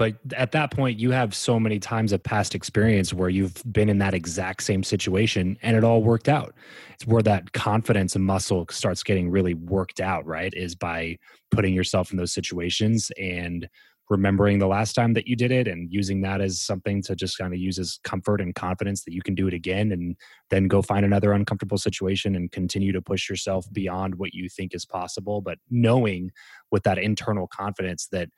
But 0.00 0.14
at 0.34 0.52
that 0.52 0.70
point, 0.70 0.98
you 0.98 1.10
have 1.10 1.34
so 1.34 1.60
many 1.60 1.78
times 1.78 2.14
of 2.14 2.22
past 2.22 2.54
experience 2.54 3.12
where 3.12 3.28
you've 3.28 3.62
been 3.70 3.90
in 3.90 3.98
that 3.98 4.14
exact 4.14 4.62
same 4.62 4.82
situation 4.82 5.58
and 5.60 5.76
it 5.76 5.84
all 5.84 6.02
worked 6.02 6.26
out. 6.26 6.54
It's 6.94 7.06
where 7.06 7.20
that 7.24 7.52
confidence 7.52 8.16
and 8.16 8.24
muscle 8.24 8.64
starts 8.70 9.02
getting 9.02 9.28
really 9.28 9.52
worked 9.52 10.00
out, 10.00 10.24
right? 10.24 10.54
Is 10.56 10.74
by 10.74 11.18
putting 11.50 11.74
yourself 11.74 12.12
in 12.12 12.16
those 12.16 12.32
situations 12.32 13.12
and 13.20 13.68
remembering 14.08 14.58
the 14.58 14.66
last 14.66 14.94
time 14.94 15.12
that 15.12 15.28
you 15.28 15.36
did 15.36 15.52
it 15.52 15.68
and 15.68 15.92
using 15.92 16.20
that 16.22 16.40
as 16.40 16.60
something 16.60 17.00
to 17.00 17.14
just 17.14 17.38
kind 17.38 17.54
of 17.54 17.60
use 17.60 17.78
as 17.78 18.00
comfort 18.02 18.40
and 18.40 18.56
confidence 18.56 19.04
that 19.04 19.14
you 19.14 19.22
can 19.22 19.36
do 19.36 19.46
it 19.46 19.54
again 19.54 19.92
and 19.92 20.16
then 20.50 20.66
go 20.66 20.82
find 20.82 21.04
another 21.04 21.32
uncomfortable 21.32 21.78
situation 21.78 22.34
and 22.34 22.50
continue 22.50 22.90
to 22.90 23.00
push 23.00 23.30
yourself 23.30 23.66
beyond 23.72 24.16
what 24.16 24.34
you 24.34 24.48
think 24.48 24.74
is 24.74 24.84
possible 24.84 25.40
but 25.40 25.58
knowing 25.70 26.30
with 26.72 26.82
that 26.82 26.98
internal 26.98 27.46
confidence 27.46 28.08
that 28.10 28.28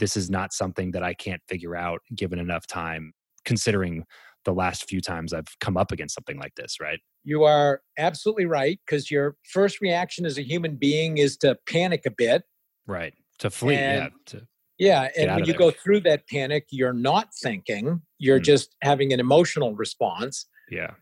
this 0.00 0.16
is 0.16 0.28
not 0.28 0.52
something 0.52 0.90
that 0.92 1.04
I 1.04 1.14
can't 1.14 1.42
figure 1.48 1.76
out 1.76 2.00
given 2.16 2.38
enough 2.38 2.66
time 2.66 3.12
considering 3.44 4.04
the 4.44 4.52
last 4.52 4.88
few 4.88 5.00
times 5.00 5.32
I've 5.32 5.58
come 5.60 5.76
up 5.76 5.92
against 5.92 6.14
something 6.14 6.38
like 6.38 6.54
this, 6.56 6.80
right? 6.80 6.98
You 7.22 7.44
are 7.44 7.82
absolutely 7.98 8.46
right 8.46 8.80
because 8.86 9.10
your 9.10 9.36
first 9.52 9.80
reaction 9.80 10.24
as 10.24 10.38
a 10.38 10.42
human 10.42 10.76
being 10.76 11.18
is 11.18 11.36
to 11.38 11.56
panic 11.68 12.02
a 12.06 12.10
bit. 12.10 12.42
Right. 12.86 13.14
To 13.40 13.50
flee, 13.50 13.76
and, 13.76 14.02
yeah. 14.02 14.08
To 14.26 14.46
yeah, 14.80 15.08
and 15.14 15.30
when 15.30 15.40
you 15.40 15.52
there. 15.52 15.58
go 15.58 15.70
through 15.70 16.00
that 16.00 16.26
panic, 16.26 16.64
you're 16.70 16.94
not 16.94 17.28
thinking, 17.42 18.00
you're 18.18 18.40
mm. 18.40 18.44
just 18.44 18.74
having 18.82 19.12
an 19.12 19.20
emotional 19.20 19.74
response. 19.74 20.46
Yeah. 20.70 20.92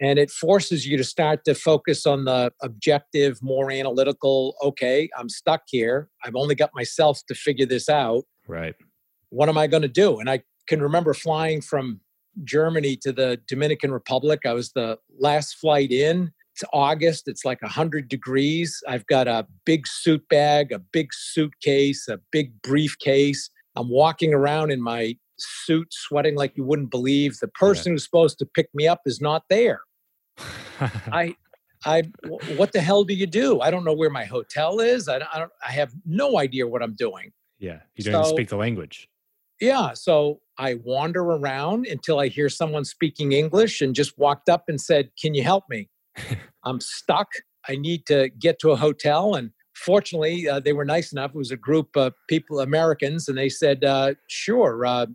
And 0.00 0.18
it 0.18 0.30
forces 0.30 0.86
you 0.86 0.96
to 0.96 1.04
start 1.04 1.44
to 1.44 1.54
focus 1.54 2.04
on 2.04 2.24
the 2.24 2.52
objective, 2.62 3.38
more 3.40 3.70
analytical, 3.70 4.56
okay, 4.62 5.08
I'm 5.16 5.28
stuck 5.28 5.62
here. 5.68 6.08
I've 6.24 6.34
only 6.34 6.56
got 6.56 6.70
myself 6.74 7.20
to 7.28 7.34
figure 7.34 7.66
this 7.66 7.88
out. 7.88 8.24
Right. 8.48 8.74
What 9.30 9.48
am 9.48 9.58
I 9.58 9.66
going 9.66 9.82
to 9.82 9.88
do? 9.88 10.18
And 10.18 10.28
I 10.28 10.42
can 10.66 10.82
remember 10.82 11.14
flying 11.14 11.60
from 11.60 12.00
Germany 12.44 12.96
to 13.02 13.12
the 13.12 13.40
Dominican 13.46 13.92
Republic. 13.92 14.40
I 14.46 14.54
was 14.54 14.72
the 14.72 14.98
last 15.18 15.58
flight 15.58 15.92
in 15.92 16.32
it's 16.58 16.68
August. 16.72 17.28
It's 17.28 17.44
like 17.44 17.62
100 17.62 18.08
degrees. 18.08 18.82
I've 18.88 19.06
got 19.06 19.28
a 19.28 19.46
big 19.64 19.86
suit 19.86 20.28
bag, 20.28 20.72
a 20.72 20.80
big 20.80 21.10
suitcase, 21.12 22.08
a 22.08 22.18
big 22.32 22.60
briefcase. 22.62 23.48
I'm 23.76 23.88
walking 23.88 24.34
around 24.34 24.72
in 24.72 24.82
my 24.82 25.16
suit, 25.38 25.86
sweating 25.92 26.34
like 26.34 26.56
you 26.56 26.64
wouldn't 26.64 26.90
believe. 26.90 27.38
The 27.38 27.46
person 27.46 27.92
yeah. 27.92 27.94
who's 27.94 28.04
supposed 28.04 28.40
to 28.40 28.46
pick 28.46 28.68
me 28.74 28.88
up 28.88 29.02
is 29.06 29.20
not 29.20 29.44
there. 29.48 29.82
I, 30.80 31.36
I, 31.84 32.02
what 32.56 32.72
the 32.72 32.80
hell 32.80 33.04
do 33.04 33.14
you 33.14 33.28
do? 33.28 33.60
I 33.60 33.70
don't 33.70 33.84
know 33.84 33.94
where 33.94 34.10
my 34.10 34.24
hotel 34.24 34.80
is. 34.80 35.08
I, 35.08 35.16
I 35.32 35.38
don't. 35.38 35.52
I 35.64 35.70
have 35.70 35.92
no 36.04 36.40
idea 36.40 36.66
what 36.66 36.82
I'm 36.82 36.96
doing. 36.96 37.30
Yeah, 37.58 37.80
you 37.94 38.04
don't 38.04 38.24
so, 38.24 38.30
speak 38.30 38.48
the 38.48 38.56
language. 38.56 39.08
Yeah, 39.60 39.94
so 39.94 40.40
I 40.58 40.74
wander 40.74 41.22
around 41.22 41.86
until 41.86 42.20
I 42.20 42.28
hear 42.28 42.48
someone 42.48 42.84
speaking 42.84 43.32
English, 43.32 43.80
and 43.80 43.94
just 43.94 44.16
walked 44.18 44.48
up 44.48 44.64
and 44.68 44.80
said, 44.80 45.10
"Can 45.20 45.34
you 45.34 45.42
help 45.42 45.64
me?" 45.68 45.88
I'm 46.64 46.80
stuck. 46.80 47.28
I 47.68 47.76
need 47.76 48.06
to 48.06 48.30
get 48.38 48.58
to 48.60 48.70
a 48.70 48.76
hotel. 48.76 49.34
And 49.34 49.50
fortunately, 49.74 50.48
uh, 50.48 50.60
they 50.60 50.72
were 50.72 50.84
nice 50.84 51.12
enough. 51.12 51.32
It 51.34 51.38
was 51.38 51.50
a 51.50 51.56
group 51.56 51.96
of 51.96 52.14
people, 52.28 52.60
Americans, 52.60 53.28
and 53.28 53.36
they 53.36 53.48
said, 53.48 53.84
uh, 53.84 54.14
sure. 54.28 54.84
Uh, 54.84 55.06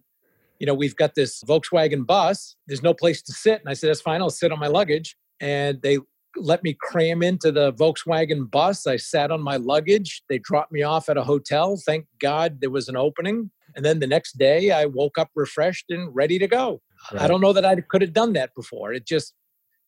you 0.60 0.68
know, 0.68 0.74
we've 0.74 0.96
got 0.96 1.16
this 1.16 1.44
Volkswagen 1.44 2.06
bus. 2.06 2.56
There's 2.68 2.84
no 2.84 2.94
place 2.94 3.22
to 3.24 3.34
sit. 3.34 3.60
And 3.60 3.70
I 3.70 3.74
said, 3.74 3.90
that's 3.90 4.02
fine. 4.02 4.22
I'll 4.22 4.30
sit 4.30 4.52
on 4.52 4.60
my 4.60 4.68
luggage. 4.68 5.18
And 5.42 5.82
they 5.82 5.98
let 6.36 6.64
me 6.64 6.76
cram 6.80 7.22
into 7.24 7.52
the 7.52 7.74
Volkswagen 7.74 8.50
bus. 8.50 8.88
I 8.88 8.98
sat 8.98 9.32
on 9.32 9.42
my 9.42 9.58
luggage. 9.58 10.24
They 10.30 10.40
dropped 10.40 10.72
me 10.72 10.84
off 10.84 11.10
at 11.10 11.18
a 11.18 11.24
hotel. 11.24 11.78
Thank 11.86 12.06
God 12.20 12.60
there 12.62 12.70
was 12.70 12.90
an 12.90 12.98
opening. 12.98 13.52
And 13.76 13.84
then 13.84 14.00
the 14.00 14.08
next 14.08 14.38
day, 14.38 14.72
I 14.72 14.86
woke 14.86 15.18
up 15.18 15.30
refreshed 15.36 15.86
and 15.90 16.14
ready 16.14 16.40
to 16.40 16.48
go. 16.48 16.82
Right. 17.12 17.24
I 17.24 17.28
don't 17.28 17.42
know 17.42 17.54
that 17.54 17.66
I 17.66 17.76
could 17.76 18.02
have 18.02 18.14
done 18.14 18.34
that 18.34 18.54
before. 18.56 18.94
It 18.94 19.06
just 19.06 19.34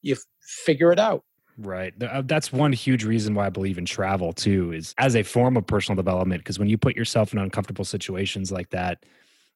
you 0.02 0.16
figure 0.42 0.92
it 0.92 1.00
out. 1.00 1.24
Right. 1.58 1.94
Uh, 2.02 2.22
that's 2.26 2.52
one 2.52 2.74
huge 2.74 3.06
reason 3.06 3.34
why 3.34 3.46
I 3.46 3.50
believe 3.50 3.78
in 3.78 3.86
travel 3.86 4.34
too, 4.34 4.74
is 4.74 4.94
as 4.98 5.16
a 5.16 5.24
form 5.24 5.56
of 5.56 5.66
personal 5.66 5.96
development. 5.96 6.44
Because 6.44 6.60
when 6.60 6.68
you 6.68 6.78
put 6.78 6.96
yourself 6.96 7.32
in 7.34 7.40
uncomfortable 7.40 7.86
situations 7.86 8.52
like 8.52 8.70
that, 8.72 9.06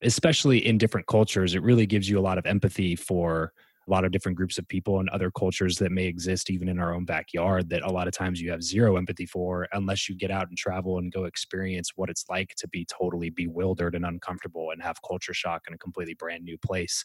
especially 0.02 0.66
in 0.66 0.78
different 0.78 1.08
cultures, 1.08 1.56
it 1.56 1.62
really 1.62 1.86
gives 1.86 2.10
you 2.10 2.18
a 2.18 2.22
lot 2.22 2.38
of 2.38 2.46
empathy 2.46 2.96
for 2.96 3.52
a 3.90 3.92
lot 3.92 4.06
of 4.06 4.12
different 4.12 4.38
groups 4.38 4.58
of 4.58 4.68
people 4.68 5.00
and 5.00 5.10
other 5.10 5.32
cultures 5.32 5.78
that 5.78 5.92
may 5.92 6.06
exist 6.06 6.50
even 6.50 6.70
in 6.70 6.80
our 6.80 6.94
own 6.94 7.06
backyard 7.06 7.70
that 7.70 7.82
a 7.82 7.92
lot 7.92 8.08
of 8.08 8.14
times 8.14 8.40
you 8.40 8.52
have 8.52 8.62
zero 8.62 8.98
empathy 8.98 9.26
for 9.26 9.68
unless 9.74 10.08
you 10.08 10.16
get 10.16 10.30
out 10.30 10.48
and 10.48 10.58
travel 10.58 11.00
and 11.00 11.12
go 11.12 11.26
experience 11.26 11.92
what 11.96 12.10
it's 12.10 12.26
like 12.30 12.54
to 12.56 12.68
be 12.68 12.86
totally 12.86 13.30
bewildered 13.30 13.96
and 13.96 14.06
uncomfortable 14.06 14.70
and 14.72 14.82
have 14.84 14.98
culture 15.08 15.34
shock 15.34 15.64
in 15.68 15.74
a 15.74 15.78
completely 15.78 16.14
brand 16.14 16.44
new 16.44 16.58
place. 16.58 17.04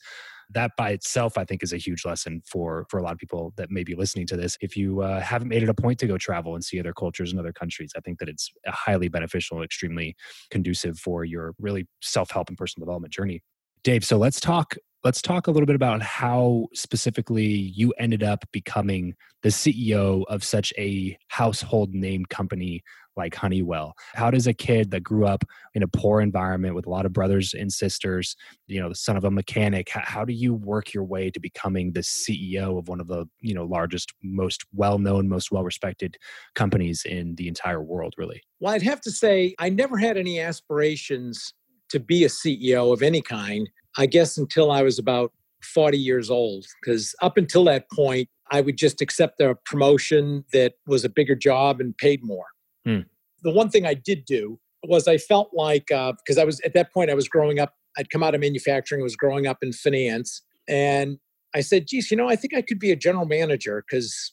That 0.50 0.72
by 0.76 0.90
itself 0.90 1.38
i 1.38 1.44
think 1.44 1.62
is 1.62 1.72
a 1.72 1.78
huge 1.78 2.04
lesson 2.04 2.42
for 2.46 2.84
for 2.90 2.98
a 2.98 3.02
lot 3.02 3.12
of 3.12 3.18
people 3.18 3.54
that 3.56 3.70
may 3.70 3.82
be 3.82 3.94
listening 3.94 4.26
to 4.26 4.36
this. 4.36 4.58
If 4.60 4.76
you 4.76 5.00
uh, 5.00 5.20
haven't 5.20 5.48
made 5.48 5.62
it 5.62 5.70
a 5.70 5.74
point 5.74 5.98
to 6.00 6.06
go 6.06 6.18
travel 6.18 6.54
and 6.54 6.62
see 6.62 6.78
other 6.78 6.92
cultures 6.92 7.30
and 7.30 7.40
other 7.40 7.52
countries 7.52 7.92
i 7.96 8.00
think 8.00 8.18
that 8.18 8.28
it's 8.28 8.52
highly 8.66 9.08
beneficial 9.08 9.56
and 9.56 9.64
extremely 9.64 10.14
conducive 10.50 10.98
for 10.98 11.24
your 11.24 11.54
really 11.58 11.86
self-help 12.02 12.48
and 12.48 12.58
personal 12.58 12.84
development 12.84 13.12
journey. 13.12 13.42
Dave 13.84 14.04
so 14.04 14.18
let's 14.18 14.40
talk 14.40 14.76
let's 15.04 15.20
talk 15.20 15.46
a 15.46 15.50
little 15.50 15.66
bit 15.66 15.76
about 15.76 16.00
how 16.00 16.66
specifically 16.72 17.44
you 17.44 17.92
ended 17.98 18.22
up 18.22 18.44
becoming 18.52 19.14
the 19.42 19.50
CEO 19.50 20.24
of 20.28 20.42
such 20.42 20.72
a 20.78 21.16
household 21.28 21.94
name 21.94 22.24
company 22.30 22.82
like 23.16 23.34
Honeywell. 23.34 23.94
How 24.14 24.30
does 24.30 24.46
a 24.46 24.54
kid 24.54 24.90
that 24.90 25.02
grew 25.02 25.26
up 25.26 25.44
in 25.74 25.82
a 25.82 25.88
poor 25.88 26.20
environment 26.20 26.74
with 26.74 26.86
a 26.86 26.90
lot 26.90 27.06
of 27.06 27.12
brothers 27.12 27.54
and 27.54 27.70
sisters, 27.70 28.34
you 28.66 28.80
know, 28.80 28.88
the 28.88 28.94
son 28.94 29.16
of 29.16 29.24
a 29.24 29.30
mechanic, 29.30 29.90
how, 29.90 30.24
do 30.24 30.32
you 30.32 30.54
work 30.54 30.92
your 30.92 31.04
way 31.04 31.30
to 31.30 31.38
becoming 31.38 31.92
the 31.92 32.00
CEO 32.00 32.78
of 32.78 32.88
one 32.88 33.00
of 33.00 33.06
the, 33.06 33.26
you 33.40 33.54
know, 33.54 33.66
largest, 33.66 34.12
most 34.22 34.64
well-known, 34.72 35.28
most 35.28 35.52
well-respected 35.52 36.16
companies 36.54 37.04
in 37.04 37.34
the 37.36 37.46
entire 37.46 37.82
world, 37.82 38.14
really? 38.16 38.42
Well, 38.58 38.72
I'd 38.72 38.82
have 38.82 39.02
to 39.02 39.10
say 39.10 39.54
I 39.58 39.68
never 39.68 39.98
had 39.98 40.16
any 40.16 40.40
aspirations 40.40 41.52
to 41.90 42.00
be 42.00 42.24
a 42.24 42.28
CEO 42.28 42.92
of 42.92 43.02
any 43.02 43.20
kind. 43.20 43.68
I 43.96 44.06
guess 44.06 44.36
until 44.36 44.70
I 44.70 44.82
was 44.82 44.98
about 44.98 45.32
40 45.62 45.98
years 45.98 46.30
old, 46.30 46.66
because 46.80 47.14
up 47.22 47.36
until 47.36 47.64
that 47.64 47.90
point, 47.90 48.28
I 48.50 48.60
would 48.60 48.76
just 48.76 49.00
accept 49.00 49.40
a 49.40 49.54
promotion 49.64 50.44
that 50.52 50.74
was 50.86 51.04
a 51.04 51.08
bigger 51.08 51.34
job 51.34 51.80
and 51.80 51.96
paid 51.96 52.22
more. 52.22 52.46
Hmm. 52.84 53.00
The 53.42 53.50
one 53.50 53.70
thing 53.70 53.86
I 53.86 53.94
did 53.94 54.24
do 54.24 54.58
was 54.84 55.08
I 55.08 55.16
felt 55.16 55.50
like, 55.54 55.86
because 55.86 56.38
uh, 56.38 56.42
I 56.42 56.44
was 56.44 56.60
at 56.60 56.74
that 56.74 56.92
point, 56.92 57.10
I 57.10 57.14
was 57.14 57.28
growing 57.28 57.58
up, 57.58 57.74
I'd 57.96 58.10
come 58.10 58.22
out 58.22 58.34
of 58.34 58.40
manufacturing, 58.40 59.00
I 59.00 59.04
was 59.04 59.16
growing 59.16 59.46
up 59.46 59.58
in 59.62 59.72
finance. 59.72 60.42
And 60.68 61.18
I 61.54 61.60
said, 61.60 61.86
geez, 61.86 62.10
you 62.10 62.16
know, 62.16 62.28
I 62.28 62.36
think 62.36 62.54
I 62.54 62.62
could 62.62 62.78
be 62.78 62.90
a 62.90 62.96
general 62.96 63.26
manager 63.26 63.84
because, 63.88 64.32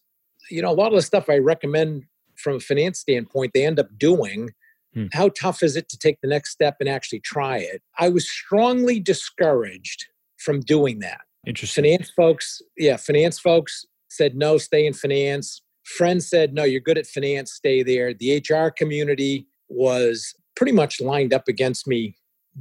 you 0.50 0.62
know, 0.62 0.72
a 0.72 0.74
lot 0.74 0.88
of 0.88 0.96
the 0.96 1.02
stuff 1.02 1.30
I 1.30 1.38
recommend 1.38 2.04
from 2.36 2.56
a 2.56 2.60
finance 2.60 3.00
standpoint 3.00 3.52
they 3.54 3.66
end 3.66 3.80
up 3.80 3.88
doing 3.98 4.50
Hmm. 4.94 5.06
how 5.14 5.30
tough 5.30 5.64
is 5.64 5.76
it 5.78 5.88
to 5.90 5.98
take 5.98 6.20
the 6.22 6.28
next 6.28 6.52
step 6.52 6.76
and 6.80 6.90
actually 6.90 7.22
try 7.22 7.58
it 7.58 7.82
i 7.98 8.10
was 8.10 8.30
strongly 8.30 9.00
discouraged 9.00 10.06
from 10.38 10.60
doing 10.60 11.00
that 11.00 11.22
Interesting. 11.48 11.84
finance 11.84 12.10
folks 12.10 12.62
yeah 12.78 12.98
finance 12.98 13.40
folks 13.40 13.86
said 14.10 14.36
no 14.36 14.58
stay 14.58 14.86
in 14.86 14.94
finance 14.94 15.62
friends 15.84 16.30
said 16.30 16.54
no 16.54 16.64
you're 16.64 16.82
good 16.82 16.98
at 16.98 17.08
finance 17.08 17.54
stay 17.54 17.84
there 17.84 18.14
the 18.14 18.44
hr 18.50 18.68
community 18.70 19.48
was 19.70 20.36
pretty 20.56 20.74
much 20.74 21.00
lined 21.00 21.34
up 21.34 21.48
against 21.48 21.88
me 21.88 22.16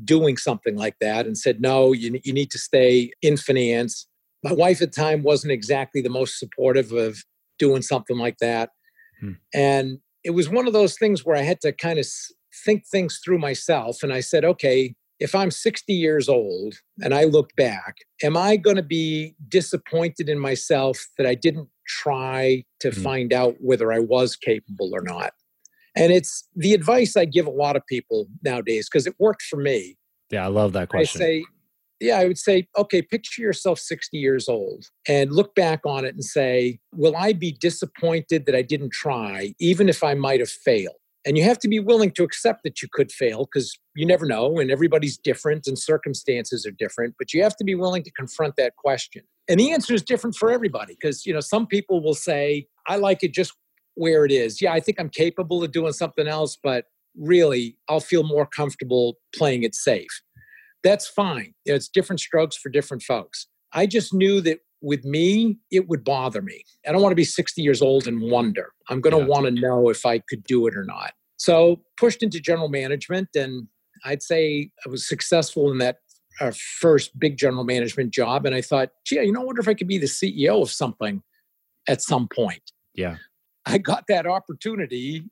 doing 0.05 0.37
something 0.37 0.77
like 0.77 0.97
that 1.01 1.27
and 1.27 1.37
said 1.37 1.61
no 1.61 1.93
you, 1.93 2.21
you 2.23 2.33
need 2.33 2.51
to 2.53 2.59
stay 2.59 3.11
in 3.23 3.37
finance 3.37 4.07
my 4.45 4.53
wife 4.53 4.81
at 4.81 4.93
the 4.93 5.01
time 5.01 5.23
wasn't 5.23 5.53
exactly 5.53 6.01
the 6.01 6.09
most 6.09 6.39
supportive 6.39 6.93
of 6.93 7.25
doing 7.59 7.83
something 7.83 8.17
like 8.17 8.39
that 8.39 8.71
Hmm. 9.21 9.33
and 9.53 9.99
it 10.25 10.31
was 10.31 10.49
one 10.49 10.67
of 10.67 10.73
those 10.73 10.99
things 10.99 11.25
where 11.25 11.37
i 11.37 11.43
had 11.43 11.61
to 11.61 11.73
kind 11.73 11.99
of 11.99 12.07
think 12.65 12.87
things 12.87 13.21
through 13.25 13.39
myself 13.39 14.03
and 14.03 14.13
i 14.13 14.21
said 14.21 14.45
okay 14.45 14.95
if 15.21 15.35
I'm 15.35 15.51
60 15.51 15.93
years 15.93 16.29
old 16.29 16.75
and 17.03 17.15
I 17.15 17.25
look 17.25 17.55
back, 17.55 17.99
am 18.23 18.37
I 18.37 18.57
going 18.57 18.77
to 18.77 18.83
be 18.83 19.35
disappointed 19.49 20.31
in 20.31 20.39
myself 20.39 21.07
that 21.19 21.27
I 21.27 21.35
didn't 21.35 21.69
try 21.87 22.65
to 22.81 22.89
Mhm. 22.89 23.03
find 23.03 23.33
out 23.33 23.57
whether 23.61 23.93
I 23.93 23.99
was 23.99 24.35
capable 24.35 24.91
or 24.95 25.03
not? 25.03 25.35
And 25.95 26.11
it's 26.13 26.49
the 26.57 26.73
advice 26.73 27.17
I 27.17 27.27
give 27.27 27.47
a 27.47 27.51
lot 27.51 27.77
of 27.77 27.87
people 27.87 28.29
nowadays 28.43 28.89
because 28.89 29.07
it 29.07 29.15
worked 29.19 29.43
for 29.43 29.59
me. 29.59 29.99
Yeah, 30.31 30.45
I 30.45 30.49
love 30.49 30.73
that 30.73 30.89
question. 30.89 31.21
I 31.21 31.25
say, 31.25 31.45
yeah, 32.01 32.19
I 32.19 32.27
would 32.27 32.39
say, 32.39 32.67
okay, 32.79 33.03
picture 33.03 33.43
yourself 33.43 33.79
60 33.79 34.17
years 34.17 34.49
old 34.49 34.87
and 35.07 35.33
look 35.33 35.55
back 35.55 35.81
on 35.85 36.05
it 36.05 36.15
and 36.15 36.25
say, 36.25 36.79
will 36.95 37.15
I 37.17 37.33
be 37.35 37.53
disappointed 37.53 38.47
that 38.47 38.55
I 38.55 38.63
didn't 38.63 38.93
try, 38.93 39.55
even 39.61 39.89
if 39.89 40.03
I 40.03 40.15
might 40.15 40.41
have 40.41 40.49
failed? 40.49 40.95
And 41.27 41.37
you 41.37 41.45
have 41.45 41.59
to 41.59 41.69
be 41.69 41.79
willing 41.79 42.13
to 42.13 42.25
accept 42.25 42.63
that 42.65 42.81
you 42.81 42.89
could 42.91 43.13
fail 43.13 43.45
because 43.45 43.79
you 43.95 44.07
never 44.07 44.25
know, 44.25 44.59
and 44.59 44.71
everybody's 44.71 45.19
different 45.19 45.67
and 45.67 45.79
circumstances 45.79 46.65
are 46.65 46.71
different, 46.71 47.15
but 47.19 47.35
you 47.35 47.43
have 47.43 47.57
to 47.57 47.65
be 47.65 47.75
willing 47.75 48.03
to 48.05 48.11
confront 48.13 48.57
that 48.57 48.77
question. 48.77 49.23
And 49.47 49.61
the 49.61 49.71
answer 49.73 49.93
is 49.93 50.03
different 50.03 50.37
for 50.37 50.51
everybody 50.51 50.97
because, 50.99 51.27
you 51.27 51.35
know, 51.35 51.41
some 51.41 51.67
people 51.67 52.03
will 52.03 52.15
say, 52.15 52.67
I 52.89 52.97
like 52.97 53.23
it 53.23 53.35
just 53.35 53.53
where 53.97 54.25
it 54.25 54.33
is. 54.33 54.63
Yeah, 54.63 54.73
I 54.73 54.81
think 54.81 54.99
I'm 54.99 55.11
capable 55.11 55.63
of 55.63 55.73
doing 55.73 55.93
something 55.93 56.27
else, 56.27 56.57
but 56.63 56.87
really, 57.19 57.77
I'll 57.89 58.01
feel 58.01 58.23
more 58.23 58.47
comfortable 58.47 59.19
playing 59.35 59.63
it 59.63 59.75
safe 59.75 60.23
that's 60.83 61.07
fine. 61.07 61.55
It's 61.65 61.89
different 61.89 62.21
strokes 62.21 62.57
for 62.57 62.69
different 62.69 63.03
folks. 63.03 63.47
I 63.73 63.87
just 63.87 64.13
knew 64.15 64.41
that 64.43 64.61
with 64.83 65.05
me, 65.05 65.59
it 65.71 65.89
would 65.89 66.05
bother 66.05 66.41
me. 66.43 66.65
I 66.89 66.93
don't 66.93 67.03
want 67.03 67.13
to 67.13 67.17
be 67.17 67.25
60 67.25 67.61
years 67.61 67.83
old 67.83 68.07
and 68.07 68.21
wonder. 68.31 68.73
I'm 68.89 69.01
going 69.01 69.15
to 69.15 69.21
Yeah. 69.21 69.27
want 69.29 69.45
to 69.47 69.51
know 69.53 69.91
if 69.91 70.07
I 70.07 70.21
could 70.21 70.43
do 70.45 70.67
it 70.67 70.75
or 70.77 70.85
not. 70.85 71.13
So 71.37 71.83
pushed 71.99 72.23
into 72.23 72.41
general 72.41 72.69
management, 72.69 73.29
and 73.35 73.69
I'd 74.05 74.23
say 74.23 74.71
I 74.87 74.89
was 74.89 75.07
successful 75.09 75.71
in 75.71 75.79
that 75.79 75.99
uh, 76.41 76.53
first 76.81 77.19
big 77.19 77.37
general 77.37 77.65
management 77.65 78.13
job. 78.15 78.47
And 78.47 78.55
I 78.55 78.63
thought, 78.63 78.91
gee, 79.05 79.17
you 79.23 79.33
know, 79.33 79.43
I 79.43 79.45
wonder 79.45 79.61
if 79.61 79.69
I 79.69 79.75
could 79.75 79.87
be 79.89 79.99
the 79.99 80.07
CEO 80.07 80.63
of 80.63 80.71
something 80.71 81.23
at 81.89 82.01
some 82.03 82.29
point. 82.35 82.63
yeah. 82.95 83.17
I 83.67 83.77
got 83.77 84.05
that 84.09 84.27
opportunity 84.27 85.25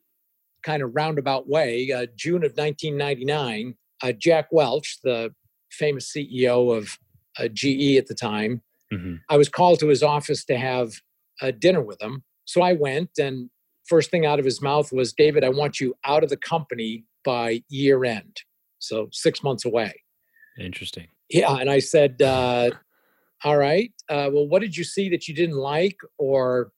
kind 0.63 0.83
of 0.83 0.95
roundabout 0.95 1.49
way. 1.49 1.91
Uh, 1.91 2.07
June 2.15 2.45
of 2.45 2.53
1999, 2.53 3.75
uh, 4.03 4.13
Jack 4.13 4.49
Welch, 4.51 4.99
the 5.03 5.35
famous 5.71 6.13
CEO 6.13 6.77
of 6.77 6.99
uh, 7.39 7.49
GE 7.49 7.97
at 7.97 8.07
the 8.07 8.15
time, 8.15 8.63
hmm 8.91 9.17
I 9.29 9.37
was 9.37 9.49
called 9.49 9.81
to 9.81 9.89
his 9.89 10.03
office 10.03 10.45
to 10.47 10.57
have 10.57 10.93
a 11.43 11.53
dinner 11.53 11.83
with 11.83 12.01
him. 12.01 12.25
So 12.47 12.63
I 12.63 12.73
went, 12.73 13.11
and 13.19 13.51
first 13.87 14.11
thing 14.11 14.25
out 14.25 14.39
of 14.39 14.45
his 14.45 14.63
mouth 14.63 14.93
was, 14.93 15.13
David, 15.13 15.45
I 15.45 15.51
want 15.51 15.81
you 15.81 15.95
out 16.05 16.25
of 16.25 16.31
the 16.31 16.37
company 16.37 17.05
by 17.25 17.63
year 17.69 18.05
end. 18.05 18.43
So 18.79 19.09
six 19.13 19.43
months 19.43 19.65
away. 19.65 19.93
Interesting. 20.59 21.09
Yeah. 21.29 21.55
And 21.57 21.71
I 21.71 21.79
said, 21.81 22.23
uh, 22.23 22.71
All 23.45 23.57
right. 23.57 23.93
Uh, 24.09 24.31
well, 24.33 24.49
what 24.49 24.63
did 24.63 24.77
you 24.77 24.85
see 24.85 25.09
that 25.11 25.29
you 25.29 25.35
didn't 25.35 25.57
like 25.57 25.97
or 26.19 26.73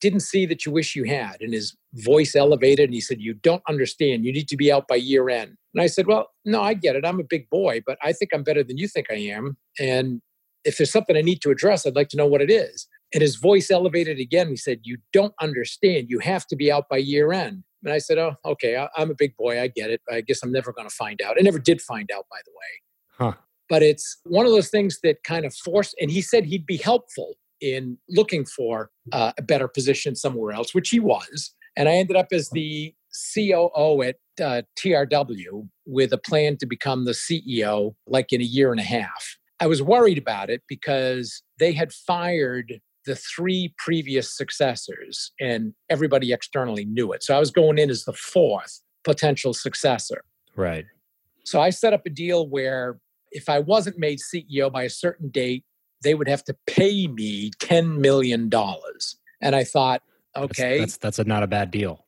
didn't 0.00 0.20
see 0.20 0.46
that 0.46 0.64
you 0.64 0.72
wish 0.72 0.94
you 0.96 1.04
had? 1.04 1.36
And 1.40 1.52
his 1.52 1.76
voice 1.94 2.34
elevated 2.36 2.84
and 2.86 2.94
he 2.94 3.00
said, 3.00 3.20
You 3.20 3.34
don't 3.34 3.62
understand. 3.68 4.24
You 4.24 4.32
need 4.32 4.48
to 4.48 4.56
be 4.56 4.70
out 4.72 4.86
by 4.88 4.96
year 4.96 5.28
end. 5.28 5.56
And 5.74 5.82
I 5.82 5.86
said, 5.86 6.06
Well, 6.06 6.30
no, 6.44 6.62
I 6.62 6.74
get 6.74 6.96
it. 6.96 7.04
I'm 7.06 7.20
a 7.20 7.24
big 7.24 7.48
boy, 7.50 7.82
but 7.86 7.98
I 8.02 8.12
think 8.12 8.30
I'm 8.32 8.42
better 8.42 8.62
than 8.64 8.78
you 8.78 8.88
think 8.88 9.06
I 9.10 9.16
am. 9.16 9.56
And 9.78 10.20
if 10.64 10.76
there's 10.76 10.92
something 10.92 11.16
I 11.16 11.22
need 11.22 11.40
to 11.42 11.50
address, 11.50 11.86
I'd 11.86 11.96
like 11.96 12.08
to 12.10 12.16
know 12.16 12.26
what 12.26 12.42
it 12.42 12.50
is. 12.50 12.86
And 13.14 13.22
his 13.22 13.36
voice 13.36 13.70
elevated 13.70 14.18
again. 14.18 14.48
He 14.48 14.56
said, 14.56 14.80
You 14.82 14.98
don't 15.12 15.34
understand. 15.40 16.08
You 16.10 16.18
have 16.20 16.46
to 16.48 16.56
be 16.56 16.70
out 16.70 16.88
by 16.90 16.98
year 16.98 17.32
end. 17.32 17.64
And 17.84 17.92
I 17.92 17.98
said, 17.98 18.18
Oh, 18.18 18.34
okay. 18.44 18.76
I- 18.76 18.88
I'm 18.96 19.10
a 19.10 19.14
big 19.14 19.36
boy. 19.36 19.60
I 19.60 19.68
get 19.68 19.90
it. 19.90 20.00
I 20.10 20.20
guess 20.20 20.40
I'm 20.42 20.52
never 20.52 20.72
going 20.72 20.88
to 20.88 20.94
find 20.94 21.22
out. 21.22 21.36
I 21.38 21.42
never 21.42 21.58
did 21.58 21.80
find 21.80 22.10
out, 22.14 22.26
by 22.30 22.38
the 22.44 22.50
way 22.52 23.26
Huh. 23.32 23.32
but 23.68 23.82
it's 23.82 24.18
one 24.24 24.46
of 24.46 24.52
those 24.52 24.68
things 24.70 25.00
that 25.02 25.24
kind 25.24 25.44
of 25.44 25.52
forced 25.54 25.94
and 26.00 26.08
he 26.10 26.22
said 26.22 26.44
he'd 26.44 26.64
be 26.66 26.76
helpful 26.76 27.34
in 27.60 27.98
looking 28.08 28.44
for 28.44 28.90
uh, 29.12 29.32
a 29.38 29.42
better 29.42 29.68
position 29.68 30.14
somewhere 30.14 30.52
else 30.52 30.74
which 30.74 30.90
he 30.90 31.00
was 31.00 31.54
and 31.76 31.88
i 31.88 31.92
ended 31.92 32.16
up 32.16 32.28
as 32.32 32.48
the 32.50 32.94
coo 33.12 34.02
at 34.02 34.16
uh, 34.40 34.62
trw 34.78 35.68
with 35.86 36.12
a 36.12 36.18
plan 36.18 36.56
to 36.56 36.66
become 36.66 37.04
the 37.04 37.12
ceo 37.12 37.94
like 38.06 38.32
in 38.32 38.40
a 38.40 38.44
year 38.44 38.70
and 38.70 38.80
a 38.80 38.84
half. 38.84 39.36
I 39.60 39.66
was 39.66 39.82
worried 39.82 40.18
about 40.18 40.50
it 40.50 40.62
because 40.68 41.42
they 41.58 41.72
had 41.72 41.92
fired 41.92 42.80
the 43.06 43.16
three 43.16 43.74
previous 43.78 44.36
successors 44.36 45.32
and 45.40 45.72
everybody 45.90 46.32
externally 46.32 46.84
knew 46.84 47.12
it. 47.12 47.24
So 47.24 47.34
i 47.34 47.40
was 47.40 47.50
going 47.50 47.78
in 47.78 47.90
as 47.90 48.04
the 48.04 48.12
fourth 48.12 48.80
potential 49.04 49.54
successor. 49.54 50.22
Right. 50.54 50.86
so 51.44 51.60
I 51.60 51.70
set 51.70 51.92
up 51.92 52.02
a 52.04 52.10
deal 52.10 52.48
where 52.48 52.98
if 53.30 53.48
I 53.48 53.60
wasn't 53.60 53.98
made 53.98 54.18
CEO 54.18 54.72
by 54.72 54.82
a 54.84 54.90
certain 54.90 55.28
date, 55.28 55.64
they 56.02 56.14
would 56.14 56.28
have 56.28 56.44
to 56.44 56.56
pay 56.66 57.06
me 57.08 57.50
$10 57.60 57.98
million. 57.98 58.50
And 59.40 59.54
I 59.56 59.64
thought, 59.64 60.02
That's- 60.34 60.50
okay, 60.50 60.78
That's 60.80 60.96
that's, 60.98 61.18
a, 61.18 61.24
not 61.24 61.42
a 61.42 61.46
bad 61.46 61.70
deal. 61.70 62.06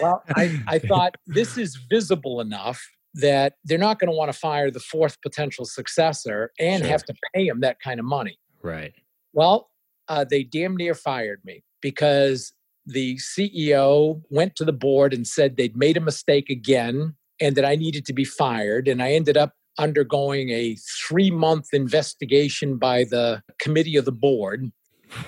well, 0.00 0.22
I, 0.36 0.60
I 0.68 0.78
thought 0.78 1.16
this 1.26 1.56
is 1.58 1.76
visible 1.90 2.40
enough 2.40 2.84
that 3.14 3.54
they're 3.64 3.78
not 3.78 3.98
going 3.98 4.10
to 4.10 4.16
want 4.16 4.30
to 4.30 4.38
fire 4.38 4.70
the 4.70 4.80
fourth 4.80 5.20
potential 5.22 5.64
successor 5.64 6.52
and 6.60 6.82
Sure. 6.82 6.90
have 6.90 7.04
to 7.04 7.14
pay 7.34 7.46
him 7.46 7.60
that 7.60 7.78
kind 7.80 7.98
of 7.98 8.06
money. 8.06 8.38
right. 8.62 8.92
Well, 9.32 9.70
uh, 10.08 10.24
they 10.24 10.44
damn 10.44 10.76
near 10.76 10.94
fired 10.94 11.40
me 11.44 11.62
because 11.82 12.52
the 12.86 13.16
CEO 13.16 14.22
went 14.30 14.54
to 14.56 14.64
the 14.64 14.72
board 14.72 15.12
and 15.12 15.26
said 15.26 15.56
they'd 15.56 15.76
made 15.76 15.96
a 15.96 16.00
mistake 16.00 16.48
again 16.48 17.14
and 17.40 17.54
that 17.56 17.64
I 17.64 17.74
needed 17.76 18.06
to 18.06 18.12
be 18.14 18.24
fired. 18.24 18.86
And 18.88 19.02
I 19.02 19.12
ended 19.12 19.36
up 19.36 19.52
undergoing 19.78 20.50
a 20.50 20.76
three 21.08 21.30
month 21.30 21.68
investigation 21.72 22.76
by 22.76 23.04
the 23.04 23.42
committee 23.60 23.96
of 23.96 24.04
the 24.04 24.12
board 24.12 24.70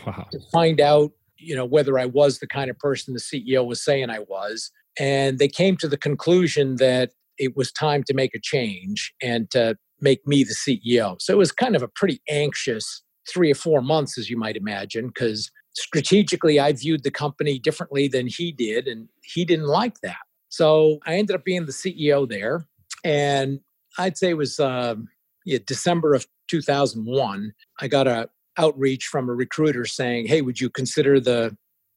Wow. 0.06 0.26
to 0.32 0.40
find 0.52 0.80
out, 0.80 1.12
you 1.38 1.54
know, 1.54 1.64
whether 1.64 1.98
I 1.98 2.06
was 2.06 2.38
the 2.38 2.46
kind 2.46 2.70
of 2.70 2.78
person 2.78 3.14
the 3.14 3.20
CEO 3.20 3.64
was 3.66 3.82
saying 3.82 4.10
I 4.10 4.20
was. 4.20 4.70
And 4.98 5.38
they 5.38 5.48
came 5.48 5.76
to 5.76 5.88
the 5.88 5.96
conclusion 5.96 6.76
that 6.76 7.10
it 7.38 7.56
was 7.56 7.70
time 7.70 8.02
to 8.04 8.14
make 8.14 8.34
a 8.34 8.40
change 8.40 9.14
and 9.22 9.48
to 9.52 9.76
make 10.00 10.26
me 10.26 10.42
the 10.44 10.54
CEO. 10.54 11.20
So 11.20 11.32
it 11.32 11.38
was 11.38 11.52
kind 11.52 11.76
of 11.76 11.82
a 11.82 11.88
pretty 11.88 12.20
anxious 12.28 13.02
three 13.28 13.50
or 13.50 13.54
four 13.54 13.80
months, 13.80 14.18
as 14.18 14.28
you 14.28 14.36
might 14.36 14.56
imagine, 14.56 15.08
because 15.08 15.50
strategically 15.76 16.58
I 16.58 16.72
viewed 16.72 17.04
the 17.04 17.10
company 17.10 17.58
differently 17.58 18.08
than 18.08 18.26
he 18.26 18.50
did, 18.50 18.88
and 18.88 19.08
he 19.22 19.44
didn't 19.44 19.66
like 19.66 20.00
that. 20.00 20.16
So 20.48 20.98
I 21.06 21.14
ended 21.14 21.36
up 21.36 21.44
being 21.44 21.66
the 21.66 21.72
CEO 21.72 22.28
there. 22.28 22.66
And 23.04 23.60
I'd 23.96 24.18
say 24.18 24.30
it 24.30 24.36
was 24.36 24.60
um, 24.60 25.08
yeah, 25.44 25.58
December 25.66 26.14
of 26.14 26.26
2001. 26.48 27.52
I 27.80 27.88
got 27.88 28.06
a 28.06 28.28
outreach 28.58 29.06
from 29.06 29.28
a 29.28 29.34
recruiter 29.34 29.86
saying, 29.86 30.26
"Hey, 30.26 30.42
would 30.42 30.60
you 30.60 30.68
consider 30.68 31.20
the 31.20 31.56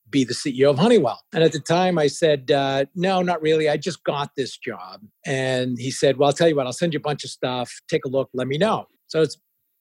be 0.10 0.24
the 0.24 0.34
CEO 0.34 0.70
of 0.70 0.80
Honeywell?" 0.80 1.20
And 1.34 1.44
at 1.44 1.52
the 1.52 1.60
time, 1.60 1.98
I 1.98 2.08
said, 2.08 2.52
uh, 2.52 2.86
"No, 2.96 3.22
not 3.22 3.42
really. 3.42 3.68
I 3.68 3.78
just 3.78 4.04
got 4.04 4.32
this 4.36 4.58
job." 4.58 5.02
And 5.26 5.78
he 5.80 5.92
said, 5.92 6.18
"Well, 6.18 6.28
I'll 6.28 6.34
tell 6.34 6.48
you 6.48 6.56
what. 6.56 6.66
I'll 6.66 6.74
send 6.74 6.94
you 6.94 6.98
a 6.98 7.02
bunch 7.02 7.24
of 7.24 7.30
stuff. 7.30 7.72
Take 7.90 8.06
a 8.06 8.10
look. 8.10 8.30
Let 8.34 8.48
me 8.48 8.58
know." 8.58 8.86
So 9.08 9.22
it's 9.22 9.38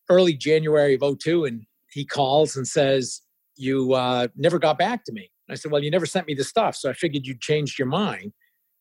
early 0.08 0.34
January 0.34 0.94
of 0.94 1.02
02, 1.02 1.44
and 1.44 1.62
he 1.92 2.04
calls 2.04 2.56
and 2.56 2.66
says, 2.66 3.20
"You 3.56 3.92
uh, 3.94 4.28
never 4.36 4.58
got 4.58 4.78
back 4.78 5.04
to 5.04 5.12
me." 5.12 5.30
I 5.48 5.54
said, 5.54 5.70
"Well, 5.70 5.82
you 5.82 5.90
never 5.90 6.06
sent 6.06 6.26
me 6.26 6.34
the 6.34 6.44
stuff, 6.44 6.76
so 6.76 6.90
I 6.90 6.92
figured 6.92 7.26
you'd 7.26 7.40
changed 7.40 7.78
your 7.78 7.88
mind." 7.88 8.32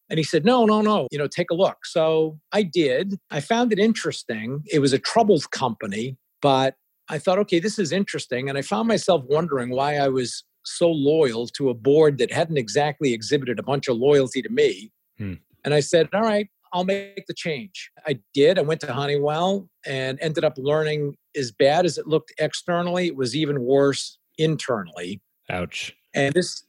And 0.10 0.18
he 0.18 0.24
said, 0.24 0.46
No, 0.46 0.66
no, 0.66 0.82
no, 0.82 1.08
you 1.12 1.18
know, 1.18 1.28
take 1.28 1.52
a 1.52 1.56
look. 1.56 1.86
So 1.86 2.40
I 2.52 2.64
did. 2.64 3.20
I 3.32 3.40
found 3.42 3.72
it 3.72 3.80
interesting. 3.80 4.64
It 4.72 4.80
was 4.80 4.94
a 4.94 5.00
troubled 5.00 5.50
company, 5.52 6.18
but 6.42 6.76
I 7.10 7.18
thought, 7.18 7.40
okay, 7.40 7.60
this 7.60 7.80
is 7.80 7.92
interesting. 7.92 8.50
And 8.50 8.58
I 8.58 8.62
found 8.62 8.88
myself 8.88 9.24
wondering 9.28 9.70
why 9.72 9.96
I 9.96 10.08
was 10.08 10.44
so 10.64 10.90
loyal 10.90 11.48
to 11.48 11.70
a 11.70 11.74
board 11.74 12.18
that 12.20 12.32
hadn't 12.32 12.58
exactly 12.58 13.14
exhibited 13.14 13.60
a 13.60 13.64
bunch 13.64 13.88
of 13.88 13.98
loyalty 13.98 14.42
to 14.42 14.50
me. 14.50 14.92
Hmm. 15.18 15.36
And 15.64 15.74
I 15.74 15.80
said, 15.80 16.10
All 16.14 16.22
right, 16.22 16.48
I'll 16.74 16.86
make 16.86 17.26
the 17.28 17.34
change. 17.34 17.92
I 18.08 18.20
did. 18.34 18.58
I 18.60 18.62
went 18.62 18.82
to 18.82 18.94
Honeywell 18.94 19.70
and 19.86 20.18
ended 20.22 20.44
up 20.44 20.54
learning 20.58 21.16
as 21.36 21.52
bad 21.52 21.86
as 21.86 21.98
it 21.98 22.08
looked 22.08 22.34
externally, 22.40 23.08
it 23.08 23.16
was 23.16 23.36
even 23.36 23.62
worse 23.62 24.18
internally. 24.38 25.22
Ouch. 25.50 25.96
And 26.14 26.34
this 26.34 26.64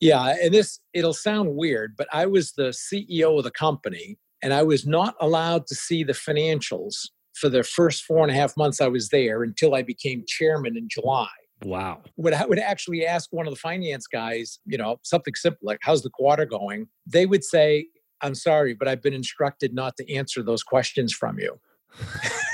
Yeah, 0.00 0.36
and 0.42 0.52
this 0.52 0.80
it'll 0.92 1.14
sound 1.14 1.54
weird, 1.54 1.94
but 1.96 2.08
I 2.12 2.26
was 2.26 2.52
the 2.52 2.74
CEO 2.74 3.38
of 3.38 3.44
the 3.44 3.50
company 3.50 4.18
and 4.42 4.52
I 4.52 4.62
was 4.62 4.86
not 4.86 5.14
allowed 5.20 5.66
to 5.68 5.74
see 5.74 6.04
the 6.04 6.12
financials 6.12 7.08
for 7.34 7.48
the 7.48 7.64
first 7.64 8.04
four 8.04 8.22
and 8.22 8.30
a 8.30 8.34
half 8.34 8.56
months 8.56 8.80
I 8.80 8.88
was 8.88 9.08
there 9.08 9.42
until 9.42 9.74
I 9.74 9.82
became 9.82 10.24
chairman 10.26 10.76
in 10.76 10.88
July. 10.88 11.28
Wow. 11.64 12.02
When 12.16 12.34
I 12.34 12.44
would 12.44 12.58
actually 12.58 13.06
ask 13.06 13.32
one 13.32 13.46
of 13.46 13.52
the 13.52 13.58
finance 13.58 14.06
guys, 14.06 14.58
you 14.66 14.76
know, 14.76 14.98
something 15.02 15.34
simple 15.34 15.60
like, 15.62 15.78
how's 15.82 16.02
the 16.02 16.10
quarter 16.10 16.44
going? 16.44 16.88
They 17.06 17.26
would 17.26 17.42
say, 17.42 17.86
I'm 18.20 18.34
sorry, 18.34 18.74
but 18.74 18.86
I've 18.86 19.02
been 19.02 19.14
instructed 19.14 19.74
not 19.74 19.96
to 19.96 20.14
answer 20.14 20.42
those 20.42 20.62
questions 20.62 21.12
from 21.12 21.38
you. 21.38 21.58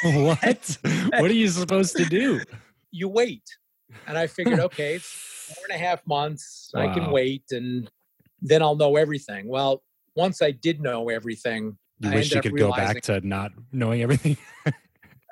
what? 0.24 0.78
what 1.18 1.30
are 1.30 1.34
you 1.34 1.48
supposed 1.48 1.96
to 1.96 2.04
do? 2.04 2.40
You 2.92 3.08
wait. 3.08 3.42
And 4.06 4.16
I 4.18 4.26
figured, 4.26 4.60
okay, 4.70 4.96
it's 4.96 5.06
four 5.06 5.64
and 5.68 5.74
a 5.74 5.78
half 5.78 6.06
months. 6.06 6.70
Wow. 6.74 6.88
I 6.88 6.94
can 6.94 7.10
wait 7.10 7.44
and 7.50 7.90
then 8.42 8.62
I'll 8.62 8.76
know 8.76 8.96
everything. 8.96 9.48
Well, 9.48 9.82
once 10.16 10.42
I 10.42 10.50
did 10.50 10.80
know 10.80 11.08
everything, 11.08 11.76
you 12.00 12.10
I 12.10 12.14
wish 12.14 12.34
you 12.34 12.40
could 12.40 12.56
go 12.56 12.72
back 12.72 13.02
to 13.02 13.20
not 13.26 13.52
knowing 13.72 14.02
everything. 14.02 14.36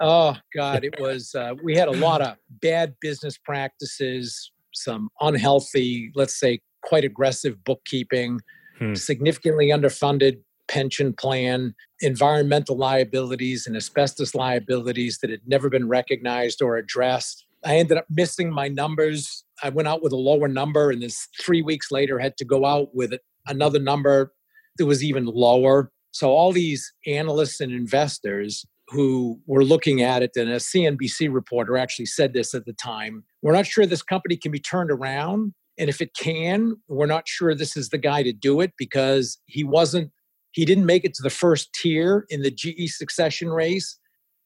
oh 0.01 0.37
God, 0.55 0.85
it 0.85 0.95
was. 1.01 1.35
Uh, 1.35 1.55
we 1.63 1.75
had 1.75 1.89
a 1.89 1.93
lot 1.93 2.21
of 2.21 2.37
bad 2.49 2.95
business 3.01 3.39
practices, 3.39 4.53
some 4.75 5.09
unhealthy, 5.21 6.13
let's 6.15 6.39
say, 6.39 6.61
quite 6.83 7.05
aggressive 7.05 7.65
bookkeeping, 7.65 8.41
hmm. 8.79 8.95
significantly 8.95 9.69
underfunded 9.69 10.39
pension 10.69 11.15
plan, 11.15 11.75
environmental 12.01 12.77
liabilities, 12.77 13.67
and 13.67 13.75
asbestos 13.75 14.35
liabilities 14.35 15.19
that 15.23 15.31
had 15.31 15.41
never 15.47 15.71
been 15.71 15.89
recognized 15.89 16.63
or 16.63 16.77
addressed. 16.77 17.47
I 17.65 17.77
ended 17.77 17.99
up 17.99 18.07
missing 18.09 18.51
my 18.51 18.69
numbers. 18.69 19.45
I 19.63 19.71
went 19.71 19.89
out 19.89 20.03
with 20.03 20.13
a 20.13 20.17
lower 20.17 20.49
number, 20.49 20.91
and 20.91 21.03
this 21.03 21.29
three 21.41 21.63
weeks 21.63 21.91
later 21.91 22.19
had 22.19 22.37
to 22.39 22.45
go 22.45 22.65
out 22.65 22.95
with 22.95 23.15
another 23.47 23.79
number 23.79 24.33
that 24.77 24.87
was 24.87 25.03
even 25.03 25.25
lower. 25.27 25.91
So 26.13 26.31
all 26.31 26.53
these 26.53 26.93
analysts 27.07 27.61
and 27.61 27.73
investors 27.73 28.65
who 28.89 29.39
were 29.47 29.65
looking 29.65 30.03
at 30.03 30.23
it, 30.23 30.31
and 30.37 30.49
a 30.49 30.57
CNBC 30.57 31.33
reporter 31.33 31.77
actually 31.77 32.07
said 32.07 32.33
this 32.33 32.55
at 32.55 32.65
the 32.65 32.73
time, 32.73 33.25
we're 33.43 33.53
not 33.53 33.67
sure 33.67 33.85
this 33.85 34.03
company 34.03 34.37
can 34.37 34.51
be 34.51 34.61
turned 34.61 34.91
around. 34.91 35.53
And 35.79 35.89
if 35.89 36.01
it 36.01 36.15
can, 36.17 36.75
we're 36.89 37.07
not 37.07 37.29
sure 37.29 37.55
this 37.55 37.77
is 37.77 37.91
the 37.91 37.99
guy 37.99 38.23
to 38.23 38.33
do 38.33 38.61
it 38.61 38.73
because 38.79 39.39
he 39.47 39.63
wasn't, 39.63 40.11
he 40.53 40.65
didn't 40.65 40.87
make 40.87 41.05
it 41.05 41.15
to 41.15 41.23
the 41.23 41.31
first 41.31 41.73
tier 41.75 42.25
in 42.31 42.43
the 42.43 42.51
GE 42.51 42.91
succession 42.91 43.51
race. 43.51 43.99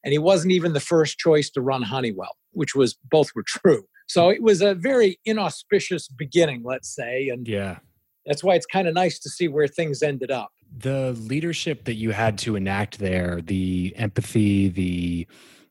And 0.03 0.11
he 0.11 0.19
wasn't 0.19 0.51
even 0.51 0.73
the 0.73 0.79
first 0.79 1.17
choice 1.17 1.49
to 1.51 1.61
run 1.61 1.81
Honeywell, 1.81 2.35
which 2.51 2.75
was 2.75 2.97
both 3.09 3.29
were 3.35 3.43
true. 3.45 3.85
So 4.07 4.29
it 4.29 4.43
was 4.43 4.61
a 4.61 4.75
very 4.75 5.19
inauspicious 5.25 6.07
beginning, 6.07 6.63
let's 6.63 6.93
say. 6.93 7.29
And 7.29 7.47
yeah, 7.47 7.77
that's 8.25 8.43
why 8.43 8.55
it's 8.55 8.65
kind 8.65 8.87
of 8.87 8.93
nice 8.93 9.19
to 9.19 9.29
see 9.29 9.47
where 9.47 9.67
things 9.67 10.03
ended 10.03 10.31
up. 10.31 10.51
The 10.75 11.13
leadership 11.13 11.85
that 11.85 11.95
you 11.95 12.11
had 12.11 12.37
to 12.39 12.55
enact 12.55 12.99
there, 12.99 13.41
the 13.41 13.93
empathy, 13.95 14.69
the 14.69 15.27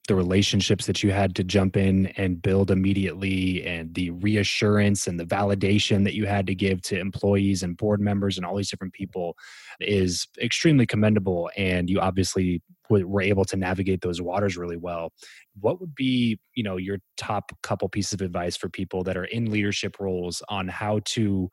the 0.09 0.15
relationships 0.17 0.87
that 0.87 1.03
you 1.03 1.13
had 1.13 1.37
to 1.37 1.45
jump 1.45 1.77
in 1.77 2.07
and 2.17 2.43
build 2.43 2.73
immediately 2.73 3.65
and 3.65 3.95
the 3.95 4.11
reassurance 4.11 5.07
and 5.07 5.19
the 5.19 5.25
validation 5.25 6.03
that 6.03 6.15
you 6.15 6.27
had 6.27 6.45
to 6.47 6.55
give 6.55 6.83
to 6.83 6.99
employees 6.99 7.63
and 7.63 7.77
board 7.77 8.01
members 8.01 8.37
and 8.37 8.45
all 8.45 8.57
these 8.57 8.69
different 8.69 8.93
people 8.93 9.37
is 9.81 10.27
extremely 10.41 10.87
commendable 10.87 11.51
and 11.57 11.89
you 11.89 12.01
obviously 12.01 12.61
were 13.01 13.23
able 13.23 13.45
to 13.45 13.57
navigate 13.57 14.01
those 14.01 14.21
waters 14.21 14.57
really 14.57 14.77
well 14.77 15.13
what 15.61 15.81
would 15.81 15.95
be 15.95 16.39
you 16.55 16.63
know 16.63 16.77
your 16.77 16.99
top 17.17 17.53
couple 17.63 17.89
pieces 17.89 18.13
of 18.13 18.21
advice 18.21 18.57
for 18.57 18.69
people 18.69 19.03
that 19.03 19.17
are 19.17 19.25
in 19.25 19.51
leadership 19.51 19.99
roles 19.99 20.43
on 20.49 20.69
how 20.69 21.01
to 21.05 21.51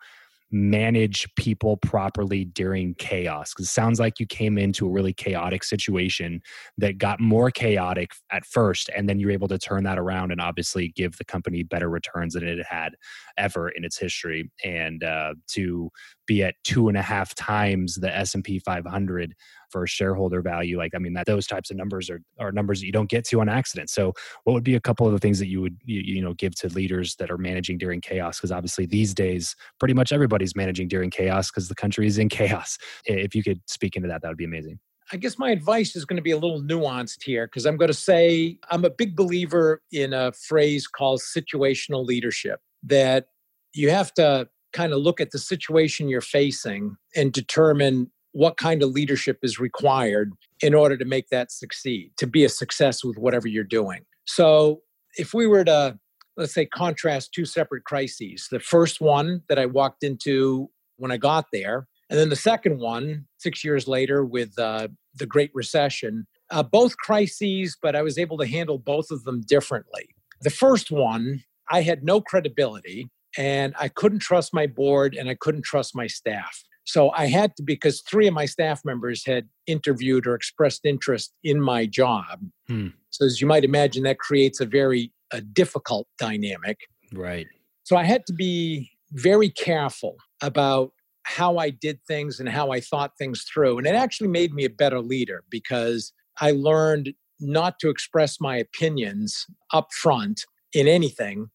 manage 0.52 1.28
people 1.36 1.78
properly 1.78 2.45
during 2.45 2.95
chaos? 2.95 3.54
Because 3.54 3.67
it 3.67 3.71
sounds 3.71 3.99
like 3.99 4.19
you 4.19 4.25
came 4.25 4.58
into 4.58 4.88
a 4.88 4.89
really 4.89 5.13
chaotic 5.13 5.63
situation 5.63 6.41
that 6.78 6.97
got 6.97 7.19
more 7.19 7.52
chaotic 7.52 8.12
at 8.32 8.45
first 8.45 8.89
and 8.95 9.08
then 9.08 9.19
you're 9.19 9.32
able 9.32 9.47
to 9.47 9.58
turn 9.60 9.84
that 9.84 9.99
around 9.99 10.32
and 10.32 10.41
obviously 10.41 10.91
give 10.95 11.17
the 11.17 11.25
company 11.25 11.63
better 11.63 11.89
returns 11.89 12.34
than 12.34 12.47
it 12.47 12.65
had 12.67 12.95
ever 13.38 13.69
in 13.69 13.84
its 13.84 13.97
history 13.97 14.49
and 14.63 15.04
uh, 15.04 15.34
to 15.47 15.89
be 16.30 16.44
at 16.44 16.56
two 16.63 16.88
and 16.88 16.98
a 16.98 17.02
half 17.02 17.34
times 17.34 17.96
the 17.96 18.15
s&p 18.15 18.60
500 18.60 19.36
for 19.70 19.86
shareholder 19.86 20.42
value 20.42 20.78
like 20.78 20.94
i 20.96 20.98
mean 20.98 21.13
that 21.13 21.26
those 21.26 21.48
types 21.48 21.72
of 21.72 21.78
numbers 21.78 22.10
are, 22.10 22.22
are 22.39 22.52
numbers 22.52 22.80
that 22.80 22.86
you 22.86 22.92
don't 22.92 23.10
get 23.10 23.26
to 23.26 23.42
on 23.42 23.50
accident. 23.50 23.89
So 23.89 24.13
what 24.44 24.54
would 24.54 24.63
be 24.63 24.76
a 24.76 24.80
couple 24.80 25.06
of 25.06 25.13
the 25.13 25.20
things 25.20 25.39
that 25.39 25.48
you 25.48 25.62
would 25.62 25.78
you, 25.84 26.02
you 26.02 26.22
know 26.22 26.34
give 26.34 26.56
to 26.56 26.68
leaders 26.70 27.15
that 27.15 27.30
are 27.30 27.38
managing 27.38 27.78
during 27.78 28.02
chaos? 28.02 28.38
Because 28.38 28.52
obviously 28.52 28.86
these 28.86 29.13
days 29.13 29.56
pretty 29.80 29.94
much 29.94 30.12
everybody's 30.12 30.56
managing 30.56 30.88
during 30.88 31.10
chaos 31.10 31.50
because 31.50 31.68
the 31.68 31.76
country 31.76 32.08
is 32.08 32.18
in 32.18 32.30
chaos. 32.30 32.78
If 33.06 33.36
you 33.36 33.44
could 33.44 33.62
speak 33.68 33.96
into 33.96 34.08
that 34.08 34.22
that 34.22 34.28
would 34.28 34.38
be 34.38 34.46
amazing. 34.46 34.80
I 35.12 35.18
guess 35.18 35.39
my 35.39 35.50
advice 35.50 35.96
is 35.96 36.06
going 36.06 36.18
to 36.18 36.24
be 36.24 36.32
a 36.32 36.38
little 36.38 36.62
nuanced 36.62 37.24
here 37.24 37.48
because 37.48 37.65
I'm 37.65 37.78
going 37.78 37.88
to 37.88 37.98
say 37.98 38.60
I'm 38.70 38.86
a 38.86 38.92
big 38.92 39.15
believer 39.15 39.82
in 39.92 40.13
a 40.13 40.32
phrase 40.32 40.88
called 40.88 41.20
situational 41.20 42.06
leadership 42.06 42.62
that 42.84 43.30
you 43.74 43.89
have 43.89 44.13
to 44.15 44.48
kind 44.74 44.94
of 44.94 45.00
look 45.00 45.20
at 45.20 45.32
the 45.32 45.40
situation 45.40 46.10
you're 46.10 46.22
facing 46.22 46.96
and 47.16 47.32
determine 47.32 48.12
what 48.32 48.58
kind 48.58 48.84
of 48.84 48.92
leadership 48.92 49.40
is 49.42 49.60
required 49.60 50.32
in 50.62 50.74
order 50.74 50.98
to 50.98 51.06
make 51.06 51.30
that 51.30 51.52
succeed, 51.52 52.12
to 52.18 52.28
be 52.28 52.44
a 52.44 52.50
success 52.50 53.04
with 53.04 53.18
whatever 53.18 53.48
you're 53.48 53.64
doing. 53.64 54.02
So, 54.26 54.82
if 55.18 55.34
we 55.34 55.48
were 55.48 55.64
to, 55.64 55.98
let's 56.38 56.54
say, 56.54 56.66
contrast 56.66 57.34
two 57.34 57.46
separate 57.46 57.84
crises, 57.84 58.48
the 58.52 58.60
first 58.60 59.02
one 59.02 59.42
that 59.50 59.58
I 59.58 59.66
walked 59.66 60.04
into 60.04 60.70
when 60.98 61.12
I 61.12 61.18
got 61.18 61.46
there, 61.52 61.88
and 62.10 62.20
then 62.20 62.30
the 62.30 62.36
second 62.36 62.80
one 62.80 63.26
six 63.38 63.64
years 63.64 63.88
later 63.88 64.24
with 64.24 64.58
uh, 64.60 64.88
the 65.16 65.26
Great 65.26 65.52
Recession, 65.54 66.28
uh, 66.52 66.64
both 66.64 66.98
crises, 66.98 67.78
but 67.82 67.96
I 67.96 68.02
was 68.02 68.18
able 68.18 68.38
to 68.38 68.48
handle 68.48 68.78
both 68.78 69.12
of 69.12 69.24
them 69.24 69.42
differently. 69.42 70.10
The 70.42 70.50
first 70.50 70.92
one, 70.92 71.44
I 71.72 71.82
had 71.82 72.04
no 72.04 72.22
credibility 72.22 73.10
and 73.38 73.74
I 73.80 73.88
couldn't 73.88 74.20
trust 74.20 74.54
my 74.54 74.68
board 74.68 75.15
and 75.15 75.30
I 75.30 75.36
couldn't 75.36 75.63
trust 75.63 75.96
my 75.96 76.08
staff. 76.08 76.63
So 76.86 77.12
I 77.12 77.28
had 77.28 77.56
to, 77.58 77.63
because 77.63 78.02
three 78.02 78.28
of 78.28 78.34
my 78.34 78.46
staff 78.46 78.84
members 78.84 79.24
had 79.24 79.48
interviewed 79.68 80.26
or 80.26 80.34
expressed 80.34 80.86
interest 80.86 81.34
in 81.44 81.62
my 81.62 81.86
job. 81.86 82.44
Hmm. 82.68 82.88
So 83.12 83.26
as 83.26 83.39
you 83.39 83.48
might 83.48 83.63
imagine, 83.63 84.04
that 84.04 84.18
creates 84.18 84.60
a 84.60 84.65
very 84.65 85.13
a 85.32 85.42
difficult 85.42 86.08
dynamic. 86.18 86.80
Right. 87.13 87.46
So 87.84 87.96
I 87.96 88.04
had 88.04 88.26
to 88.26 88.34
be 88.34 88.89
very 89.12 89.50
careful 89.50 90.15
about 90.42 90.92
how 91.24 91.58
I 91.58 91.70
did 91.70 92.00
things 92.08 92.39
and 92.39 92.50
how 92.50 92.72
I 92.72 92.80
thought 92.80 93.18
things 93.18 93.44
through. 93.44 93.78
And 93.78 93.86
it 93.86 93.94
actually 93.94 94.30
made 94.30 94.54
me 94.54 94.65
a 94.65 94.70
better 94.70 95.00
leader 95.00 95.44
because 95.50 96.12
I 96.42 96.52
learned 96.52 97.13
not 97.39 97.78
to 97.80 97.89
express 97.89 98.42
my 98.42 98.58
opinions 98.58 99.46
up 99.72 99.94
front 99.94 100.42
in 100.74 100.88
anything 100.88 101.50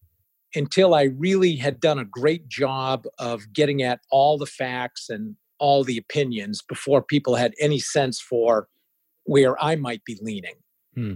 until 0.55 0.93
I 0.93 1.03
really 1.03 1.55
had 1.55 1.79
done 1.79 1.99
a 1.99 2.05
great 2.05 2.47
job 2.47 3.05
of 3.19 3.51
getting 3.53 3.81
at 3.81 3.99
all 4.09 4.37
the 4.37 4.45
facts 4.45 5.09
and 5.09 5.35
all 5.59 5.83
the 5.83 5.97
opinions 5.97 6.61
before 6.61 7.01
people 7.01 7.35
had 7.35 7.53
any 7.59 7.79
sense 7.79 8.19
for 8.19 8.67
where 9.23 9.61
I 9.63 9.75
might 9.75 10.03
be 10.05 10.17
leaning. 10.21 10.55
Hmm. 10.93 11.13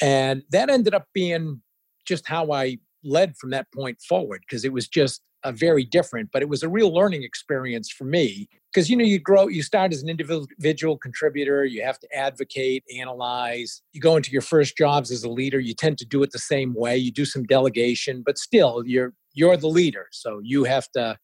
And 0.00 0.42
that 0.50 0.70
ended 0.70 0.94
up 0.94 1.06
being 1.12 1.62
just 2.04 2.26
how 2.26 2.52
I 2.52 2.78
led 3.04 3.36
from 3.36 3.50
that 3.50 3.66
point 3.72 4.00
forward 4.00 4.42
because 4.48 4.64
it 4.64 4.72
was 4.72 4.88
just 4.88 5.22
a 5.44 5.52
very 5.52 5.84
different, 5.84 6.30
but 6.32 6.42
it 6.42 6.48
was 6.48 6.62
a 6.62 6.68
real 6.68 6.94
learning 6.94 7.24
experience 7.24 7.90
for 7.90 8.04
me 8.04 8.48
because 8.72 8.88
you 8.88 8.96
know 8.96 9.04
you 9.04 9.18
grow 9.18 9.48
you 9.48 9.62
start 9.62 9.92
as 9.92 10.02
an 10.02 10.08
individual 10.08 10.96
contributor 10.96 11.64
you 11.64 11.82
have 11.82 11.98
to 11.98 12.08
advocate 12.16 12.82
analyze 12.96 13.82
you 13.92 14.00
go 14.00 14.16
into 14.16 14.30
your 14.30 14.40
first 14.40 14.76
jobs 14.78 15.10
as 15.10 15.24
a 15.24 15.28
leader 15.28 15.60
you 15.60 15.74
tend 15.74 15.98
to 15.98 16.06
do 16.06 16.22
it 16.22 16.30
the 16.30 16.38
same 16.38 16.72
way 16.74 16.96
you 16.96 17.12
do 17.12 17.26
some 17.26 17.42
delegation 17.44 18.22
but 18.24 18.38
still 18.38 18.82
you're 18.86 19.12
you're 19.34 19.58
the 19.58 19.68
leader 19.68 20.06
so 20.10 20.40
you 20.42 20.64
have 20.64 20.90
to 20.92 21.18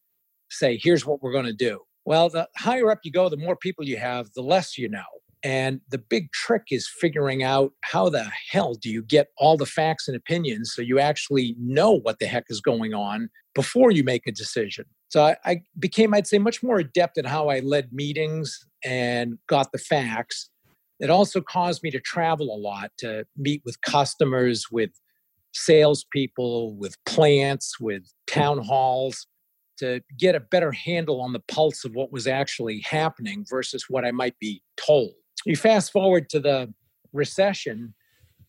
say 0.49 0.79
here's 0.81 1.05
what 1.05 1.21
we're 1.21 1.31
going 1.31 1.45
to 1.45 1.53
do. 1.53 1.79
Well 2.05 2.29
the 2.29 2.47
higher 2.57 2.91
up 2.91 2.99
you 3.03 3.11
go 3.11 3.29
the 3.29 3.37
more 3.37 3.55
people 3.55 3.85
you 3.85 3.97
have 3.97 4.29
the 4.35 4.41
less 4.41 4.77
you 4.77 4.89
know 4.89 5.03
and 5.43 5.79
the 5.89 5.97
big 5.97 6.31
trick 6.31 6.63
is 6.69 6.87
figuring 6.87 7.43
out 7.43 7.71
how 7.81 8.09
the 8.09 8.29
hell 8.51 8.73
do 8.73 8.89
you 8.89 9.01
get 9.01 9.27
all 9.37 9.55
the 9.55 9.65
facts 9.65 10.07
and 10.07 10.17
opinions 10.17 10.73
so 10.73 10.81
you 10.81 10.99
actually 10.99 11.55
know 11.59 11.91
what 11.91 12.19
the 12.19 12.25
heck 12.25 12.45
is 12.49 12.59
going 12.59 12.93
on 12.93 13.29
before 13.55 13.91
you 13.91 14.03
make 14.03 14.27
a 14.27 14.31
decision. 14.31 14.85
So 15.07 15.23
I, 15.23 15.37
I 15.45 15.61
became, 15.79 16.13
I'd 16.13 16.27
say, 16.27 16.39
much 16.39 16.61
more 16.61 16.77
adept 16.77 17.17
at 17.17 17.25
how 17.25 17.47
I 17.47 17.59
led 17.59 17.91
meetings 17.93 18.67
and 18.83 19.37
got 19.47 19.71
the 19.71 19.77
facts. 19.77 20.49
It 20.99 21.09
also 21.09 21.41
caused 21.41 21.81
me 21.83 21.91
to 21.91 21.99
travel 21.99 22.53
a 22.53 22.59
lot 22.59 22.91
to 22.99 23.25
meet 23.37 23.61
with 23.65 23.81
customers, 23.81 24.65
with 24.71 24.91
salespeople, 25.53 26.75
with 26.75 26.95
plants, 27.05 27.79
with 27.79 28.03
town 28.27 28.59
halls 28.59 29.25
to 29.77 30.01
get 30.17 30.35
a 30.35 30.41
better 30.41 30.73
handle 30.73 31.21
on 31.21 31.31
the 31.31 31.39
pulse 31.39 31.85
of 31.85 31.95
what 31.95 32.11
was 32.11 32.27
actually 32.27 32.81
happening 32.81 33.45
versus 33.49 33.85
what 33.87 34.05
I 34.05 34.11
might 34.11 34.37
be 34.39 34.61
told 34.75 35.13
you 35.45 35.55
fast 35.55 35.91
forward 35.91 36.29
to 36.29 36.39
the 36.39 36.73
recession, 37.13 37.93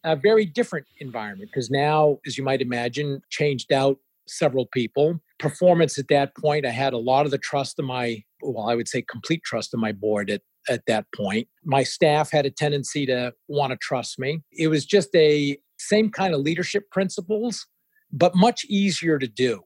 a 0.05 0.17
very 0.17 0.47
different 0.47 0.87
environment 0.99 1.51
because 1.53 1.71
now, 1.71 2.19
as 2.27 2.37
you 2.39 2.45
might 2.45 2.61
imagine, 2.61 3.23
changed 3.31 3.73
out 3.73 3.99
several 4.27 4.67
people. 4.67 5.21
performance 5.41 5.99
at 5.99 6.09
that 6.09 6.37
point. 6.37 6.67
I 6.67 6.71
had 6.71 6.93
a 6.93 6.99
lot 6.99 7.25
of 7.25 7.33
the 7.33 7.39
trust 7.39 7.79
of 7.79 7.87
my, 7.87 8.23
well, 8.43 8.69
I 8.69 8.75
would 8.75 8.89
say 8.89 9.03
complete 9.03 9.43
trust 9.43 9.75
of 9.75 9.81
my 9.81 9.91
board 9.91 10.31
at, 10.31 10.43
at 10.69 10.83
that 10.87 11.07
point. 11.17 11.49
My 11.65 11.83
staff 11.83 12.31
had 12.31 12.47
a 12.47 12.51
tendency 12.51 13.07
to 13.07 13.33
want 13.49 13.73
to 13.73 13.79
trust 13.81 14.19
me. 14.19 14.43
It 14.53 14.69
was 14.69 14.85
just 14.85 15.09
a 15.15 15.59
same 15.79 16.11
kind 16.11 16.35
of 16.35 16.41
leadership 16.41 16.91
principles, 16.91 17.67
but 18.13 18.37
much 18.37 18.65
easier 18.67 19.19
to 19.19 19.27
do 19.27 19.63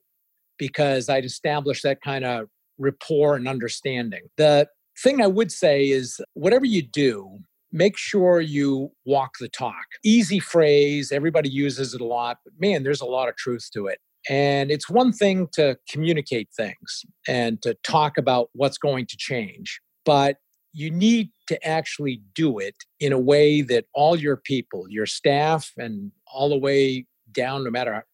because 0.59 1.09
I'd 1.09 1.25
established 1.25 1.83
that 1.83 2.01
kind 2.01 2.25
of 2.25 2.47
rapport 2.79 3.35
and 3.35 3.49
understanding. 3.49 4.23
The 4.37 4.69
thing 5.03 5.21
I 5.21 5.27
would 5.27 5.53
say 5.53 5.89
is 5.89 6.21
whatever 6.35 6.65
you 6.65 6.83
do, 6.83 7.39
make 7.73 7.97
sure 7.97 8.41
you 8.41 8.93
walk 9.05 9.33
the 9.41 9.49
talk. 9.49 9.85
Easy 10.05 10.39
phrase, 10.39 11.11
everybody 11.11 11.49
uses 11.49 11.95
it 11.95 12.01
a 12.01 12.07
lot, 12.07 12.39
but 12.45 12.55
man, 12.59 12.85
there's 12.85 13.01
a 13.01 13.07
lot 13.07 13.29
of 13.29 13.37
truth 13.37 13.69
to 13.75 13.87
it. 13.87 13.99
And 14.31 14.71
it's 14.71 14.89
one 14.89 15.13
thing 15.13 15.49
to 15.53 15.77
communicate 15.91 16.49
things 16.57 17.05
and 17.29 17.61
to 17.63 17.75
talk 17.83 18.17
about 18.17 18.49
what's 18.55 18.79
going 18.79 19.07
to 19.07 19.17
change, 19.19 19.81
but 20.05 20.37
you 20.73 20.91
need 20.91 21.31
to 21.47 21.67
actually 21.67 22.23
do 22.35 22.59
it 22.59 22.75
in 23.01 23.13
a 23.13 23.19
way 23.19 23.61
that 23.63 23.85
all 23.95 24.17
your 24.17 24.37
people, 24.37 24.87
your 24.89 25.07
staff, 25.07 25.73
and 25.77 26.11
all 26.33 26.49
the 26.49 26.59
way 26.59 27.07
down, 27.33 27.65
no 27.65 27.71
matter 27.71 28.05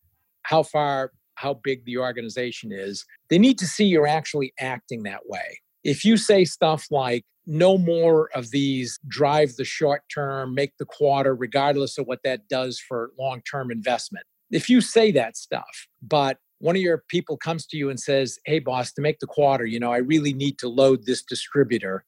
how 0.43 0.63
far, 0.63 1.13
how 1.37 1.55
big 1.63 1.85
the 1.85 1.97
organization 1.97 2.71
is, 2.73 3.07
they 3.31 3.39
need 3.39 3.59
to 3.59 3.67
see 3.67 3.85
you're 3.85 4.07
actually 4.07 4.53
acting 4.59 5.05
that 5.05 5.21
way. 5.27 5.61
If 5.85 6.05
you 6.05 6.17
say 6.17 6.45
stuff 6.45 6.87
like, 6.91 7.25
no 7.47 7.79
more 7.79 8.31
of 8.35 8.51
these 8.51 8.99
drive 9.09 9.57
the 9.57 9.65
short 9.65 10.03
term, 10.15 10.55
make 10.55 10.77
the 10.79 10.85
quarter, 10.85 11.35
regardless 11.35 11.99
of 11.99 12.07
what 12.07 12.21
that 12.23 12.49
does 12.49 12.79
for 12.79 13.11
long 13.19 13.43
term 13.51 13.71
investment, 13.71 14.25
if 14.51 14.69
you 14.69 14.81
say 14.81 15.11
that 15.13 15.37
stuff, 15.37 15.87
but 16.03 16.39
one 16.59 16.77
of 16.77 16.83
your 16.83 17.03
people 17.09 17.37
comes 17.37 17.67
to 17.67 17.77
you 17.77 17.89
and 17.89 17.99
says, 17.99 18.39
Hey, 18.45 18.59
boss, 18.59 18.93
to 18.93 19.03
make 19.03 19.19
the 19.19 19.27
quarter, 19.27 19.65
you 19.65 19.81
know, 19.81 19.93
I 19.93 19.99
really 19.99 20.33
need 20.33 20.59
to 20.59 20.69
load 20.69 21.07
this 21.07 21.23
distributor 21.23 22.05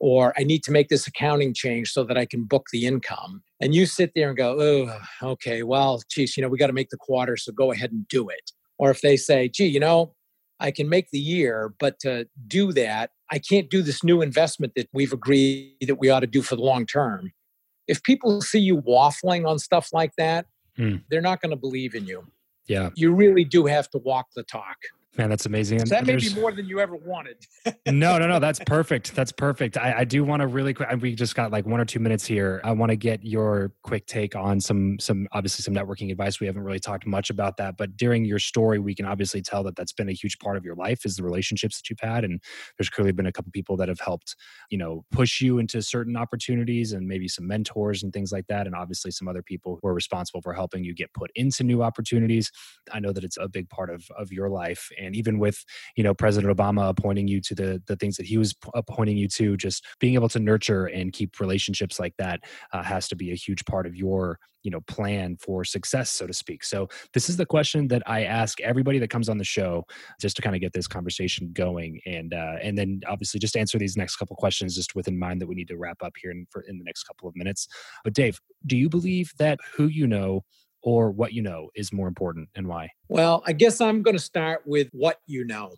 or 0.00 0.34
I 0.36 0.42
need 0.42 0.64
to 0.64 0.72
make 0.72 0.88
this 0.88 1.06
accounting 1.06 1.54
change 1.54 1.92
so 1.92 2.02
that 2.04 2.18
I 2.18 2.26
can 2.26 2.42
book 2.42 2.66
the 2.72 2.86
income. 2.86 3.42
And 3.60 3.72
you 3.74 3.86
sit 3.86 4.10
there 4.16 4.28
and 4.28 4.36
go, 4.36 4.56
Oh, 4.60 5.30
okay, 5.32 5.62
well, 5.62 6.02
geez, 6.10 6.36
you 6.36 6.42
know, 6.42 6.48
we 6.48 6.58
got 6.58 6.66
to 6.66 6.72
make 6.72 6.90
the 6.90 6.96
quarter, 6.96 7.36
so 7.36 7.52
go 7.52 7.70
ahead 7.70 7.92
and 7.92 8.06
do 8.08 8.28
it. 8.28 8.50
Or 8.78 8.90
if 8.90 9.00
they 9.00 9.16
say, 9.16 9.48
Gee, 9.48 9.66
you 9.66 9.80
know, 9.80 10.14
I 10.62 10.70
can 10.70 10.88
make 10.88 11.10
the 11.10 11.18
year, 11.18 11.74
but 11.78 11.98
to 12.00 12.28
do 12.46 12.72
that, 12.72 13.10
I 13.30 13.38
can't 13.38 13.68
do 13.68 13.82
this 13.82 14.02
new 14.02 14.22
investment 14.22 14.74
that 14.76 14.88
we've 14.92 15.12
agreed 15.12 15.76
that 15.86 15.96
we 15.96 16.08
ought 16.08 16.20
to 16.20 16.26
do 16.26 16.40
for 16.42 16.56
the 16.56 16.62
long 16.62 16.86
term. 16.86 17.32
If 17.88 18.02
people 18.02 18.40
see 18.40 18.60
you 18.60 18.80
waffling 18.80 19.46
on 19.46 19.58
stuff 19.58 19.90
like 19.92 20.12
that, 20.16 20.46
Hmm. 20.76 20.96
They're 21.10 21.20
not 21.20 21.40
going 21.40 21.50
to 21.50 21.56
believe 21.56 21.94
in 21.94 22.06
you. 22.06 22.26
Yeah. 22.66 22.90
You 22.94 23.12
really 23.14 23.44
do 23.44 23.66
have 23.66 23.90
to 23.90 23.98
walk 23.98 24.28
the 24.34 24.42
talk. 24.42 24.76
Man, 25.18 25.28
that's 25.28 25.44
amazing. 25.44 25.80
So 25.80 25.94
that 25.94 26.06
may 26.06 26.16
be 26.16 26.32
more 26.34 26.52
than 26.52 26.66
you 26.66 26.80
ever 26.80 26.96
wanted. 26.96 27.36
no, 27.86 28.16
no, 28.16 28.26
no. 28.26 28.38
That's 28.42 28.60
perfect. 28.60 29.14
That's 29.14 29.30
perfect. 29.30 29.76
I, 29.76 29.98
I 29.98 30.04
do 30.04 30.24
want 30.24 30.40
to 30.40 30.46
really 30.46 30.72
quick. 30.72 30.88
We 31.02 31.14
just 31.14 31.34
got 31.34 31.52
like 31.52 31.66
one 31.66 31.80
or 31.80 31.84
two 31.84 32.00
minutes 32.00 32.24
here. 32.24 32.62
I 32.64 32.72
want 32.72 32.90
to 32.90 32.96
get 32.96 33.22
your 33.22 33.72
quick 33.82 34.06
take 34.06 34.34
on 34.34 34.58
some, 34.58 34.98
some 34.98 35.28
obviously 35.32 35.62
some 35.64 35.74
networking 35.74 36.10
advice. 36.10 36.40
We 36.40 36.46
haven't 36.46 36.62
really 36.62 36.78
talked 36.78 37.06
much 37.06 37.28
about 37.28 37.58
that, 37.58 37.76
but 37.76 37.94
during 37.98 38.24
your 38.24 38.38
story, 38.38 38.78
we 38.78 38.94
can 38.94 39.04
obviously 39.04 39.42
tell 39.42 39.62
that 39.64 39.76
that's 39.76 39.92
been 39.92 40.08
a 40.08 40.12
huge 40.12 40.38
part 40.38 40.56
of 40.56 40.64
your 40.64 40.76
life 40.76 41.04
is 41.04 41.16
the 41.16 41.24
relationships 41.24 41.76
that 41.76 41.90
you've 41.90 42.00
had, 42.00 42.24
and 42.24 42.40
there's 42.78 42.88
clearly 42.88 43.12
been 43.12 43.26
a 43.26 43.32
couple 43.32 43.52
people 43.52 43.76
that 43.76 43.88
have 43.88 44.00
helped, 44.00 44.34
you 44.70 44.78
know, 44.78 45.04
push 45.12 45.42
you 45.42 45.58
into 45.58 45.82
certain 45.82 46.16
opportunities, 46.16 46.92
and 46.92 47.06
maybe 47.06 47.28
some 47.28 47.46
mentors 47.46 48.02
and 48.02 48.14
things 48.14 48.32
like 48.32 48.46
that, 48.46 48.66
and 48.66 48.74
obviously 48.74 49.10
some 49.10 49.28
other 49.28 49.42
people 49.42 49.78
who 49.82 49.88
are 49.88 49.94
responsible 49.94 50.40
for 50.40 50.54
helping 50.54 50.84
you 50.84 50.94
get 50.94 51.12
put 51.12 51.30
into 51.34 51.64
new 51.64 51.82
opportunities. 51.82 52.50
I 52.90 52.98
know 52.98 53.12
that 53.12 53.24
it's 53.24 53.36
a 53.36 53.48
big 53.48 53.68
part 53.68 53.90
of 53.90 54.08
of 54.16 54.32
your 54.32 54.48
life 54.48 54.88
and 55.02 55.16
even 55.16 55.38
with 55.38 55.64
you 55.96 56.04
know 56.04 56.14
president 56.14 56.56
obama 56.56 56.88
appointing 56.88 57.28
you 57.28 57.40
to 57.40 57.54
the 57.54 57.82
the 57.86 57.96
things 57.96 58.16
that 58.16 58.26
he 58.26 58.38
was 58.38 58.54
appointing 58.74 59.16
you 59.16 59.28
to 59.28 59.56
just 59.56 59.84
being 60.00 60.14
able 60.14 60.28
to 60.28 60.38
nurture 60.38 60.86
and 60.86 61.12
keep 61.12 61.40
relationships 61.40 61.98
like 61.98 62.14
that 62.18 62.40
uh, 62.72 62.82
has 62.82 63.08
to 63.08 63.16
be 63.16 63.30
a 63.30 63.36
huge 63.36 63.64
part 63.64 63.86
of 63.86 63.94
your 63.96 64.38
you 64.62 64.70
know 64.70 64.80
plan 64.82 65.36
for 65.40 65.64
success 65.64 66.10
so 66.10 66.26
to 66.26 66.32
speak. 66.32 66.64
So 66.64 66.88
this 67.14 67.28
is 67.28 67.36
the 67.36 67.46
question 67.46 67.88
that 67.88 68.02
i 68.06 68.24
ask 68.24 68.60
everybody 68.60 68.98
that 68.98 69.10
comes 69.10 69.28
on 69.28 69.38
the 69.38 69.44
show 69.44 69.84
just 70.20 70.36
to 70.36 70.42
kind 70.42 70.54
of 70.54 70.60
get 70.60 70.72
this 70.72 70.86
conversation 70.86 71.50
going 71.52 72.00
and 72.06 72.32
uh, 72.34 72.56
and 72.62 72.76
then 72.76 73.00
obviously 73.08 73.40
just 73.40 73.56
answer 73.56 73.78
these 73.78 73.96
next 73.96 74.16
couple 74.16 74.36
questions 74.36 74.74
just 74.74 74.94
with 74.94 75.08
in 75.08 75.18
mind 75.18 75.40
that 75.40 75.46
we 75.46 75.54
need 75.54 75.68
to 75.68 75.76
wrap 75.76 76.02
up 76.02 76.12
here 76.20 76.30
in, 76.30 76.46
for, 76.50 76.62
in 76.62 76.78
the 76.78 76.84
next 76.84 77.04
couple 77.04 77.28
of 77.28 77.36
minutes. 77.36 77.66
But 78.04 78.14
dave 78.14 78.40
do 78.66 78.76
you 78.76 78.88
believe 78.88 79.32
that 79.38 79.58
who 79.74 79.86
you 79.86 80.06
know 80.06 80.44
or 80.82 81.10
what 81.10 81.32
you 81.32 81.42
know 81.42 81.70
is 81.74 81.92
more 81.92 82.08
important 82.08 82.48
and 82.54 82.66
why? 82.66 82.90
Well, 83.08 83.42
I 83.46 83.52
guess 83.52 83.80
I'm 83.80 84.02
going 84.02 84.16
to 84.16 84.22
start 84.22 84.62
with 84.66 84.88
what 84.92 85.20
you 85.26 85.44
know. 85.44 85.74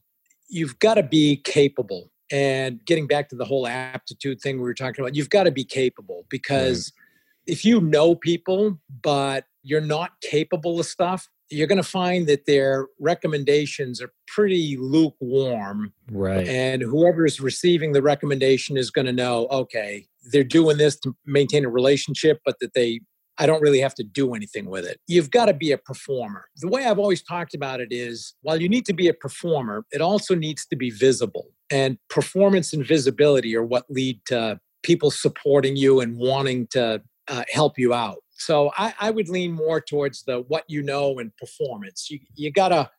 You've 0.48 0.78
got 0.78 0.94
to 0.94 1.02
be 1.02 1.36
capable. 1.36 2.10
And 2.30 2.84
getting 2.86 3.06
back 3.06 3.28
to 3.30 3.36
the 3.36 3.44
whole 3.44 3.66
aptitude 3.66 4.40
thing 4.40 4.56
we 4.56 4.62
were 4.62 4.74
talking 4.74 5.04
about, 5.04 5.14
you've 5.14 5.30
got 5.30 5.44
to 5.44 5.50
be 5.50 5.64
capable 5.64 6.24
because 6.30 6.92
right. 6.96 7.52
if 7.52 7.64
you 7.64 7.80
know 7.80 8.14
people, 8.14 8.80
but 9.02 9.44
you're 9.62 9.80
not 9.80 10.12
capable 10.22 10.80
of 10.80 10.86
stuff, 10.86 11.28
you're 11.50 11.66
going 11.66 11.76
to 11.76 11.82
find 11.82 12.26
that 12.26 12.46
their 12.46 12.88
recommendations 12.98 14.00
are 14.00 14.10
pretty 14.26 14.76
lukewarm. 14.78 15.92
Right. 16.10 16.46
And 16.46 16.82
whoever 16.82 17.26
is 17.26 17.40
receiving 17.40 17.92
the 17.92 18.02
recommendation 18.02 18.76
is 18.76 18.90
going 18.90 19.06
to 19.06 19.12
know, 19.12 19.46
okay, 19.50 20.06
they're 20.32 20.44
doing 20.44 20.78
this 20.78 20.98
to 21.00 21.14
maintain 21.26 21.64
a 21.64 21.68
relationship, 21.68 22.40
but 22.44 22.56
that 22.60 22.72
they 22.74 23.00
I 23.38 23.46
don't 23.46 23.60
really 23.60 23.80
have 23.80 23.94
to 23.96 24.04
do 24.04 24.34
anything 24.34 24.66
with 24.66 24.84
it. 24.84 25.00
You've 25.06 25.30
got 25.30 25.46
to 25.46 25.54
be 25.54 25.72
a 25.72 25.78
performer. 25.78 26.46
The 26.56 26.68
way 26.68 26.84
I've 26.84 26.98
always 26.98 27.22
talked 27.22 27.54
about 27.54 27.80
it 27.80 27.88
is 27.90 28.34
while 28.42 28.60
you 28.60 28.68
need 28.68 28.86
to 28.86 28.92
be 28.92 29.08
a 29.08 29.14
performer, 29.14 29.84
it 29.90 30.00
also 30.00 30.34
needs 30.34 30.66
to 30.66 30.76
be 30.76 30.90
visible. 30.90 31.46
And 31.70 31.98
performance 32.08 32.72
and 32.72 32.86
visibility 32.86 33.56
are 33.56 33.64
what 33.64 33.86
lead 33.90 34.20
to 34.26 34.60
people 34.84 35.10
supporting 35.10 35.76
you 35.76 36.00
and 36.00 36.16
wanting 36.16 36.68
to 36.68 37.02
uh, 37.28 37.44
help 37.52 37.78
you 37.78 37.92
out. 37.92 38.18
So 38.36 38.70
I, 38.76 38.94
I, 39.00 39.10
would 39.10 39.28
lean 39.28 39.52
more 39.52 39.80
towards 39.80 40.24
the 40.24 40.40
what 40.48 40.64
you 40.68 40.82
know 40.82 41.18
and 41.18 41.34
performance. 41.36 42.10
You, 42.10 42.18
you 42.34 42.52
gotta 42.52 42.90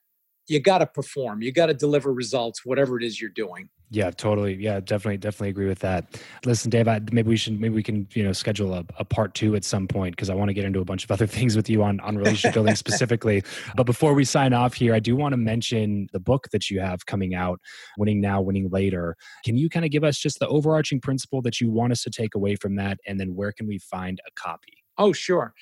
you 0.47 0.59
gotta 0.59 0.85
perform. 0.87 1.41
You 1.41 1.51
gotta 1.51 1.73
deliver 1.73 2.11
results, 2.11 2.65
whatever 2.65 2.97
it 2.97 3.03
is 3.03 3.21
you're 3.21 3.29
doing. 3.29 3.69
Yeah, 3.91 4.09
totally. 4.09 4.55
Yeah, 4.55 4.79
definitely, 4.79 5.17
definitely 5.17 5.49
agree 5.49 5.67
with 5.67 5.79
that. 5.79 6.19
Listen, 6.43 6.71
Dave, 6.71 6.87
I, 6.87 6.99
maybe 7.11 7.29
we 7.29 7.37
should, 7.37 7.61
maybe 7.61 7.75
we 7.75 7.83
can, 7.83 8.07
you 8.13 8.23
know, 8.23 8.33
schedule 8.33 8.73
a, 8.73 8.83
a 8.97 9.05
part 9.05 9.35
two 9.35 9.55
at 9.55 9.63
some 9.63 9.87
point 9.87 10.15
because 10.15 10.29
I 10.29 10.33
want 10.33 10.49
to 10.49 10.53
get 10.53 10.65
into 10.65 10.79
a 10.79 10.85
bunch 10.85 11.03
of 11.03 11.11
other 11.11 11.27
things 11.35 11.55
with 11.55 11.69
you 11.69 11.83
on 11.83 11.99
on 11.99 12.17
relationship 12.17 12.55
building 12.55 12.75
specifically. 12.85 13.43
But 13.75 13.85
before 13.85 14.13
we 14.13 14.25
sign 14.25 14.53
off 14.53 14.73
here, 14.73 14.95
I 14.95 14.99
do 14.99 15.15
want 15.15 15.33
to 15.33 15.37
mention 15.37 16.07
the 16.13 16.19
book 16.19 16.49
that 16.51 16.69
you 16.69 16.79
have 16.79 17.05
coming 17.05 17.35
out, 17.35 17.59
"Winning 17.97 18.21
Now, 18.21 18.41
Winning 18.41 18.69
Later." 18.69 19.15
Can 19.43 19.55
you 19.55 19.69
kind 19.69 19.85
of 19.85 19.91
give 19.91 20.03
us 20.03 20.17
just 20.17 20.39
the 20.39 20.47
overarching 20.47 20.99
principle 20.99 21.41
that 21.43 21.61
you 21.61 21.69
want 21.69 21.91
us 21.91 22.01
to 22.03 22.09
take 22.09 22.33
away 22.33 22.55
from 22.55 22.75
that, 22.77 22.97
and 23.05 23.19
then 23.19 23.35
where 23.35 23.51
can 23.51 23.67
we 23.67 23.77
find 23.77 24.19
a 24.27 24.31
copy? 24.31 24.83
Oh, 24.97 25.13
sure. 25.13 25.53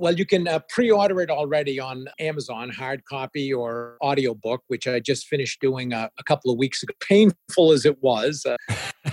Well, 0.00 0.14
you 0.14 0.24
can 0.24 0.48
uh, 0.48 0.60
pre-order 0.70 1.20
it 1.20 1.28
already 1.28 1.78
on 1.78 2.06
Amazon, 2.18 2.70
hard 2.70 3.04
copy 3.04 3.52
or 3.52 3.98
audiobook, 4.02 4.62
which 4.68 4.88
I 4.88 4.98
just 4.98 5.26
finished 5.26 5.60
doing 5.60 5.92
a, 5.92 6.08
a 6.18 6.24
couple 6.24 6.50
of 6.50 6.56
weeks 6.56 6.82
ago. 6.82 6.94
Painful 7.06 7.72
as 7.72 7.84
it 7.84 8.02
was, 8.02 8.46
uh, 8.46 8.56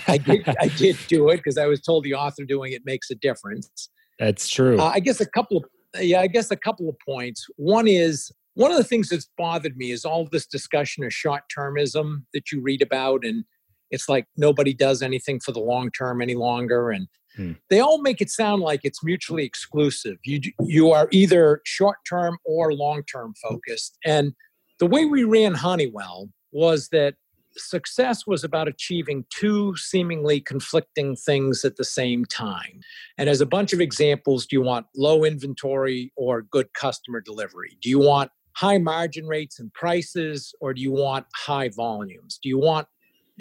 I 0.08 0.18
did 0.18 0.48
I 0.62 0.70
did 0.70 0.96
do 1.10 1.28
it 1.30 1.38
because 1.38 1.58
I 1.58 1.66
was 1.66 1.82
told 1.82 2.06
the 2.06 2.14
author 2.14 2.46
doing 2.46 2.72
it 2.72 2.84
makes 2.86 3.12
a 3.12 3.16
difference. 3.16 3.90
That's 4.18 4.48
true. 4.48 4.80
Uh, 4.80 4.94
I 4.96 5.02
guess 5.02 5.20
a 5.20 5.26
couple 5.26 5.58
of 5.58 5.66
yeah, 6.00 6.22
I 6.22 6.28
guess 6.28 6.52
a 6.52 6.56
couple 6.56 6.88
of 6.88 6.96
points. 7.06 7.46
One 7.58 7.90
is 7.90 8.32
one 8.54 8.72
of 8.72 8.78
the 8.78 8.86
things 8.86 9.10
that's 9.10 9.30
bothered 9.38 9.76
me 9.76 9.92
is 9.92 10.06
all 10.06 10.30
this 10.32 10.48
discussion 10.48 11.04
of 11.04 11.12
short 11.12 11.44
termism 11.54 12.24
that 12.34 12.54
you 12.54 12.62
read 12.62 12.82
about 12.82 13.26
and 13.26 13.44
it's 13.92 14.08
like 14.08 14.26
nobody 14.38 14.74
does 14.74 15.02
anything 15.02 15.42
for 15.42 15.52
the 15.52 15.60
long 15.60 15.92
term 15.92 16.22
any 16.22 16.36
longer 16.36 16.92
and 16.92 17.08
hmm. 17.38 17.54
they 17.70 17.80
all 17.80 18.02
make 18.02 18.20
it 18.20 18.30
sound 18.30 18.62
like 18.62 18.82
it's 18.84 19.04
mutually 19.04 19.46
exclusive. 19.46 20.18
You 20.26 20.42
you 20.60 20.92
are 20.92 21.08
either 21.12 21.62
short 21.64 21.98
term 22.08 22.38
or 22.44 22.74
long 22.74 23.04
term 23.04 23.34
focused. 23.42 23.98
And 24.04 24.34
the 24.80 24.88
way 24.88 25.06
we 25.06 25.24
ran 25.24 25.54
honeywell 25.54 26.30
was 26.52 26.90
that 26.90 27.16
success 27.56 28.28
was 28.28 28.44
about 28.44 28.68
achieving 28.68 29.26
two 29.30 29.76
seemingly 29.78 30.40
conflicting 30.40 31.16
things 31.16 31.66
at 31.66 31.78
the 31.78 31.84
same 31.84 32.26
time. 32.26 32.82
And 33.18 33.30
as 33.30 33.42
a 33.42 33.46
bunch 33.46 33.74
of 33.74 33.82
examples 33.82 34.46
do 34.46 34.56
you 34.56 34.62
want 34.62 34.88
low 34.96 35.24
inventory 35.24 36.12
or 36.16 36.44
good 36.44 36.74
customer 36.74 37.22
delivery? 37.22 37.78
Do 37.82 37.90
you 37.90 38.00
want 38.00 38.32
high 38.56 38.78
margin 38.78 39.28
rates 39.28 39.60
and 39.60 39.74
prices 39.74 40.54
or 40.62 40.74
do 40.74 40.82
you 40.82 40.92
want 40.92 41.26
high 41.36 41.70
volumes? 41.70 42.40
Do 42.42 42.50
you 42.50 42.60
want 42.60 42.88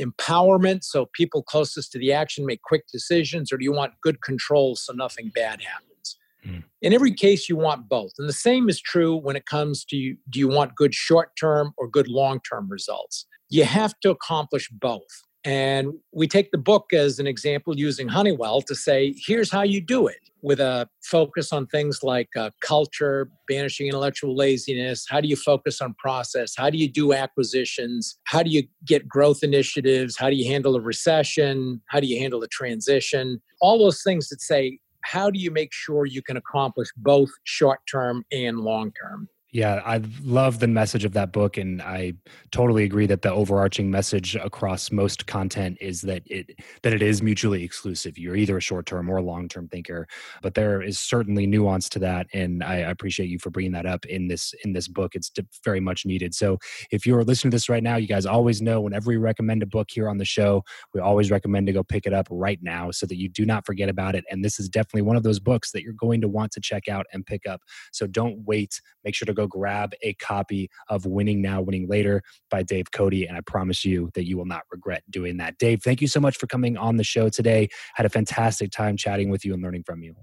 empowerment 0.00 0.84
so 0.84 1.06
people 1.12 1.42
closest 1.42 1.92
to 1.92 1.98
the 1.98 2.12
action 2.12 2.46
make 2.46 2.62
quick 2.62 2.86
decisions, 2.92 3.52
or 3.52 3.56
do 3.56 3.64
you 3.64 3.72
want 3.72 3.94
good 4.02 4.22
control 4.22 4.76
so 4.76 4.92
nothing 4.92 5.30
bad 5.34 5.62
happens? 5.62 6.16
Mm. 6.46 6.64
In 6.82 6.92
every 6.92 7.12
case, 7.12 7.48
you 7.48 7.56
want 7.56 7.88
both. 7.88 8.12
And 8.18 8.28
the 8.28 8.34
same 8.34 8.68
is 8.68 8.80
true 8.80 9.16
when 9.16 9.36
it 9.36 9.46
comes 9.46 9.84
to 9.86 9.96
you, 9.96 10.16
do 10.30 10.38
you 10.38 10.48
want 10.48 10.74
good 10.76 10.94
short 10.94 11.30
term 11.38 11.72
or 11.76 11.88
good 11.88 12.08
long 12.08 12.40
term 12.40 12.68
results? 12.70 13.26
You 13.48 13.64
have 13.64 13.98
to 14.00 14.10
accomplish 14.10 14.68
both. 14.70 15.02
And 15.46 15.92
we 16.12 16.26
take 16.26 16.50
the 16.50 16.58
book 16.58 16.92
as 16.92 17.20
an 17.20 17.28
example 17.28 17.78
using 17.78 18.08
Honeywell 18.08 18.62
to 18.62 18.74
say, 18.74 19.14
here's 19.16 19.48
how 19.48 19.62
you 19.62 19.80
do 19.80 20.08
it 20.08 20.18
with 20.42 20.58
a 20.58 20.88
focus 21.04 21.52
on 21.52 21.68
things 21.68 22.00
like 22.02 22.28
uh, 22.36 22.50
culture, 22.60 23.30
banishing 23.46 23.86
intellectual 23.86 24.34
laziness. 24.34 25.06
How 25.08 25.20
do 25.20 25.28
you 25.28 25.36
focus 25.36 25.80
on 25.80 25.94
process? 25.94 26.54
How 26.56 26.68
do 26.68 26.76
you 26.76 26.88
do 26.88 27.12
acquisitions? 27.12 28.18
How 28.24 28.42
do 28.42 28.50
you 28.50 28.64
get 28.84 29.06
growth 29.06 29.44
initiatives? 29.44 30.16
How 30.16 30.30
do 30.30 30.34
you 30.34 30.50
handle 30.50 30.74
a 30.74 30.80
recession? 30.80 31.80
How 31.90 32.00
do 32.00 32.08
you 32.08 32.18
handle 32.18 32.42
a 32.42 32.48
transition? 32.48 33.40
All 33.60 33.78
those 33.78 34.02
things 34.02 34.28
that 34.30 34.40
say, 34.40 34.80
how 35.02 35.30
do 35.30 35.38
you 35.38 35.52
make 35.52 35.72
sure 35.72 36.06
you 36.06 36.22
can 36.22 36.36
accomplish 36.36 36.88
both 36.96 37.30
short 37.44 37.78
term 37.88 38.24
and 38.32 38.58
long 38.58 38.92
term? 39.00 39.28
Yeah, 39.56 39.80
I 39.86 40.02
love 40.22 40.58
the 40.58 40.66
message 40.68 41.06
of 41.06 41.14
that 41.14 41.32
book, 41.32 41.56
and 41.56 41.80
I 41.80 42.12
totally 42.52 42.84
agree 42.84 43.06
that 43.06 43.22
the 43.22 43.32
overarching 43.32 43.90
message 43.90 44.36
across 44.36 44.92
most 44.92 45.26
content 45.26 45.78
is 45.80 46.02
that 46.02 46.24
it 46.26 46.60
that 46.82 46.92
it 46.92 47.00
is 47.00 47.22
mutually 47.22 47.64
exclusive. 47.64 48.18
You're 48.18 48.36
either 48.36 48.58
a 48.58 48.60
short 48.60 48.84
term 48.84 49.08
or 49.08 49.22
long 49.22 49.48
term 49.48 49.66
thinker, 49.68 50.08
but 50.42 50.52
there 50.56 50.82
is 50.82 51.00
certainly 51.00 51.46
nuance 51.46 51.88
to 51.88 51.98
that, 52.00 52.26
and 52.34 52.62
I 52.62 52.74
appreciate 52.74 53.30
you 53.30 53.38
for 53.38 53.48
bringing 53.48 53.72
that 53.72 53.86
up 53.86 54.04
in 54.04 54.28
this 54.28 54.52
in 54.62 54.74
this 54.74 54.88
book. 54.88 55.14
It's 55.14 55.30
very 55.64 55.80
much 55.80 56.04
needed. 56.04 56.34
So, 56.34 56.58
if 56.90 57.06
you're 57.06 57.24
listening 57.24 57.50
to 57.52 57.54
this 57.54 57.70
right 57.70 57.82
now, 57.82 57.96
you 57.96 58.08
guys 58.08 58.26
always 58.26 58.60
know 58.60 58.82
whenever 58.82 59.08
we 59.08 59.16
recommend 59.16 59.62
a 59.62 59.66
book 59.66 59.88
here 59.90 60.10
on 60.10 60.18
the 60.18 60.26
show, 60.26 60.64
we 60.92 61.00
always 61.00 61.30
recommend 61.30 61.66
to 61.68 61.72
go 61.72 61.82
pick 61.82 62.04
it 62.04 62.12
up 62.12 62.28
right 62.30 62.58
now 62.60 62.90
so 62.90 63.06
that 63.06 63.16
you 63.16 63.30
do 63.30 63.46
not 63.46 63.64
forget 63.64 63.88
about 63.88 64.14
it. 64.14 64.24
And 64.30 64.44
this 64.44 64.60
is 64.60 64.68
definitely 64.68 65.00
one 65.08 65.16
of 65.16 65.22
those 65.22 65.40
books 65.40 65.72
that 65.72 65.80
you're 65.82 65.94
going 65.94 66.20
to 66.20 66.28
want 66.28 66.52
to 66.52 66.60
check 66.60 66.88
out 66.88 67.06
and 67.14 67.24
pick 67.24 67.46
up. 67.46 67.62
So 67.92 68.06
don't 68.06 68.40
wait. 68.44 68.82
Make 69.02 69.14
sure 69.14 69.24
to 69.24 69.32
go 69.32 69.45
grab 69.48 69.92
a 70.02 70.14
copy 70.14 70.70
of 70.88 71.06
Winning 71.06 71.42
Now, 71.42 71.60
Winning 71.60 71.88
Later 71.88 72.22
by 72.50 72.62
Dave 72.62 72.90
Cote. 72.90 73.12
And 73.12 73.36
I 73.36 73.40
promise 73.40 73.84
you 73.84 74.10
that 74.14 74.26
you 74.26 74.36
will 74.36 74.46
not 74.46 74.62
regret 74.70 75.02
doing 75.10 75.36
that. 75.38 75.58
Dave, 75.58 75.82
thank 75.82 76.00
you 76.00 76.08
so 76.08 76.20
much 76.20 76.36
for 76.36 76.46
coming 76.46 76.76
on 76.76 76.96
the 76.96 77.04
show 77.04 77.28
today. 77.28 77.68
Had 77.94 78.06
a 78.06 78.10
fantastic 78.10 78.70
time 78.70 78.96
chatting 78.96 79.30
with 79.30 79.44
you 79.44 79.54
and 79.54 79.62
learning 79.62 79.84
from 79.84 80.02
you. 80.02 80.14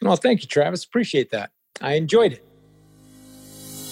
Well, 0.00 0.16
thank 0.16 0.42
you, 0.42 0.48
Travis. 0.48 0.84
Appreciate 0.84 1.30
that. 1.30 1.50
I 1.80 1.94
enjoyed 1.94 2.32
it. 2.32 2.44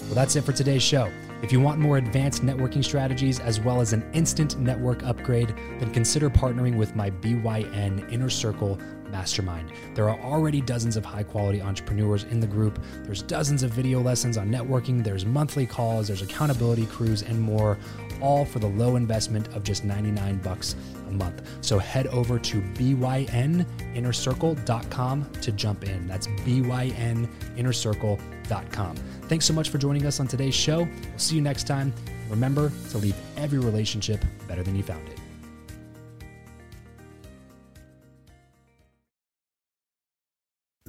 Well, 0.05 0.15
that's 0.15 0.35
it 0.35 0.43
for 0.43 0.53
today's 0.53 0.83
show. 0.83 1.11
If 1.43 1.53
you 1.53 1.61
want 1.61 1.79
more 1.79 1.97
advanced 1.97 2.43
networking 2.43 2.85
strategies 2.85 3.41
as 3.41 3.61
well 3.61 3.81
as 3.81 3.93
an 3.93 4.05
instant 4.13 4.59
network 4.59 5.03
upgrade, 5.05 5.55
then 5.79 5.91
consider 5.93 6.29
partnering 6.29 6.77
with 6.77 6.95
my 6.95 7.11
BYN 7.11 8.13
Inner 8.13 8.29
Circle 8.29 8.79
Mastermind. 9.11 9.73
There 9.95 10.09
are 10.09 10.19
already 10.21 10.61
dozens 10.61 10.97
of 10.97 11.05
high 11.05 11.23
quality 11.23 11.61
entrepreneurs 11.61 12.25
in 12.25 12.41
the 12.41 12.47
group. 12.47 12.83
There's 13.03 13.23
dozens 13.23 13.63
of 13.63 13.71
video 13.71 14.01
lessons 14.01 14.37
on 14.37 14.49
networking, 14.49 15.05
there's 15.05 15.25
monthly 15.25 15.67
calls, 15.67 16.09
there's 16.09 16.23
accountability 16.23 16.87
crews, 16.87 17.23
and 17.23 17.41
more, 17.41 17.79
all 18.21 18.45
for 18.45 18.59
the 18.59 18.69
low 18.69 18.97
investment 18.97 19.47
of 19.55 19.63
just 19.63 19.85
99 19.85 20.39
bucks 20.39 20.75
a 21.09 21.13
month. 21.13 21.43
So 21.61 21.79
head 21.79 22.09
over 22.09 22.39
to 22.39 22.61
byninnercircle.com 22.61 25.33
to 25.33 25.53
jump 25.53 25.85
in. 25.85 26.07
That's 26.07 26.27
byninnercircle.com. 26.27 28.97
Thanks 28.97 29.45
so 29.45 29.53
much 29.53 29.69
for 29.71 29.79
joining 29.79 30.07
us 30.07 30.21
on 30.21 30.27
today's 30.27 30.55
show. 30.55 30.81
We'll 30.81 31.19
see 31.19 31.37
you 31.37 31.43
next 31.43 31.67
time. 31.67 31.93
Remember 32.29 32.73
to 32.91 32.99
leave 32.99 33.17
every 33.37 33.59
relationship 33.59 34.25
better 34.47 34.63
than 34.63 34.77
you 34.77 34.83
found 34.83 35.09
it. 35.09 35.20